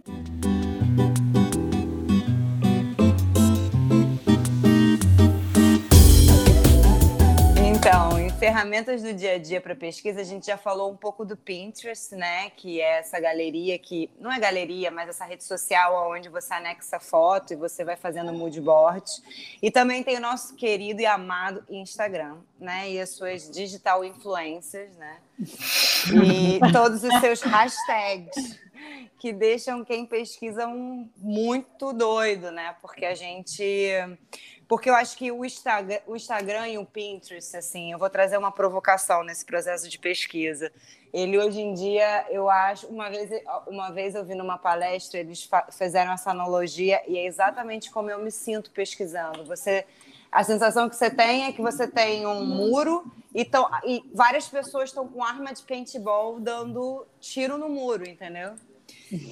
Ferramentas 8.50 9.04
do 9.04 9.14
dia 9.14 9.34
a 9.34 9.38
dia 9.38 9.62
para 9.62 9.76
pesquisa, 9.76 10.22
a 10.22 10.24
gente 10.24 10.48
já 10.48 10.58
falou 10.58 10.92
um 10.92 10.98
pouco 10.98 11.24
do 11.24 11.38
Pinterest, 11.38 12.16
né? 12.16 12.50
Que 12.50 12.82
é 12.82 12.98
essa 12.98 13.20
galeria 13.20 13.78
que 13.78 14.10
não 14.20 14.32
é 14.32 14.40
galeria, 14.40 14.90
mas 14.90 15.08
essa 15.08 15.24
rede 15.24 15.44
social 15.44 16.12
onde 16.12 16.30
você 16.30 16.52
anexa 16.56 17.00
foto 17.00 17.54
e 17.54 17.56
você 17.56 17.86
vai 17.86 17.96
fazendo 17.96 18.34
mood 18.34 18.60
board. 18.60 19.06
E 19.62 19.70
também 19.70 20.04
tem 20.04 20.18
o 20.18 20.20
nosso 20.20 20.56
querido 20.56 21.00
e 21.00 21.06
amado 21.06 21.64
Instagram, 21.70 22.38
né? 22.60 22.90
E 22.90 23.00
as 23.00 23.10
suas 23.10 23.52
digital 23.52 24.04
influencers, 24.04 24.96
né? 24.98 25.18
E 25.40 26.60
todos 26.74 27.04
os 27.04 27.20
seus 27.20 27.42
hashtags 27.42 28.60
que 29.20 29.32
deixam 29.32 29.86
quem 29.86 30.08
pesquisa 30.08 30.66
um 30.66 31.08
muito 31.18 31.94
doido, 31.94 32.50
né? 32.50 32.76
Porque 32.82 33.06
a 33.06 33.14
gente 33.14 33.64
porque 34.70 34.88
eu 34.88 34.94
acho 34.94 35.18
que 35.18 35.32
o 35.32 35.44
Instagram, 35.44 35.98
o 36.06 36.16
Instagram 36.16 36.68
e 36.68 36.78
o 36.78 36.86
Pinterest, 36.86 37.58
assim, 37.58 37.92
eu 37.92 37.98
vou 37.98 38.08
trazer 38.08 38.38
uma 38.38 38.52
provocação 38.52 39.24
nesse 39.24 39.44
processo 39.44 39.90
de 39.90 39.98
pesquisa. 39.98 40.72
Ele 41.12 41.40
hoje 41.40 41.60
em 41.60 41.74
dia, 41.74 42.28
eu 42.30 42.48
acho, 42.48 42.86
uma 42.86 43.10
vez, 43.10 43.32
uma 43.66 43.90
vez 43.90 44.14
eu 44.14 44.24
vi 44.24 44.36
numa 44.36 44.60
palestra, 44.60 45.20
eles 45.20 45.50
fizeram 45.72 46.12
essa 46.12 46.30
analogia 46.30 47.02
e 47.08 47.18
é 47.18 47.26
exatamente 47.26 47.90
como 47.90 48.12
eu 48.12 48.20
me 48.20 48.30
sinto 48.30 48.70
pesquisando. 48.70 49.44
Você, 49.46 49.88
a 50.32 50.44
sensação 50.44 50.88
que 50.88 50.96
você 50.96 51.10
tem 51.10 51.46
é 51.46 51.52
que 51.52 51.64
você 51.64 51.88
tem 51.88 52.28
um 52.28 52.46
muro 52.46 53.12
e, 53.34 53.44
tão, 53.44 53.68
e 53.84 54.04
várias 54.14 54.48
pessoas 54.48 54.90
estão 54.90 55.08
com 55.08 55.24
arma 55.24 55.52
de 55.52 55.64
paintball 55.64 56.40
dando 56.40 57.08
tiro 57.20 57.58
no 57.58 57.70
muro, 57.70 58.08
entendeu? 58.08 58.54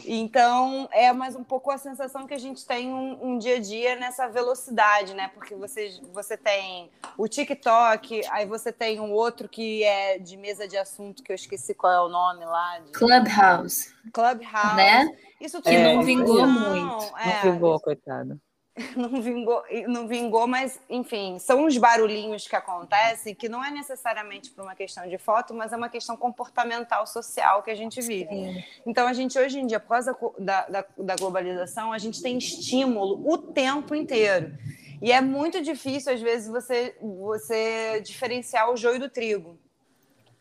Então, 0.05 0.89
é 0.91 1.11
mais 1.13 1.35
um 1.35 1.43
pouco 1.43 1.69
a 1.69 1.77
sensação 1.77 2.25
que 2.25 2.33
a 2.33 2.37
gente 2.37 2.65
tem 2.65 2.91
um, 2.91 3.17
um, 3.23 3.37
dia 3.37 3.57
a 3.57 3.59
dia 3.59 3.95
nessa 3.95 4.27
velocidade, 4.27 5.13
né? 5.13 5.29
Porque 5.33 5.55
você, 5.55 5.99
você 6.13 6.35
tem 6.35 6.89
o 7.17 7.27
TikTok, 7.27 8.21
aí 8.29 8.45
você 8.45 8.71
tem 8.71 8.99
um 8.99 9.11
outro 9.11 9.47
que 9.47 9.83
é 9.83 10.17
de 10.17 10.37
mesa 10.37 10.67
de 10.67 10.77
assunto, 10.77 11.23
que 11.23 11.31
eu 11.31 11.35
esqueci 11.35 11.73
qual 11.73 11.93
é 11.93 12.01
o 12.01 12.09
nome 12.09 12.45
lá. 12.45 12.79
De... 12.79 12.91
Clubhouse. 12.91 13.93
Clubhouse. 14.11 14.75
Né? 14.75 15.15
Isso 15.39 15.61
tudo 15.61 15.73
é, 15.73 15.93
não 15.93 16.03
vingou 16.03 16.47
muito. 16.47 17.17
É, 17.17 17.45
não 17.45 17.53
vingou, 17.53 17.79
coitado. 17.79 18.39
não 18.95 19.21
vingou, 19.21 19.63
não 19.87 20.07
vingou, 20.07 20.47
mas 20.47 20.79
enfim, 20.89 21.39
são 21.39 21.65
os 21.65 21.77
barulhinhos 21.77 22.47
que 22.47 22.55
acontecem 22.55 23.33
que 23.33 23.49
não 23.49 23.63
é 23.63 23.71
necessariamente 23.71 24.51
por 24.51 24.63
uma 24.63 24.75
questão 24.75 25.07
de 25.07 25.17
foto, 25.17 25.53
mas 25.53 25.73
é 25.73 25.77
uma 25.77 25.89
questão 25.89 26.15
comportamental 26.15 27.07
social 27.07 27.63
que 27.63 27.71
a 27.71 27.75
gente 27.75 27.99
vive. 28.01 28.29
Sim. 28.29 28.63
Então 28.85 29.07
a 29.07 29.13
gente 29.13 29.37
hoje 29.37 29.59
em 29.59 29.65
dia, 29.65 29.79
por 29.79 29.89
causa 29.89 30.15
da, 30.37 30.67
da, 30.67 30.85
da 30.97 31.15
globalização, 31.15 31.91
a 31.91 31.97
gente 31.97 32.21
tem 32.21 32.37
estímulo 32.37 33.27
o 33.27 33.37
tempo 33.37 33.95
inteiro. 33.95 34.57
E 35.01 35.11
é 35.11 35.21
muito 35.21 35.61
difícil, 35.61 36.13
às 36.13 36.21
vezes, 36.21 36.47
você, 36.47 36.95
você 36.99 38.01
diferenciar 38.01 38.71
o 38.71 38.77
joio 38.77 38.99
do 38.99 39.09
trigo. 39.09 39.57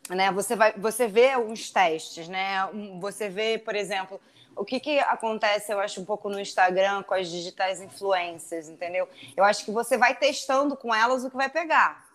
Né? 0.09 0.31
Você, 0.33 0.57
vai, 0.57 0.73
você 0.73 1.07
vê 1.07 1.37
os 1.37 1.71
testes, 1.71 2.29
né? 2.29 2.67
Você 3.01 3.29
vê, 3.29 3.59
por 3.59 3.75
exemplo, 3.75 4.21
o 4.57 4.65
que, 4.65 4.81
que 4.81 4.99
acontece, 5.01 5.73
eu 5.73 5.79
acho, 5.79 6.01
um 6.01 6.05
pouco 6.05 6.29
no 6.29 6.41
Instagram 6.41 7.03
com 7.03 7.15
as 7.15 7.29
digitais 7.29 7.81
influências, 7.81 8.69
entendeu? 8.69 9.09
Eu 9.37 9.45
acho 9.45 9.65
que 9.65 9.71
você 9.71 9.97
vai 9.99 10.15
testando 10.17 10.77
com 10.77 10.95
elas 10.95 11.25
o 11.25 11.31
que 11.31 11.37
vai 11.37 11.49
pegar, 11.49 12.07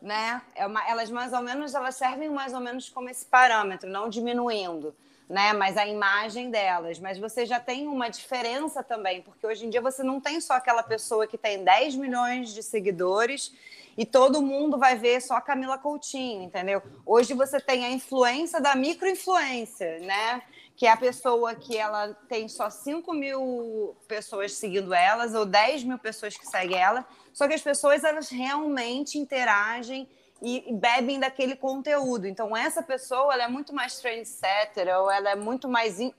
né? 0.00 0.42
É 0.54 0.66
uma, 0.66 0.86
elas 0.88 1.10
mais 1.10 1.32
ou 1.32 1.40
menos, 1.40 1.74
elas 1.74 1.96
servem 1.96 2.28
mais 2.28 2.52
ou 2.52 2.60
menos 2.60 2.88
como 2.90 3.08
esse 3.08 3.24
parâmetro, 3.24 3.88
não 3.88 4.08
diminuindo. 4.08 4.94
né? 5.28 5.52
Mas 5.52 5.76
a 5.76 5.86
imagem 5.86 6.50
delas. 6.50 6.98
Mas 6.98 7.18
você 7.18 7.44
já 7.44 7.58
tem 7.58 7.86
uma 7.88 8.08
diferença 8.08 8.82
também, 8.82 9.22
porque 9.22 9.46
hoje 9.46 9.66
em 9.66 9.70
dia 9.70 9.80
você 9.80 10.02
não 10.02 10.20
tem 10.20 10.40
só 10.40 10.54
aquela 10.54 10.82
pessoa 10.82 11.26
que 11.26 11.36
tem 11.38 11.64
10 11.64 11.96
milhões 11.96 12.54
de 12.54 12.62
seguidores 12.62 13.52
e 13.96 14.04
todo 14.04 14.42
mundo 14.42 14.78
vai 14.78 14.96
ver 14.96 15.20
só 15.20 15.34
a 15.36 15.40
Camila 15.40 15.78
Coutinho, 15.78 16.42
entendeu? 16.42 16.82
Hoje 17.04 17.34
você 17.34 17.58
tem 17.58 17.84
a 17.84 17.90
influência 17.90 18.60
da 18.60 18.74
microinfluência, 18.74 19.98
né? 20.00 20.42
Que 20.76 20.86
é 20.86 20.90
a 20.90 20.96
pessoa 20.96 21.54
que 21.54 21.76
ela 21.76 22.14
tem 22.28 22.48
só 22.48 22.68
5 22.68 23.12
mil 23.14 23.96
pessoas 24.06 24.52
seguindo 24.52 24.92
elas 24.92 25.34
ou 25.34 25.46
10 25.46 25.84
mil 25.84 25.98
pessoas 25.98 26.36
que 26.36 26.46
seguem 26.46 26.78
ela, 26.78 27.06
só 27.32 27.48
que 27.48 27.54
as 27.54 27.62
pessoas 27.62 28.04
elas 28.04 28.28
realmente 28.28 29.18
interagem 29.18 30.08
e, 30.42 30.72
bebem 30.74 31.18
daquele 31.18 31.56
conteúdo. 31.56 32.26
Então, 32.26 32.56
essa 32.56 32.82
pessoa 32.82 33.32
ela 33.32 33.44
é 33.44 33.48
muito 33.48 33.74
mais 33.74 33.98
trendsetter, 33.98 34.88
ou 34.98 35.10
ela 35.10 35.30
é 35.30 35.36
muito 35.36 35.68
mais. 35.68 35.98
In... 35.98 36.12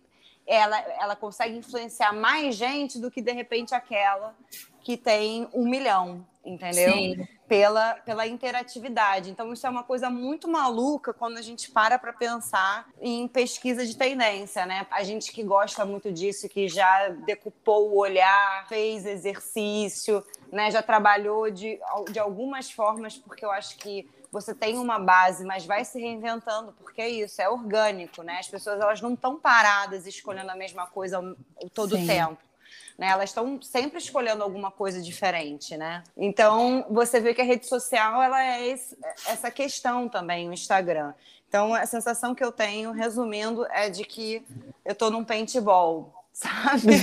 Ela, 0.45 0.79
ela 0.79 1.15
consegue 1.15 1.57
influenciar 1.57 2.13
mais 2.13 2.55
gente 2.55 2.99
do 2.99 3.11
que, 3.11 3.21
de 3.21 3.31
repente, 3.31 3.75
aquela 3.75 4.35
que 4.81 4.95
tem 4.95 5.47
um 5.53 5.69
milhão, 5.69 6.25
entendeu? 6.43 6.93
Sim 6.93 7.36
pela, 7.47 7.95
pela 7.95 8.27
interatividade. 8.27 9.29
Então, 9.29 9.53
isso 9.53 9.65
é 9.65 9.69
uma 9.69 9.83
coisa 9.83 10.09
muito 10.09 10.47
maluca 10.47 11.13
quando 11.13 11.37
a 11.37 11.41
gente 11.41 11.71
para 11.71 11.97
para 11.97 12.11
pensar 12.11 12.87
em 12.99 13.27
pesquisa 13.27 13.85
de 13.85 13.95
tendência, 13.95 14.65
né? 14.65 14.85
A 14.91 15.03
gente 15.03 15.31
que 15.31 15.43
gosta 15.43 15.85
muito 15.85 16.11
disso, 16.11 16.49
que 16.49 16.67
já 16.67 17.09
decupou 17.25 17.91
o 17.91 17.99
olhar, 17.99 18.67
fez 18.67 19.05
exercício, 19.05 20.23
né? 20.51 20.69
já 20.71 20.81
trabalhou 20.81 21.49
de, 21.49 21.79
de 22.11 22.19
algumas 22.19 22.69
formas, 22.69 23.17
porque 23.17 23.45
eu 23.45 23.51
acho 23.51 23.77
que 23.77 24.09
você 24.31 24.53
tem 24.53 24.77
uma 24.77 24.99
base, 24.99 25.45
mas 25.45 25.65
vai 25.65 25.85
se 25.85 25.99
reinventando, 25.99 26.73
porque 26.73 27.01
é 27.01 27.09
isso, 27.09 27.41
é 27.41 27.49
orgânico, 27.49 28.21
né? 28.23 28.39
As 28.39 28.47
pessoas 28.47 28.79
elas 28.79 29.01
não 29.01 29.13
estão 29.13 29.39
paradas 29.39 30.05
escolhendo 30.05 30.51
a 30.51 30.55
mesma 30.55 30.85
coisa 30.85 31.21
todo 31.73 31.95
o 31.95 32.05
tempo 32.05 32.46
né? 32.97 33.09
Elas 33.09 33.29
estão 33.29 33.61
sempre 33.61 33.99
escolhendo 33.99 34.43
alguma 34.43 34.71
coisa 34.71 35.01
diferente, 35.01 35.77
né? 35.77 36.03
Então, 36.15 36.85
você 36.89 37.19
vê 37.19 37.33
que 37.33 37.41
a 37.41 37.45
rede 37.45 37.67
social, 37.67 38.21
ela 38.21 38.43
é 38.43 38.67
esse, 38.67 38.97
essa 39.27 39.51
questão 39.51 40.09
também, 40.09 40.49
o 40.49 40.53
Instagram. 40.53 41.13
Então, 41.47 41.73
a 41.73 41.85
sensação 41.85 42.33
que 42.33 42.43
eu 42.43 42.51
tenho, 42.51 42.91
resumindo, 42.91 43.65
é 43.67 43.89
de 43.89 44.03
que 44.03 44.43
eu 44.83 44.93
estou 44.93 45.11
num 45.11 45.23
paintball, 45.23 46.13
sabe? 46.33 46.93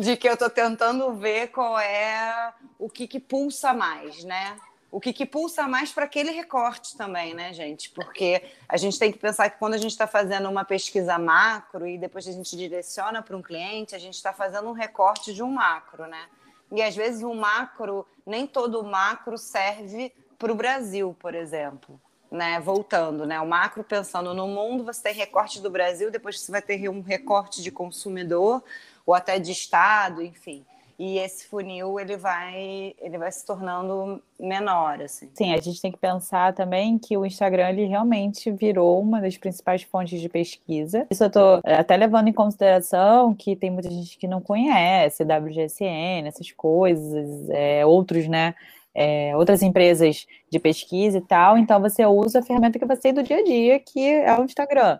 de 0.00 0.16
que 0.16 0.28
eu 0.28 0.34
estou 0.34 0.50
tentando 0.50 1.14
ver 1.14 1.48
qual 1.48 1.78
é 1.78 2.52
o 2.78 2.88
que, 2.88 3.06
que 3.06 3.20
pulsa 3.20 3.72
mais, 3.72 4.24
né? 4.24 4.56
O 4.92 5.00
que, 5.00 5.10
que 5.10 5.24
pulsa 5.24 5.66
mais 5.66 5.90
para 5.90 6.04
aquele 6.04 6.30
recorte 6.32 6.98
também, 6.98 7.32
né, 7.32 7.54
gente? 7.54 7.88
Porque 7.90 8.42
a 8.68 8.76
gente 8.76 8.98
tem 8.98 9.10
que 9.10 9.18
pensar 9.18 9.48
que 9.48 9.58
quando 9.58 9.72
a 9.72 9.78
gente 9.78 9.92
está 9.92 10.06
fazendo 10.06 10.50
uma 10.50 10.66
pesquisa 10.66 11.18
macro 11.18 11.88
e 11.88 11.96
depois 11.96 12.28
a 12.28 12.32
gente 12.32 12.54
direciona 12.54 13.22
para 13.22 13.34
um 13.34 13.40
cliente, 13.40 13.94
a 13.94 13.98
gente 13.98 14.14
está 14.14 14.34
fazendo 14.34 14.68
um 14.68 14.72
recorte 14.72 15.32
de 15.32 15.42
um 15.42 15.50
macro, 15.50 16.06
né? 16.06 16.26
E 16.70 16.82
às 16.82 16.94
vezes 16.94 17.22
o 17.22 17.32
macro, 17.34 18.06
nem 18.26 18.46
todo 18.46 18.84
macro 18.84 19.38
serve 19.38 20.12
para 20.38 20.52
o 20.52 20.54
Brasil, 20.54 21.16
por 21.18 21.34
exemplo. 21.34 21.98
Né, 22.30 22.58
voltando, 22.60 23.26
né? 23.26 23.38
O 23.40 23.46
macro 23.46 23.84
pensando 23.84 24.32
no 24.32 24.48
mundo, 24.48 24.84
você 24.84 25.02
tem 25.02 25.14
recorte 25.14 25.60
do 25.60 25.68
Brasil, 25.70 26.10
depois 26.10 26.40
você 26.40 26.50
vai 26.50 26.62
ter 26.62 26.88
um 26.88 27.02
recorte 27.02 27.62
de 27.62 27.70
consumidor 27.70 28.62
ou 29.04 29.14
até 29.14 29.38
de 29.38 29.52
estado, 29.52 30.22
enfim 30.22 30.64
e 30.98 31.18
esse 31.18 31.46
funil 31.46 31.98
ele 31.98 32.16
vai 32.16 32.94
ele 33.00 33.18
vai 33.18 33.30
se 33.30 33.44
tornando 33.44 34.22
menor 34.38 35.00
assim. 35.02 35.28
Sim, 35.34 35.52
a 35.52 35.60
gente 35.60 35.80
tem 35.80 35.92
que 35.92 35.98
pensar 35.98 36.52
também 36.54 36.98
que 36.98 37.16
o 37.16 37.24
Instagram 37.24 37.70
ele 37.70 37.86
realmente 37.86 38.50
virou 38.50 39.00
uma 39.00 39.20
das 39.20 39.36
principais 39.36 39.82
fontes 39.82 40.20
de 40.20 40.28
pesquisa. 40.28 41.06
Isso 41.10 41.24
eu 41.24 41.28
estou 41.28 41.60
é, 41.64 41.74
até 41.74 41.96
levando 41.96 42.28
em 42.28 42.32
consideração 42.32 43.34
que 43.34 43.56
tem 43.56 43.70
muita 43.70 43.90
gente 43.90 44.16
que 44.18 44.26
não 44.26 44.40
conhece 44.40 45.24
WGSN, 45.24 46.26
essas 46.26 46.50
coisas, 46.52 47.48
é, 47.50 47.84
outros, 47.84 48.28
né? 48.28 48.54
É, 48.94 49.34
outras 49.36 49.62
empresas 49.62 50.26
de 50.50 50.58
pesquisa 50.58 51.16
e 51.16 51.22
tal, 51.22 51.56
então 51.56 51.80
você 51.80 52.04
usa 52.04 52.40
a 52.40 52.42
ferramenta 52.42 52.78
que 52.78 52.84
você 52.84 53.00
tem 53.00 53.14
do 53.14 53.22
dia 53.22 53.38
a 53.38 53.42
dia, 53.42 53.80
que 53.80 54.06
é 54.06 54.38
o 54.38 54.44
Instagram. 54.44 54.98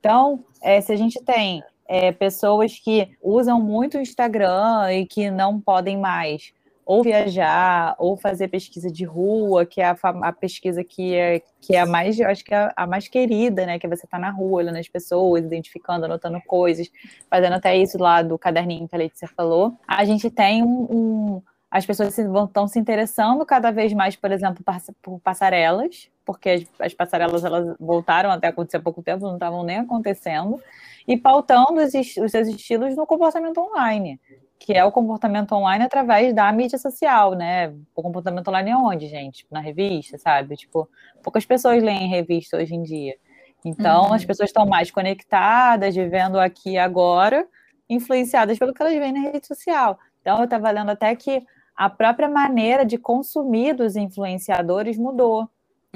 Então, 0.00 0.42
é, 0.62 0.80
se 0.80 0.92
a 0.92 0.96
gente 0.96 1.22
tem 1.22 1.62
é, 1.86 2.12
pessoas 2.12 2.78
que 2.78 3.10
usam 3.22 3.60
muito 3.60 3.98
o 3.98 4.00
Instagram 4.00 4.92
e 4.92 5.06
que 5.06 5.30
não 5.30 5.60
podem 5.60 5.98
mais 5.98 6.52
ou 6.86 7.02
viajar 7.02 7.94
ou 7.98 8.16
fazer 8.16 8.48
pesquisa 8.48 8.90
de 8.90 9.04
rua, 9.04 9.64
que 9.64 9.80
é 9.80 9.86
a, 9.86 9.96
a 10.02 10.32
pesquisa 10.32 10.84
que 10.84 11.14
é, 11.14 11.42
que 11.60 11.74
é 11.74 11.80
a 11.80 11.86
mais, 11.86 12.18
eu 12.18 12.28
acho 12.28 12.44
que 12.44 12.54
é 12.54 12.70
a 12.76 12.86
mais 12.86 13.08
querida, 13.08 13.64
né? 13.64 13.78
Que 13.78 13.88
você 13.88 14.04
está 14.04 14.18
na 14.18 14.30
rua, 14.30 14.58
olhando 14.58 14.76
as 14.76 14.88
pessoas, 14.88 15.44
identificando, 15.44 16.04
anotando 16.04 16.40
coisas, 16.46 16.90
fazendo 17.30 17.54
até 17.54 17.76
isso 17.76 17.96
lá 17.96 18.22
do 18.22 18.38
caderninho 18.38 18.86
que 18.86 18.94
a 18.94 18.98
Letícia 18.98 19.28
falou. 19.28 19.74
A 19.88 20.04
gente 20.04 20.30
tem 20.30 20.62
um, 20.62 20.86
um 20.90 21.42
as 21.74 21.84
pessoas 21.84 22.16
estão 22.16 22.68
se 22.68 22.78
interessando 22.78 23.44
cada 23.44 23.72
vez 23.72 23.92
mais, 23.92 24.14
por 24.14 24.30
exemplo, 24.30 24.64
por 25.02 25.18
passarelas, 25.18 26.08
porque 26.24 26.48
as, 26.48 26.64
as 26.78 26.94
passarelas 26.94 27.44
elas 27.44 27.74
voltaram 27.80 28.30
até 28.30 28.46
acontecer 28.46 28.76
há 28.76 28.80
pouco 28.80 29.02
tempo, 29.02 29.26
não 29.26 29.34
estavam 29.34 29.64
nem 29.64 29.78
acontecendo 29.78 30.62
e 31.04 31.16
pautando 31.16 31.80
os, 31.80 31.92
os 31.92 32.30
seus 32.30 32.46
estilos 32.46 32.94
no 32.94 33.04
comportamento 33.04 33.58
online, 33.58 34.20
que 34.56 34.72
é 34.72 34.84
o 34.84 34.92
comportamento 34.92 35.50
online 35.50 35.82
através 35.82 36.32
da 36.32 36.52
mídia 36.52 36.78
social, 36.78 37.34
né? 37.34 37.74
O 37.92 38.02
comportamento 38.02 38.46
online 38.46 38.70
é 38.70 38.76
onde, 38.76 39.08
gente? 39.08 39.44
Na 39.50 39.58
revista, 39.58 40.16
sabe? 40.16 40.54
Tipo, 40.54 40.88
poucas 41.24 41.44
pessoas 41.44 41.82
leem 41.82 42.08
revista 42.08 42.56
hoje 42.56 42.72
em 42.72 42.84
dia. 42.84 43.16
Então, 43.64 44.04
uhum. 44.04 44.14
as 44.14 44.24
pessoas 44.24 44.50
estão 44.50 44.64
mais 44.64 44.92
conectadas, 44.92 45.92
vivendo 45.92 46.38
aqui 46.38 46.78
agora, 46.78 47.48
influenciadas 47.90 48.60
pelo 48.60 48.72
que 48.72 48.80
elas 48.80 48.94
veem 48.94 49.12
na 49.12 49.32
rede 49.32 49.44
social. 49.44 49.98
Então, 50.20 50.38
eu 50.38 50.44
estava 50.44 50.70
lendo 50.70 50.90
até 50.92 51.16
que 51.16 51.44
a 51.76 51.90
própria 51.90 52.28
maneira 52.28 52.84
de 52.84 52.98
consumir 52.98 53.74
dos 53.74 53.96
influenciadores 53.96 54.96
mudou. 54.96 55.48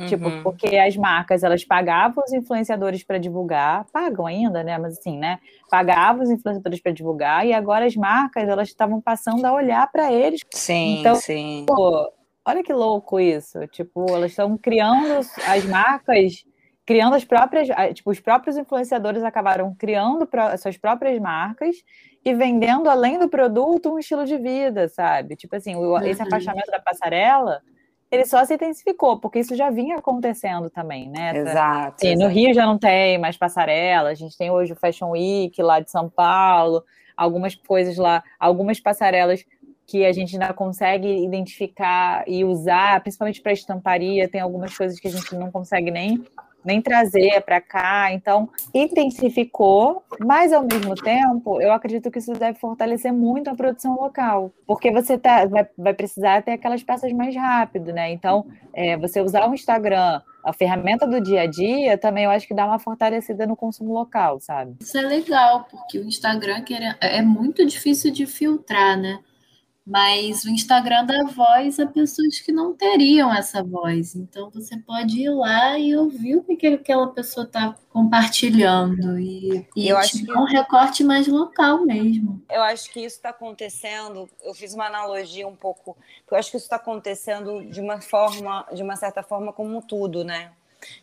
Tipo, 0.07 0.29
uhum. 0.29 0.43
porque 0.45 0.76
as 0.76 0.97
marcas, 0.97 1.43
elas 1.43 1.64
pagavam 1.64 2.22
os 2.24 2.33
influenciadores 2.33 3.03
para 3.03 3.18
divulgar, 3.18 3.85
pagam 3.93 4.26
ainda, 4.26 4.62
né? 4.62 4.79
Mas 4.79 4.97
assim, 4.97 5.18
né? 5.18 5.41
Pagavam 5.68 6.22
os 6.22 6.31
influenciadores 6.31 6.81
para 6.81 6.93
divulgar 6.93 7.45
e 7.45 7.53
agora 7.53 7.85
as 7.85 7.97
marcas, 7.97 8.49
elas 8.49 8.68
estavam 8.68 9.01
passando 9.01 9.45
a 9.45 9.53
olhar 9.53 9.91
para 9.91 10.12
eles. 10.12 10.41
Sim, 10.55 11.01
então, 11.01 11.16
sim. 11.16 11.64
Pô, 11.66 12.12
olha 12.45 12.62
que 12.62 12.72
louco 12.72 13.18
isso. 13.18 13.66
Tipo, 13.66 14.07
elas 14.11 14.31
estão 14.31 14.57
criando 14.57 15.18
as 15.49 15.64
marcas, 15.64 16.45
criando 16.89 17.14
as 17.14 17.22
próprias, 17.22 17.68
tipo, 17.93 18.11
os 18.11 18.18
próprios 18.18 18.57
influenciadores 18.57 19.22
acabaram 19.22 19.74
criando 19.78 20.26
as 20.51 20.62
suas 20.62 20.78
próprias 20.78 21.20
marcas 21.20 21.76
e 22.24 22.32
vendendo 22.32 22.89
além 22.89 23.18
do 23.18 23.28
produto 23.28 23.93
um 23.93 23.99
estilo 23.99 24.24
de 24.24 24.39
vida, 24.39 24.89
sabe? 24.89 25.36
Tipo 25.36 25.57
assim, 25.57 25.74
esse 26.07 26.22
uhum. 26.22 26.26
afastamento 26.26 26.70
da 26.70 26.80
passarela 26.80 27.61
ele 28.11 28.24
só 28.24 28.43
se 28.47 28.55
intensificou, 28.55 29.20
porque 29.20 29.39
isso 29.39 29.55
já 29.55 29.68
vinha 29.68 29.97
acontecendo 29.97 30.70
também, 30.70 31.11
né? 31.11 31.36
Exato. 31.36 32.01
Sim, 32.01 32.16
no 32.16 32.26
Rio 32.26 32.55
já 32.55 32.64
não 32.64 32.78
tem 32.78 33.18
mais 33.18 33.36
passarela, 33.36 34.09
a 34.09 34.14
gente 34.14 34.34
tem 34.39 34.51
hoje 34.51 34.72
o 34.72 34.76
Fashion 34.76 35.11
Week 35.11 35.61
lá 35.62 35.80
de 35.80 35.91
São 35.91 36.09
Paulo, 36.09 36.82
algumas 37.14 37.55
coisas 37.55 37.99
lá, 37.99 38.24
algumas 38.41 38.80
passarelas 38.80 39.45
que 39.86 40.07
a 40.07 40.12
gente 40.12 40.36
ainda 40.36 40.55
consegue 40.55 41.22
identificar 41.22 42.24
e 42.26 42.47
usar, 42.47 42.99
principalmente 43.03 43.43
para 43.43 43.53
estamparia, 43.53 44.26
tem 44.26 44.41
algumas 44.41 44.74
coisas 44.74 44.99
que 44.99 45.09
a 45.09 45.11
gente 45.11 45.34
não 45.34 45.51
consegue 45.51 45.91
nem 45.91 46.24
nem 46.69 46.83
trazer 46.83 47.41
para 47.41 47.62
cá. 47.62 48.12
Então, 48.12 48.51
intensificou, 48.75 50.03
mas 50.21 50.53
ao 50.53 50.62
mesmo 50.62 50.95
tempo, 50.95 51.61
eu 51.62 51.73
acredito 51.73 52.11
que 52.11 52.19
isso 52.19 52.35
deve 52.35 52.59
fortalecer 52.59 53.11
muito 53.11 53.49
a 53.49 53.55
produção 53.55 53.95
local, 53.95 54.53
porque 54.66 54.93
você 54.93 55.16
tá, 55.16 55.47
vai, 55.47 55.66
vai 55.77 55.95
precisar 55.95 56.43
ter 56.43 56.53
aquelas 56.53 56.83
peças 56.83 57.11
mais 57.14 57.35
rápido, 57.35 57.91
né? 57.91 58.12
Então, 58.12 58.47
é, 58.75 58.99
você 58.99 59.23
usar 59.23 59.49
o 59.49 59.55
Instagram, 59.55 60.21
a 60.45 60.53
ferramenta 60.53 61.07
do 61.07 61.21
dia 61.21 61.43
a 61.43 61.47
dia, 61.47 61.97
também 61.97 62.25
eu 62.25 62.31
acho 62.31 62.47
que 62.47 62.55
dá 62.55 62.66
uma 62.66 62.79
fortalecida 62.79 63.47
no 63.47 63.57
consumo 63.57 63.95
local, 63.95 64.39
sabe? 64.39 64.77
Isso 64.81 64.99
é 64.99 65.03
legal, 65.03 65.66
porque 65.71 65.99
o 65.99 66.05
Instagram 66.05 66.62
é 67.01 67.23
muito 67.23 67.64
difícil 67.66 68.12
de 68.12 68.27
filtrar, 68.27 68.99
né? 68.99 69.21
Mas 69.89 70.45
o 70.45 70.51
Instagram 70.51 71.07
dá 71.07 71.24
voz 71.24 71.80
a 71.80 71.86
pessoas 71.86 72.39
que 72.41 72.53
não 72.53 72.74
teriam 72.74 73.34
essa 73.34 73.62
voz. 73.62 74.14
Então 74.14 74.51
você 74.51 74.76
pode 74.76 75.18
ir 75.18 75.30
lá 75.30 75.78
e 75.78 75.97
ouvir 75.97 76.36
o 76.36 76.45
que 76.45 76.66
aquela 76.66 77.09
pessoa 77.09 77.47
está 77.47 77.74
compartilhando. 77.89 79.18
E, 79.18 79.66
e 79.74 79.89
eu 79.89 79.97
acho 79.97 80.22
que 80.22 80.30
é 80.30 80.34
um 80.34 80.45
recorte 80.45 81.03
mais 81.03 81.26
local 81.26 81.86
mesmo. 81.86 82.43
Eu 82.51 82.62
acho 82.62 82.93
que 82.93 83.01
isso 83.01 83.16
está 83.16 83.30
acontecendo. 83.30 84.28
Eu 84.43 84.53
fiz 84.53 84.74
uma 84.74 84.84
analogia 84.84 85.49
um 85.49 85.57
pouco. 85.57 85.97
Eu 86.30 86.36
acho 86.36 86.51
que 86.51 86.59
isso 86.59 86.66
está 86.66 86.76
acontecendo 86.76 87.64
de 87.70 87.80
uma 87.80 87.99
forma, 87.99 88.66
de 88.74 88.82
uma 88.82 88.95
certa 88.95 89.22
forma, 89.22 89.55
como 89.55 89.80
tudo, 89.80 90.22
né? 90.22 90.51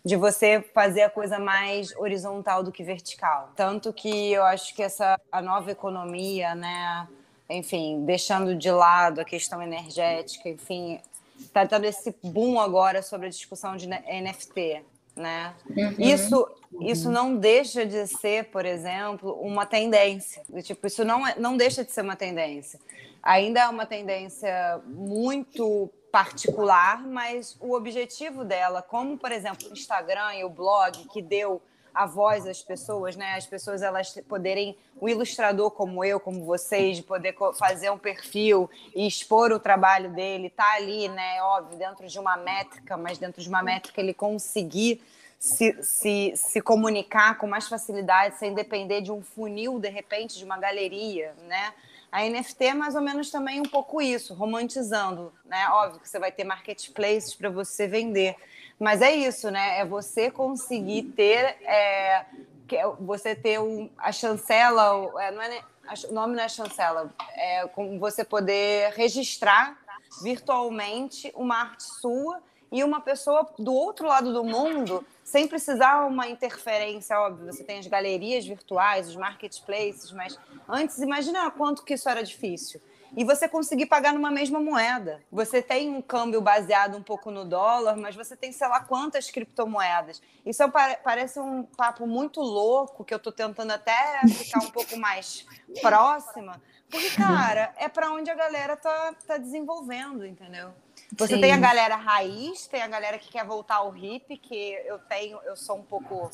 de 0.03 0.15
você 0.15 0.63
fazer 0.73 1.01
a 1.01 1.09
coisa 1.09 1.37
mais 1.37 1.93
horizontal 1.97 2.63
do 2.63 2.71
que 2.71 2.83
vertical. 2.83 3.51
Tanto 3.55 3.91
que 3.91 4.31
eu 4.31 4.43
acho 4.43 4.73
que 4.73 4.81
essa 4.81 5.19
a 5.31 5.41
nova 5.41 5.71
economia, 5.71 6.55
né, 6.55 7.07
enfim, 7.49 8.03
deixando 8.05 8.55
de 8.55 8.71
lado 8.71 9.21
a 9.21 9.25
questão 9.25 9.61
energética, 9.61 10.49
enfim, 10.49 10.99
está 11.39 11.63
dando 11.63 11.85
esse 11.85 12.15
boom 12.23 12.59
agora 12.59 13.01
sobre 13.01 13.27
a 13.27 13.29
discussão 13.29 13.75
de 13.75 13.87
NFT, 13.87 14.83
né? 15.15 15.53
Uhum. 15.69 15.95
Isso 15.99 16.47
isso 16.81 17.09
não 17.09 17.35
deixa 17.35 17.85
de 17.85 18.05
ser, 18.07 18.45
por 18.45 18.65
exemplo, 18.65 19.31
uma 19.41 19.65
tendência. 19.65 20.43
Tipo, 20.61 20.87
isso 20.87 21.05
não, 21.05 21.25
é, 21.25 21.35
não 21.37 21.55
deixa 21.55 21.83
de 21.83 21.91
ser 21.91 22.01
uma 22.01 22.15
tendência. 22.15 22.79
Ainda 23.21 23.61
é 23.61 23.67
uma 23.67 23.85
tendência 23.85 24.81
muito 24.85 25.89
particular, 26.11 27.01
mas 27.01 27.57
o 27.59 27.73
objetivo 27.73 28.43
dela, 28.43 28.81
como 28.81 29.17
por 29.17 29.31
exemplo 29.31 29.69
o 29.69 29.73
Instagram 29.73 30.35
e 30.35 30.43
o 30.43 30.49
blog 30.49 31.05
que 31.11 31.21
deu 31.21 31.61
a 31.95 32.05
voz 32.05 32.45
às 32.45 32.61
pessoas, 32.61 33.15
né? 33.15 33.35
As 33.35 33.45
pessoas 33.45 33.81
elas 33.81 34.13
poderem, 34.27 34.77
o 34.99 35.07
ilustrador 35.07 35.71
como 35.71 36.03
eu, 36.03 36.19
como 36.19 36.43
vocês, 36.43 36.97
de 36.97 37.03
poder 37.03 37.35
fazer 37.57 37.89
um 37.89 37.97
perfil 37.97 38.69
e 38.93 39.07
expor 39.07 39.51
o 39.53 39.59
trabalho 39.59 40.11
dele, 40.11 40.49
tá 40.49 40.73
ali, 40.73 41.07
né? 41.07 41.41
Óbvio, 41.41 41.77
dentro 41.77 42.05
de 42.05 42.19
uma 42.19 42.35
métrica, 42.35 42.97
mas 42.97 43.17
dentro 43.17 43.41
de 43.41 43.47
uma 43.47 43.63
métrica 43.63 44.01
ele 44.01 44.13
conseguir 44.13 45.01
se, 45.39 45.77
se, 45.81 46.33
se 46.35 46.61
comunicar 46.61 47.37
com 47.37 47.47
mais 47.47 47.67
facilidade, 47.67 48.37
sem 48.37 48.53
depender 48.53 49.01
de 49.01 49.11
um 49.11 49.21
funil, 49.21 49.79
de 49.79 49.89
repente, 49.89 50.37
de 50.37 50.43
uma 50.43 50.57
galeria, 50.57 51.33
né? 51.47 51.73
A 52.11 52.23
NFT 52.23 52.65
é 52.65 52.73
mais 52.73 52.95
ou 52.95 53.01
menos 53.01 53.29
também 53.29 53.59
um 53.59 53.65
pouco 53.65 54.01
isso, 54.01 54.33
romantizando, 54.33 55.33
né? 55.45 55.67
Óbvio 55.69 55.99
que 55.99 56.09
você 56.09 56.19
vai 56.19 56.31
ter 56.31 56.43
marketplaces 56.43 57.35
para 57.35 57.49
você 57.49 57.87
vender, 57.87 58.35
mas 58.79 59.01
é 59.01 59.13
isso, 59.13 59.49
né? 59.49 59.79
É 59.79 59.85
você 59.85 60.29
conseguir 60.29 61.03
ter, 61.15 61.57
é, 61.63 62.25
é 62.71 62.87
você 62.99 63.35
ter 63.35 63.59
um, 63.59 63.89
a 63.97 64.11
chancela, 64.11 65.11
é, 65.21 65.31
não 65.31 65.41
é, 65.41 65.61
o 66.09 66.13
nome 66.13 66.35
não 66.35 66.43
é 66.43 66.49
chancela, 66.49 67.13
é 67.35 67.67
como 67.69 67.99
você 67.99 68.23
poder 68.23 68.91
registrar 68.93 69.77
virtualmente 70.21 71.31
uma 71.35 71.57
arte 71.57 71.83
sua 71.83 72.41
e 72.71 72.83
uma 72.83 72.99
pessoa 72.99 73.49
do 73.57 73.73
outro 73.73 74.07
lado 74.07 74.33
do 74.33 74.43
mundo, 74.43 75.05
sem 75.23 75.47
precisar 75.47 76.05
uma 76.05 76.27
interferência, 76.27 77.19
óbvio. 77.19 77.45
Você 77.45 77.63
tem 77.63 77.79
as 77.79 77.87
galerias 77.87 78.45
virtuais, 78.45 79.07
os 79.07 79.15
marketplaces, 79.15 80.11
mas 80.11 80.37
antes, 80.67 80.99
imagina 80.99 81.49
quanto 81.51 81.83
que 81.83 81.93
isso 81.93 82.09
era 82.09 82.23
difícil 82.23 82.81
e 83.15 83.23
você 83.23 83.47
conseguir 83.47 83.85
pagar 83.85 84.13
numa 84.13 84.31
mesma 84.31 84.59
moeda. 84.59 85.21
Você 85.31 85.61
tem 85.61 85.89
um 85.89 86.01
câmbio 86.01 86.41
baseado 86.41 86.97
um 86.97 87.03
pouco 87.03 87.31
no 87.31 87.45
dólar, 87.45 87.97
mas 87.97 88.15
você 88.15 88.35
tem 88.35 88.51
sei 88.51 88.67
lá 88.67 88.81
quantas 88.81 89.29
criptomoedas. 89.29 90.21
Isso 90.45 90.63
é, 90.63 90.95
parece 91.03 91.39
um 91.39 91.63
papo 91.63 92.05
muito 92.07 92.41
louco 92.41 93.03
que 93.03 93.13
eu 93.13 93.17
estou 93.17 93.31
tentando 93.31 93.71
até 93.71 94.21
ficar 94.27 94.59
um 94.63 94.71
pouco 94.71 94.97
mais 94.97 95.45
próxima, 95.81 96.61
porque 96.89 97.09
cara, 97.11 97.73
é 97.77 97.87
para 97.87 98.11
onde 98.11 98.29
a 98.29 98.35
galera 98.35 98.75
tá, 98.75 99.13
tá 99.27 99.37
desenvolvendo, 99.37 100.25
entendeu? 100.25 100.73
Você 101.17 101.35
Sim. 101.35 101.41
tem 101.41 101.51
a 101.51 101.57
galera 101.57 101.95
raiz, 101.95 102.67
tem 102.67 102.81
a 102.81 102.87
galera 102.87 103.17
que 103.17 103.29
quer 103.29 103.45
voltar 103.45 103.75
ao 103.75 103.95
hip, 103.95 104.37
que 104.37 104.73
eu 104.85 104.99
tenho, 104.99 105.39
eu 105.43 105.55
sou 105.55 105.77
um 105.77 105.83
pouco 105.83 106.29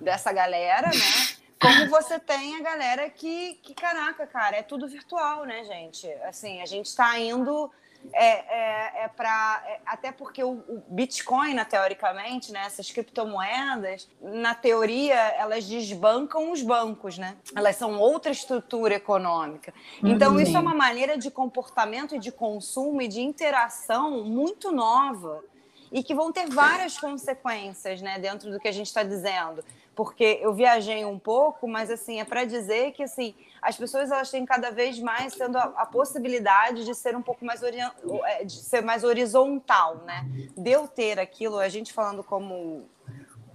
dessa 0.00 0.32
galera, 0.32 0.88
né? 0.88 1.39
Como 1.60 1.90
você 1.90 2.18
tem 2.18 2.56
a 2.56 2.62
galera 2.62 3.10
que, 3.10 3.54
que, 3.62 3.74
caraca, 3.74 4.26
cara, 4.26 4.56
é 4.56 4.62
tudo 4.62 4.88
virtual, 4.88 5.44
né, 5.44 5.62
gente? 5.64 6.10
Assim, 6.24 6.62
a 6.62 6.66
gente 6.66 6.86
está 6.86 7.18
indo 7.18 7.70
é, 8.14 8.24
é, 8.24 9.04
é 9.04 9.08
para. 9.08 9.62
É, 9.66 9.80
até 9.84 10.10
porque 10.10 10.42
o, 10.42 10.52
o, 10.52 10.82
Bitcoin, 10.88 11.52
né, 11.52 11.64
teoricamente, 11.64 12.50
né, 12.50 12.62
essas 12.64 12.90
criptomoedas, 12.90 14.08
na 14.22 14.54
teoria, 14.54 15.14
elas 15.14 15.66
desbancam 15.66 16.50
os 16.50 16.62
bancos, 16.62 17.18
né? 17.18 17.36
Elas 17.54 17.76
são 17.76 17.98
outra 17.98 18.32
estrutura 18.32 18.94
econômica. 18.94 19.74
Então, 20.02 20.32
uhum. 20.32 20.40
isso 20.40 20.56
é 20.56 20.60
uma 20.60 20.74
maneira 20.74 21.18
de 21.18 21.30
comportamento 21.30 22.14
e 22.14 22.18
de 22.18 22.32
consumo 22.32 23.02
e 23.02 23.08
de 23.08 23.20
interação 23.20 24.24
muito 24.24 24.72
nova 24.72 25.44
e 25.92 26.02
que 26.02 26.14
vão 26.14 26.32
ter 26.32 26.48
várias 26.48 26.96
consequências 26.98 28.00
né, 28.00 28.18
dentro 28.18 28.50
do 28.50 28.60
que 28.60 28.68
a 28.68 28.72
gente 28.72 28.86
está 28.86 29.02
dizendo 29.02 29.64
porque 29.94 30.38
eu 30.40 30.54
viajei 30.54 31.04
um 31.04 31.18
pouco, 31.18 31.68
mas 31.68 31.90
assim 31.90 32.20
é 32.20 32.24
para 32.24 32.44
dizer 32.44 32.92
que 32.92 33.02
assim 33.02 33.34
as 33.60 33.76
pessoas 33.76 34.10
elas 34.10 34.30
têm 34.30 34.46
cada 34.46 34.70
vez 34.70 34.98
mais 34.98 35.34
tendo 35.34 35.56
a, 35.58 35.64
a 35.76 35.86
possibilidade 35.86 36.84
de 36.84 36.94
ser 36.94 37.14
um 37.16 37.22
pouco 37.22 37.44
mais 37.44 37.62
é, 37.62 38.44
de 38.44 38.52
ser 38.52 38.82
mais 38.82 39.04
horizontal, 39.04 39.96
né? 40.06 40.26
De 40.56 40.70
eu 40.70 40.88
ter 40.88 41.18
aquilo, 41.18 41.58
a 41.58 41.68
gente 41.68 41.92
falando 41.92 42.24
como 42.24 42.88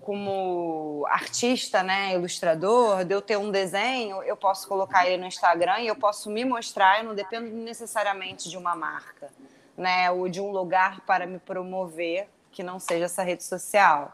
como 0.01 1.03
artista, 1.09 1.81
né, 1.81 2.13
ilustrador, 2.13 3.03
de 3.03 3.15
eu 3.15 3.23
ter 3.23 3.37
um 3.39 3.49
desenho, 3.49 4.21
eu 4.21 4.37
posso 4.37 4.67
colocar 4.67 5.07
ele 5.07 5.17
no 5.17 5.25
Instagram 5.25 5.79
e 5.79 5.87
eu 5.87 5.95
posso 5.95 6.29
me 6.29 6.45
mostrar, 6.45 6.99
eu 6.99 7.05
não 7.05 7.15
dependo 7.15 7.49
necessariamente 7.49 8.47
de 8.47 8.55
uma 8.55 8.75
marca, 8.75 9.31
né, 9.75 10.11
ou 10.11 10.29
de 10.29 10.39
um 10.39 10.51
lugar 10.51 11.01
para 11.07 11.25
me 11.25 11.39
promover 11.39 12.29
que 12.51 12.61
não 12.61 12.79
seja 12.79 13.05
essa 13.05 13.23
rede 13.23 13.43
social. 13.43 14.13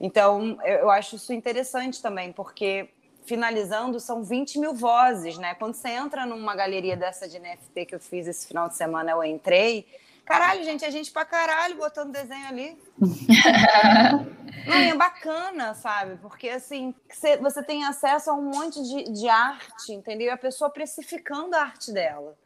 Então, 0.00 0.58
eu 0.64 0.90
acho 0.90 1.16
isso 1.16 1.32
interessante 1.32 2.00
também, 2.00 2.32
porque 2.32 2.88
finalizando, 3.28 4.00
são 4.00 4.22
20 4.24 4.58
mil 4.58 4.72
vozes, 4.72 5.36
né? 5.36 5.54
Quando 5.54 5.74
você 5.74 5.88
entra 5.88 6.24
numa 6.24 6.56
galeria 6.56 6.96
dessa 6.96 7.28
de 7.28 7.38
NFT 7.38 7.84
que 7.86 7.94
eu 7.94 8.00
fiz 8.00 8.26
esse 8.26 8.46
final 8.46 8.68
de 8.68 8.76
semana, 8.76 9.10
eu 9.10 9.22
entrei. 9.22 9.86
Caralho, 10.24 10.64
gente, 10.64 10.84
a 10.84 10.90
gente 10.90 11.10
pra 11.10 11.24
caralho 11.24 11.76
botando 11.76 12.12
desenho 12.12 12.46
ali. 12.48 12.78
Não, 14.66 14.74
é 14.74 14.94
bacana, 14.94 15.74
sabe? 15.74 16.16
Porque 16.16 16.48
assim, 16.48 16.94
você 17.40 17.62
tem 17.62 17.84
acesso 17.84 18.30
a 18.30 18.34
um 18.34 18.42
monte 18.42 18.82
de, 18.82 19.12
de 19.12 19.28
arte, 19.28 19.92
entendeu? 19.92 20.28
E 20.28 20.30
a 20.30 20.36
pessoa 20.36 20.70
precificando 20.70 21.54
a 21.54 21.60
arte 21.60 21.92
dela. 21.92 22.36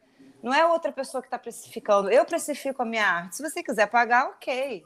Não 0.41 0.53
é 0.53 0.65
outra 0.65 0.91
pessoa 0.91 1.21
que 1.21 1.27
está 1.27 1.39
precificando. 1.39 2.09
Eu 2.09 2.25
precifico 2.25 2.81
a 2.81 2.85
minha 2.85 3.05
arte. 3.05 3.37
Se 3.37 3.41
você 3.41 3.63
quiser 3.63 3.87
pagar, 3.87 4.27
ok 4.27 4.83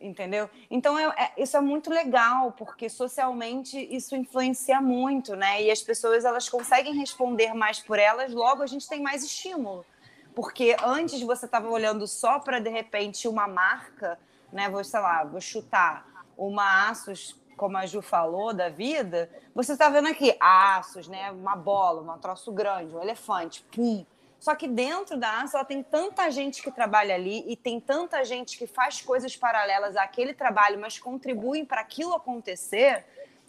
entendeu? 0.00 0.48
Então 0.70 0.98
é, 0.98 1.04
é, 1.16 1.42
isso 1.42 1.56
é 1.56 1.60
muito 1.60 1.90
legal 1.90 2.52
porque 2.52 2.88
socialmente 2.88 3.78
isso 3.94 4.14
influencia 4.16 4.80
muito, 4.80 5.34
né? 5.34 5.62
E 5.62 5.70
as 5.70 5.82
pessoas 5.82 6.24
elas 6.24 6.48
conseguem 6.48 6.94
responder 6.94 7.54
mais 7.54 7.80
por 7.80 7.98
elas, 7.98 8.32
logo 8.32 8.62
a 8.62 8.66
gente 8.66 8.88
tem 8.88 9.00
mais 9.00 9.24
estímulo, 9.24 9.84
porque 10.34 10.76
antes 10.84 11.20
você 11.22 11.46
estava 11.46 11.68
olhando 11.68 12.06
só 12.06 12.38
para 12.38 12.58
de 12.58 12.70
repente 12.70 13.28
uma 13.28 13.46
marca, 13.48 14.18
né? 14.52 14.68
Vou 14.68 14.84
sei 14.84 15.00
lá, 15.00 15.24
vou 15.24 15.40
chutar 15.40 16.06
uma 16.36 16.88
Asus 16.88 17.36
como 17.56 17.76
a 17.78 17.86
Ju 17.86 18.02
falou, 18.02 18.52
da 18.52 18.68
vida, 18.68 19.30
você 19.54 19.72
está 19.72 19.88
vendo 19.88 20.08
aqui 20.08 20.36
aços, 20.38 21.08
né? 21.08 21.30
Uma 21.30 21.56
bola, 21.56 22.14
um 22.14 22.18
troço 22.18 22.52
grande, 22.52 22.94
um 22.94 23.02
elefante, 23.02 23.64
pum. 23.72 24.04
Só 24.46 24.54
que 24.54 24.68
dentro 24.68 25.16
da 25.16 25.40
ASA, 25.40 25.58
ela 25.58 25.64
tem 25.64 25.82
tanta 25.82 26.30
gente 26.30 26.62
que 26.62 26.70
trabalha 26.70 27.16
ali 27.16 27.44
e 27.48 27.56
tem 27.56 27.80
tanta 27.80 28.24
gente 28.24 28.56
que 28.56 28.64
faz 28.64 29.00
coisas 29.00 29.34
paralelas 29.34 29.96
àquele 29.96 30.32
trabalho, 30.32 30.78
mas 30.78 31.00
contribuem 31.00 31.64
para 31.64 31.80
aquilo 31.80 32.14
acontecer, 32.14 33.04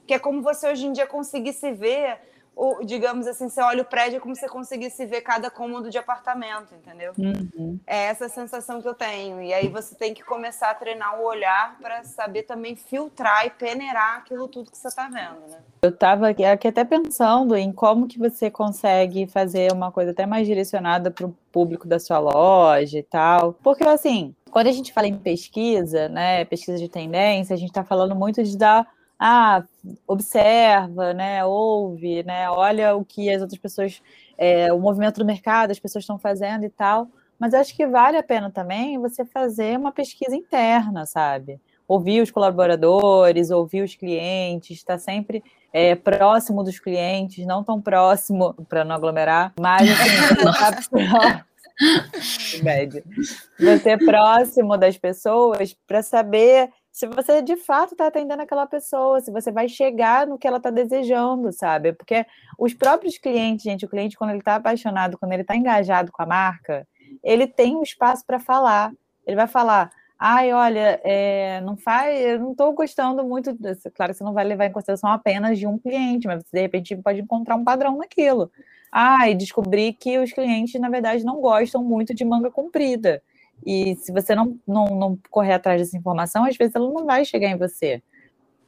que 0.07 0.15
é 0.15 0.17
como 0.17 0.41
você 0.41 0.67
hoje 0.67 0.87
em 0.87 0.91
dia 0.91 1.05
conseguir 1.05 1.53
se 1.53 1.71
ver 1.71 2.17
ou, 2.57 2.83
digamos 2.83 3.27
assim, 3.27 3.47
você 3.47 3.61
olha 3.61 3.83
o 3.83 3.85
prédio 3.85 4.17
é 4.17 4.19
como 4.19 4.33
se 4.33 4.41
você 4.41 4.49
conseguisse 4.49 5.05
ver 5.05 5.21
cada 5.21 5.51
cômodo 5.51 5.91
de 5.91 5.97
apartamento, 5.99 6.73
entendeu? 6.73 7.13
Uhum. 7.15 7.79
É 7.85 8.05
essa 8.05 8.27
sensação 8.27 8.81
que 8.81 8.87
eu 8.87 8.95
tenho. 8.95 9.39
E 9.43 9.53
aí 9.53 9.67
você 9.67 9.93
tem 9.93 10.11
que 10.11 10.23
começar 10.23 10.71
a 10.71 10.73
treinar 10.73 11.21
o 11.21 11.23
olhar 11.23 11.77
para 11.79 12.03
saber 12.03 12.43
também 12.43 12.75
filtrar 12.75 13.45
e 13.45 13.51
peneirar 13.51 14.17
aquilo 14.17 14.47
tudo 14.47 14.71
que 14.71 14.77
você 14.77 14.87
está 14.87 15.07
vendo, 15.07 15.47
né? 15.51 15.59
Eu 15.83 15.91
estava 15.91 16.29
aqui, 16.29 16.43
aqui 16.43 16.67
até 16.67 16.83
pensando 16.83 17.55
em 17.55 17.71
como 17.71 18.07
que 18.07 18.17
você 18.17 18.49
consegue 18.49 19.27
fazer 19.27 19.71
uma 19.71 19.91
coisa 19.91 20.09
até 20.09 20.25
mais 20.25 20.47
direcionada 20.47 21.11
para 21.11 21.27
o 21.27 21.37
público 21.51 21.87
da 21.87 21.99
sua 21.99 22.17
loja 22.17 22.97
e 22.97 23.03
tal. 23.03 23.53
Porque, 23.61 23.83
assim, 23.83 24.33
quando 24.49 24.65
a 24.65 24.71
gente 24.71 24.91
fala 24.91 25.05
em 25.05 25.15
pesquisa, 25.15 26.09
né, 26.09 26.43
pesquisa 26.45 26.79
de 26.79 26.89
tendência, 26.89 27.53
a 27.53 27.57
gente 27.57 27.69
está 27.69 27.83
falando 27.83 28.15
muito 28.15 28.41
de 28.43 28.57
dar 28.57 28.87
ah, 29.19 29.63
observa, 30.07 31.13
né, 31.13 31.43
ouve, 31.45 32.23
né, 32.23 32.49
olha 32.49 32.95
o 32.95 33.03
que 33.03 33.29
as 33.29 33.41
outras 33.41 33.59
pessoas, 33.59 34.01
é, 34.37 34.71
o 34.71 34.79
movimento 34.79 35.17
do 35.17 35.25
mercado, 35.25 35.71
as 35.71 35.79
pessoas 35.79 36.03
estão 36.03 36.19
fazendo 36.19 36.65
e 36.65 36.69
tal. 36.69 37.07
Mas 37.39 37.53
acho 37.53 37.75
que 37.75 37.85
vale 37.85 38.17
a 38.17 38.23
pena 38.23 38.49
também 38.49 38.97
você 38.99 39.23
fazer 39.23 39.77
uma 39.77 39.91
pesquisa 39.91 40.35
interna, 40.35 41.05
sabe? 41.05 41.59
Ouvir 41.87 42.21
os 42.21 42.31
colaboradores, 42.31 43.51
ouvir 43.51 43.83
os 43.83 43.95
clientes, 43.95 44.77
estar 44.77 44.93
tá 44.93 44.99
sempre 44.99 45.43
é, 45.71 45.95
próximo 45.95 46.63
dos 46.63 46.79
clientes, 46.79 47.45
não 47.45 47.63
tão 47.63 47.79
próximo 47.79 48.53
para 48.67 48.83
não 48.83 48.95
aglomerar, 48.95 49.53
mas 49.59 49.87
assim, 49.89 50.09
você 50.41 51.07
tá 51.07 51.45
você 53.59 53.89
é 53.91 53.97
próximo 53.97 54.75
das 54.77 54.97
pessoas 54.97 55.75
para 55.85 56.01
saber 56.01 56.71
se 56.97 57.05
você 57.05 57.43
de 57.43 57.55
fato 57.55 57.91
está 57.91 58.07
atendendo 58.07 58.41
aquela 58.41 58.65
pessoa, 58.65 59.21
se 59.21 59.31
você 59.31 59.51
vai 59.51 59.69
chegar 59.69 60.25
no 60.25 60.35
que 60.35 60.47
ela 60.47 60.57
está 60.57 60.71
desejando, 60.71 61.53
sabe? 61.53 61.93
Porque 61.93 62.25
os 62.57 62.73
próprios 62.73 63.19
clientes, 63.19 63.61
gente, 63.65 63.85
o 63.85 63.87
cliente, 63.87 64.17
quando 64.17 64.31
ele 64.31 64.39
está 64.39 64.55
apaixonado, 64.55 65.15
quando 65.15 65.31
ele 65.31 65.43
está 65.43 65.55
engajado 65.55 66.11
com 66.11 66.23
a 66.23 66.25
marca, 66.25 66.87
ele 67.23 67.45
tem 67.45 67.75
um 67.75 67.83
espaço 67.83 68.25
para 68.25 68.39
falar. 68.39 68.91
Ele 69.27 69.35
vai 69.35 69.45
falar. 69.45 69.91
Ai, 70.17 70.51
olha, 70.51 70.99
é, 71.03 71.61
não 71.61 71.77
faz, 71.77 72.19
eu 72.19 72.39
não 72.39 72.51
estou 72.53 72.73
gostando 72.73 73.23
muito. 73.23 73.53
Disso. 73.53 73.91
Claro 73.93 74.15
você 74.15 74.23
não 74.23 74.33
vai 74.33 74.45
levar 74.45 74.65
em 74.65 74.71
consideração 74.71 75.11
apenas 75.11 75.59
de 75.59 75.67
um 75.67 75.77
cliente, 75.77 76.25
mas 76.25 76.41
você 76.41 76.57
de 76.57 76.61
repente 76.61 76.95
pode 76.95 77.21
encontrar 77.21 77.57
um 77.57 77.63
padrão 77.63 77.95
naquilo. 77.97 78.51
Ai, 78.91 79.35
descobri 79.35 79.93
que 79.93 80.17
os 80.17 80.31
clientes, 80.33 80.81
na 80.81 80.89
verdade, 80.89 81.23
não 81.23 81.39
gostam 81.41 81.83
muito 81.83 82.11
de 82.15 82.25
manga 82.25 82.49
comprida. 82.49 83.21
E 83.65 83.95
se 83.97 84.11
você 84.11 84.33
não, 84.33 84.57
não, 84.67 84.85
não 84.85 85.19
correr 85.29 85.53
atrás 85.53 85.81
dessa 85.81 85.97
informação, 85.97 86.45
às 86.45 86.55
vezes 86.55 86.75
ela 86.75 86.89
não 86.89 87.05
vai 87.05 87.25
chegar 87.25 87.49
em 87.49 87.57
você. 87.57 88.01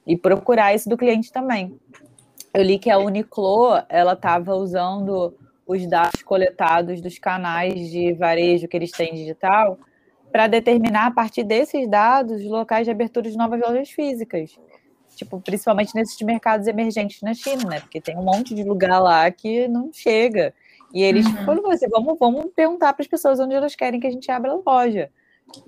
e 0.06 0.18
procurar 0.18 0.74
isso 0.74 0.90
do 0.90 0.98
cliente 0.98 1.32
também. 1.32 1.80
Eu 2.54 2.64
li 2.64 2.80
que 2.80 2.90
a 2.90 2.98
Uniqlo 2.98 3.84
ela 3.88 4.14
estava 4.14 4.56
usando 4.56 5.36
os 5.68 5.86
dados 5.88 6.24
coletados 6.24 7.00
dos 7.00 7.20
canais 7.20 7.92
de 7.92 8.14
varejo 8.14 8.68
que 8.68 8.76
eles 8.76 8.90
têm 8.90 9.14
digital 9.14 9.78
para 10.32 10.48
determinar 10.48 11.08
a 11.08 11.12
partir 11.12 11.44
desses 11.44 11.88
dados 11.88 12.44
locais 12.44 12.86
de 12.86 12.92
abertura 12.92 13.30
de 13.30 13.38
novas 13.38 13.60
lojas 13.62 13.90
físicas. 13.92 14.58
Tipo, 15.16 15.40
principalmente 15.42 15.94
nesses 15.94 16.20
mercados 16.22 16.66
emergentes 16.66 17.22
na 17.22 17.34
China, 17.34 17.66
né? 17.66 17.80
Porque 17.82 18.02
tem 18.02 18.18
um 18.18 18.24
monte 18.24 18.56
de 18.56 18.64
lugar 18.64 19.00
lá 19.00 19.30
que 19.30 19.68
não 19.68 19.92
chega. 19.94 20.54
E 20.94 21.04
eles 21.04 21.26
uhum. 21.26 21.46
falaram 21.46 21.72
assim, 21.72 21.88
vamos, 21.88 22.18
vamos 22.20 22.46
perguntar 22.56 22.94
para 22.94 23.04
as 23.04 23.08
pessoas 23.08 23.40
onde 23.40 23.54
elas 23.54 23.76
querem 23.76 24.00
que 24.00 24.08
a 24.08 24.12
gente 24.12 24.30
abra 24.32 24.52
a 24.52 24.62
loja. 24.66 25.10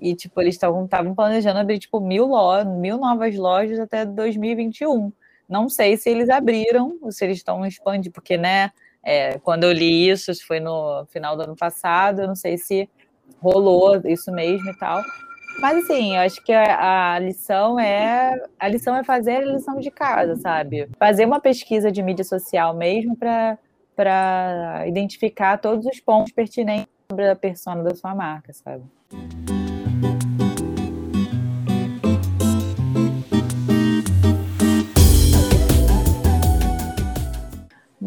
E, 0.00 0.14
tipo, 0.14 0.40
eles 0.40 0.54
estavam 0.54 1.14
planejando 1.14 1.58
abrir, 1.58 1.78
tipo, 1.78 2.00
mil, 2.00 2.26
lo 2.26 2.64
mil 2.64 2.98
novas 2.98 3.36
lojas 3.36 3.78
até 3.78 4.04
2021. 4.04 5.12
Não 5.48 5.68
sei 5.68 5.96
se 5.96 6.08
eles 6.08 6.28
abriram, 6.28 6.98
ou 7.02 7.10
se 7.10 7.24
eles 7.24 7.38
estão 7.38 7.64
expandindo, 7.66 8.12
porque, 8.12 8.36
né, 8.36 8.70
é, 9.02 9.38
quando 9.40 9.64
eu 9.64 9.72
li 9.72 10.08
isso, 10.08 10.30
isso 10.30 10.46
foi 10.46 10.60
no 10.60 11.04
final 11.06 11.36
do 11.36 11.42
ano 11.42 11.56
passado, 11.56 12.22
eu 12.22 12.28
não 12.28 12.36
sei 12.36 12.56
se 12.56 12.88
rolou 13.40 14.00
isso 14.04 14.30
mesmo 14.30 14.70
e 14.70 14.78
tal. 14.78 15.02
Mas 15.60 15.84
assim, 15.84 16.14
eu 16.14 16.22
acho 16.22 16.42
que 16.42 16.52
a, 16.52 17.14
a, 17.14 17.18
lição 17.18 17.78
é 17.78 18.40
a 18.58 18.68
lição 18.68 18.96
é 18.96 19.04
fazer 19.04 19.36
a 19.36 19.44
lição 19.44 19.78
de 19.80 19.90
casa, 19.90 20.36
sabe? 20.36 20.88
Fazer 20.98 21.26
uma 21.26 21.40
pesquisa 21.40 21.90
de 21.92 22.02
mídia 22.02 22.24
social 22.24 22.74
mesmo 22.74 23.16
para 23.16 23.58
identificar 24.86 25.58
todos 25.58 25.86
os 25.86 26.00
pontos 26.00 26.32
pertinentes 26.32 26.88
sobre 27.10 27.28
a 27.28 27.36
persona 27.36 27.82
da 27.82 27.94
sua 27.94 28.14
marca, 28.14 28.52
sabe? 28.52 28.84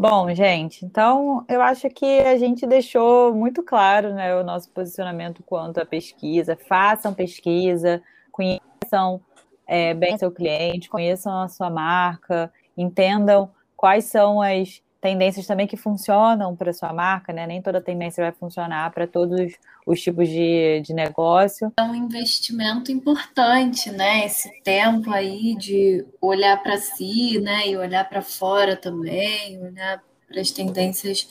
Bom, 0.07 0.31
gente, 0.35 0.85
então 0.85 1.43
eu 1.47 1.61
acho 1.61 1.89
que 1.89 2.19
a 2.19 2.37
gente 2.37 2.67
deixou 2.67 3.33
muito 3.33 3.63
claro 3.63 4.13
né, 4.13 4.35
o 4.35 4.43
nosso 4.43 4.69
posicionamento 4.69 5.41
quanto 5.41 5.79
à 5.79 5.85
pesquisa. 5.85 6.55
Façam 6.67 7.11
pesquisa, 7.11 8.03
conheçam 8.31 9.19
é, 9.65 9.93
bem 9.93 10.15
seu 10.17 10.29
cliente, 10.29 10.89
conheçam 10.89 11.41
a 11.41 11.47
sua 11.47 11.71
marca, 11.71 12.51
entendam 12.77 13.49
quais 13.75 14.05
são 14.05 14.41
as 14.41 14.79
tendências 15.05 15.45
também 15.45 15.67
que 15.67 15.77
funcionam 15.77 16.55
para 16.55 16.73
sua 16.73 16.91
marca, 16.91 17.31
né? 17.31 17.45
Nem 17.45 17.61
toda 17.61 17.79
tendência 17.79 18.23
vai 18.23 18.31
funcionar 18.31 18.89
para 18.91 19.05
todos 19.05 19.53
os 19.85 20.01
tipos 20.01 20.27
de, 20.27 20.81
de 20.83 20.95
negócio. 20.95 21.71
É 21.77 21.83
um 21.83 21.93
investimento 21.93 22.91
importante, 22.91 23.91
né? 23.91 24.25
Esse 24.25 24.49
tempo 24.63 25.11
aí 25.11 25.55
de 25.57 26.03
olhar 26.19 26.57
para 26.63 26.77
si, 26.77 27.39
né? 27.39 27.67
E 27.67 27.77
olhar 27.77 28.09
para 28.09 28.23
fora 28.23 28.75
também, 28.75 29.61
olhar 29.61 30.01
para 30.27 30.41
as 30.41 30.49
tendências 30.49 31.29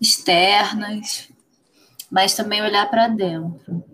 externas, 0.00 1.30
mas 2.10 2.34
também 2.34 2.62
olhar 2.62 2.88
para 2.88 3.06
dentro. 3.08 3.84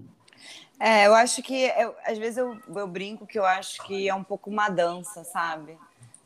É, 0.78 1.08
eu 1.08 1.14
acho 1.16 1.42
que 1.42 1.64
eu, 1.76 1.96
às 2.06 2.16
vezes 2.16 2.36
eu, 2.36 2.56
eu 2.76 2.86
brinco 2.86 3.26
que 3.26 3.40
eu 3.40 3.44
acho 3.44 3.84
que 3.84 4.08
é 4.08 4.14
um 4.14 4.22
pouco 4.22 4.48
uma 4.48 4.68
dança, 4.68 5.24
sabe? 5.24 5.76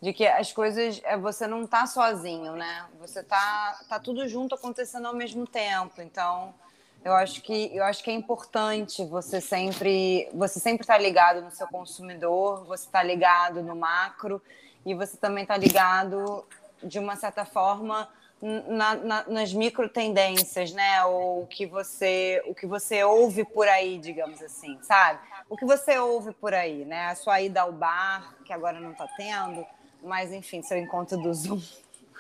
De 0.05 0.13
que 0.13 0.27
as 0.27 0.53
coisas 0.53 1.01
é, 1.03 1.17
você 1.17 1.47
não 1.47 1.65
está 1.65 1.87
sozinho, 1.87 2.53
né? 2.53 2.85
Você 3.01 3.23
tá 3.23 3.81
tá 3.89 3.99
tudo 3.99 4.29
junto 4.29 4.55
acontecendo 4.55 5.07
ao 5.07 5.15
mesmo 5.15 5.47
tempo. 5.47 6.03
Então, 6.03 6.55
eu 7.03 7.15
acho 7.15 7.41
que 7.41 7.75
eu 7.75 7.83
acho 7.83 8.05
que 8.05 8.11
é 8.11 8.13
importante 8.13 9.03
você 9.07 9.41
sempre 9.41 10.29
você 10.35 10.61
sempre 10.61 10.87
tá 10.87 10.99
ligado 10.99 11.41
no 11.41 11.51
seu 11.51 11.67
consumidor, 11.69 12.67
você 12.67 12.85
está 12.85 13.03
ligado 13.03 13.63
no 13.63 13.75
macro 13.75 14.43
e 14.85 14.93
você 14.95 15.17
também 15.17 15.45
está 15.45 15.57
ligado 15.57 16.45
de 16.83 16.99
uma 16.99 17.17
certa 17.17 17.47
forma 17.47 18.07
na, 18.43 18.95
na, 18.97 19.25
nas 19.27 19.55
micro 19.55 19.89
tendências, 19.89 20.71
né? 20.73 21.03
O 21.07 21.47
que 21.49 21.65
você 21.65 22.43
o 22.47 22.55
que 22.55 22.67
você 22.67 23.03
ouve 23.03 23.43
por 23.43 23.67
aí, 23.67 23.97
digamos 23.99 24.43
assim, 24.43 24.79
sabe? 24.83 25.19
O 25.49 25.57
que 25.57 25.65
você 25.65 25.99
ouve 25.99 26.35
por 26.35 26.53
aí, 26.53 26.85
né? 26.85 27.07
A 27.07 27.15
sua 27.15 27.41
ida 27.41 27.63
ao 27.63 27.73
bar, 27.73 28.35
que 28.45 28.53
agora 28.53 28.79
não 28.79 28.93
está 28.93 29.09
tendo, 29.17 29.67
mas, 30.05 30.33
enfim, 30.33 30.63
seu 30.63 30.79
encontro 30.79 31.17
do 31.17 31.33
Zoom. 31.33 31.61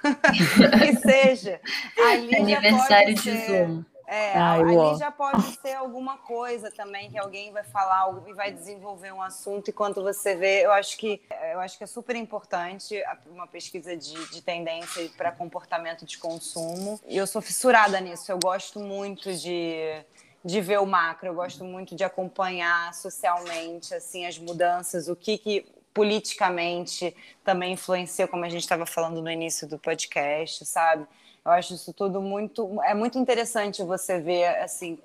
que 0.78 0.97
seja. 0.97 1.61
Ali 1.99 2.37
Aniversário 2.37 3.14
de 3.14 3.20
ser, 3.22 3.66
Zoom. 3.66 3.85
É, 4.07 4.35
Ai, 4.35 4.61
ali 4.61 4.76
ó. 4.76 4.97
já 4.97 5.11
pode 5.11 5.43
ser 5.61 5.72
alguma 5.72 6.18
coisa 6.18 6.70
também 6.70 7.11
que 7.11 7.18
alguém 7.18 7.51
vai 7.53 7.64
falar 7.64 8.14
e 8.26 8.35
vai 8.35 8.53
desenvolver 8.53 9.12
um 9.12 9.22
assunto. 9.22 9.68
E 9.68 9.72
quando 9.72 10.03
você 10.03 10.35
vê, 10.35 10.64
eu 10.64 10.72
acho 10.72 10.99
que 10.99 11.22
eu 11.53 11.61
acho 11.61 11.78
que 11.78 11.85
é 11.85 11.87
super 11.87 12.14
importante 12.14 13.03
uma 13.26 13.47
pesquisa 13.47 13.97
de, 13.97 14.14
de 14.30 14.43
tendência 14.43 15.11
para 15.16 15.32
comportamento 15.32 16.05
de 16.05 16.18
consumo. 16.18 17.01
E 17.07 17.16
eu 17.16 17.26
sou 17.26 17.41
fissurada 17.41 17.99
nisso. 17.99 18.30
Eu 18.30 18.39
gosto 18.39 18.78
muito 18.78 19.32
de 19.35 20.05
de 20.45 20.61
ver 20.61 20.78
o 20.78 20.85
macro, 20.85 21.28
eu 21.28 21.35
gosto 21.35 21.64
muito 21.64 21.97
de 21.97 22.05
acompanhar 22.05 22.93
socialmente 22.93 23.95
assim 23.95 24.26
as 24.26 24.39
mudanças, 24.39 25.09
o 25.09 25.16
que, 25.16 25.39
que 25.39 25.66
politicamente 25.95 27.16
também 27.45 27.72
influencia, 27.72 28.26
como 28.26 28.45
a 28.45 28.49
gente 28.49 28.62
estava 28.62 28.84
falando 28.84 29.22
no 29.22 29.30
início 29.30 29.66
do 29.66 29.78
podcast, 29.78 30.66
sabe? 30.66 31.07
Eu 31.45 31.53
acho 31.53 31.74
isso 31.74 31.92
tudo 31.92 32.20
muito. 32.20 32.82
É 32.82 32.95
muito 32.95 33.18
interessante 33.18 33.82
você 33.84 34.18
ver, 34.18 34.47
assim, 34.59 34.99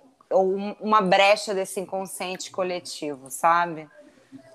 uma 0.79 1.01
brecha 1.01 1.53
desse 1.53 1.79
inconsciente 1.79 2.49
coletivo, 2.49 3.29
sabe? 3.29 3.87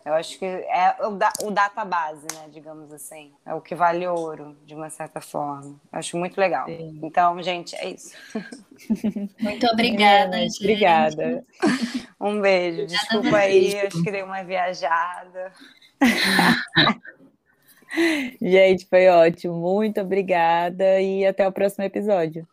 Eu 0.04 0.12
acho 0.12 0.38
que 0.38 0.44
é 0.44 0.96
o, 1.00 1.12
da, 1.12 1.32
o 1.42 1.50
data 1.50 1.82
base, 1.82 2.26
né? 2.34 2.48
Digamos 2.50 2.92
assim. 2.92 3.32
É 3.44 3.54
o 3.54 3.60
que 3.60 3.74
vale 3.74 4.06
ouro, 4.06 4.54
de 4.66 4.74
uma 4.74 4.90
certa 4.90 5.18
forma. 5.20 5.80
Eu 5.90 5.98
acho 5.98 6.18
muito 6.18 6.38
legal. 6.38 6.66
Sim. 6.66 7.00
Então, 7.02 7.42
gente, 7.42 7.74
é 7.76 7.88
isso. 7.88 8.14
Muito 9.40 9.66
obrigada, 9.66 10.36
gente. 10.36 10.60
Obrigada. 10.60 11.44
Um 12.20 12.38
beijo. 12.38 12.86
Desculpa 12.86 13.36
aí, 13.38 13.78
acho 13.80 14.02
que 14.02 14.10
dei 14.10 14.22
uma 14.22 14.42
viajada. 14.44 15.52
Gente, 18.40 18.86
foi 18.86 19.08
ótimo. 19.08 19.54
Muito 19.54 20.00
obrigada 20.00 21.00
e 21.00 21.24
até 21.24 21.46
o 21.46 21.52
próximo 21.52 21.84
episódio. 21.84 22.46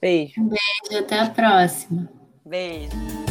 Beijo. 0.00 0.40
Um 0.40 0.48
beijo, 0.48 1.04
até 1.04 1.18
a 1.18 1.30
próxima. 1.30 2.08
Beijo. 2.44 3.27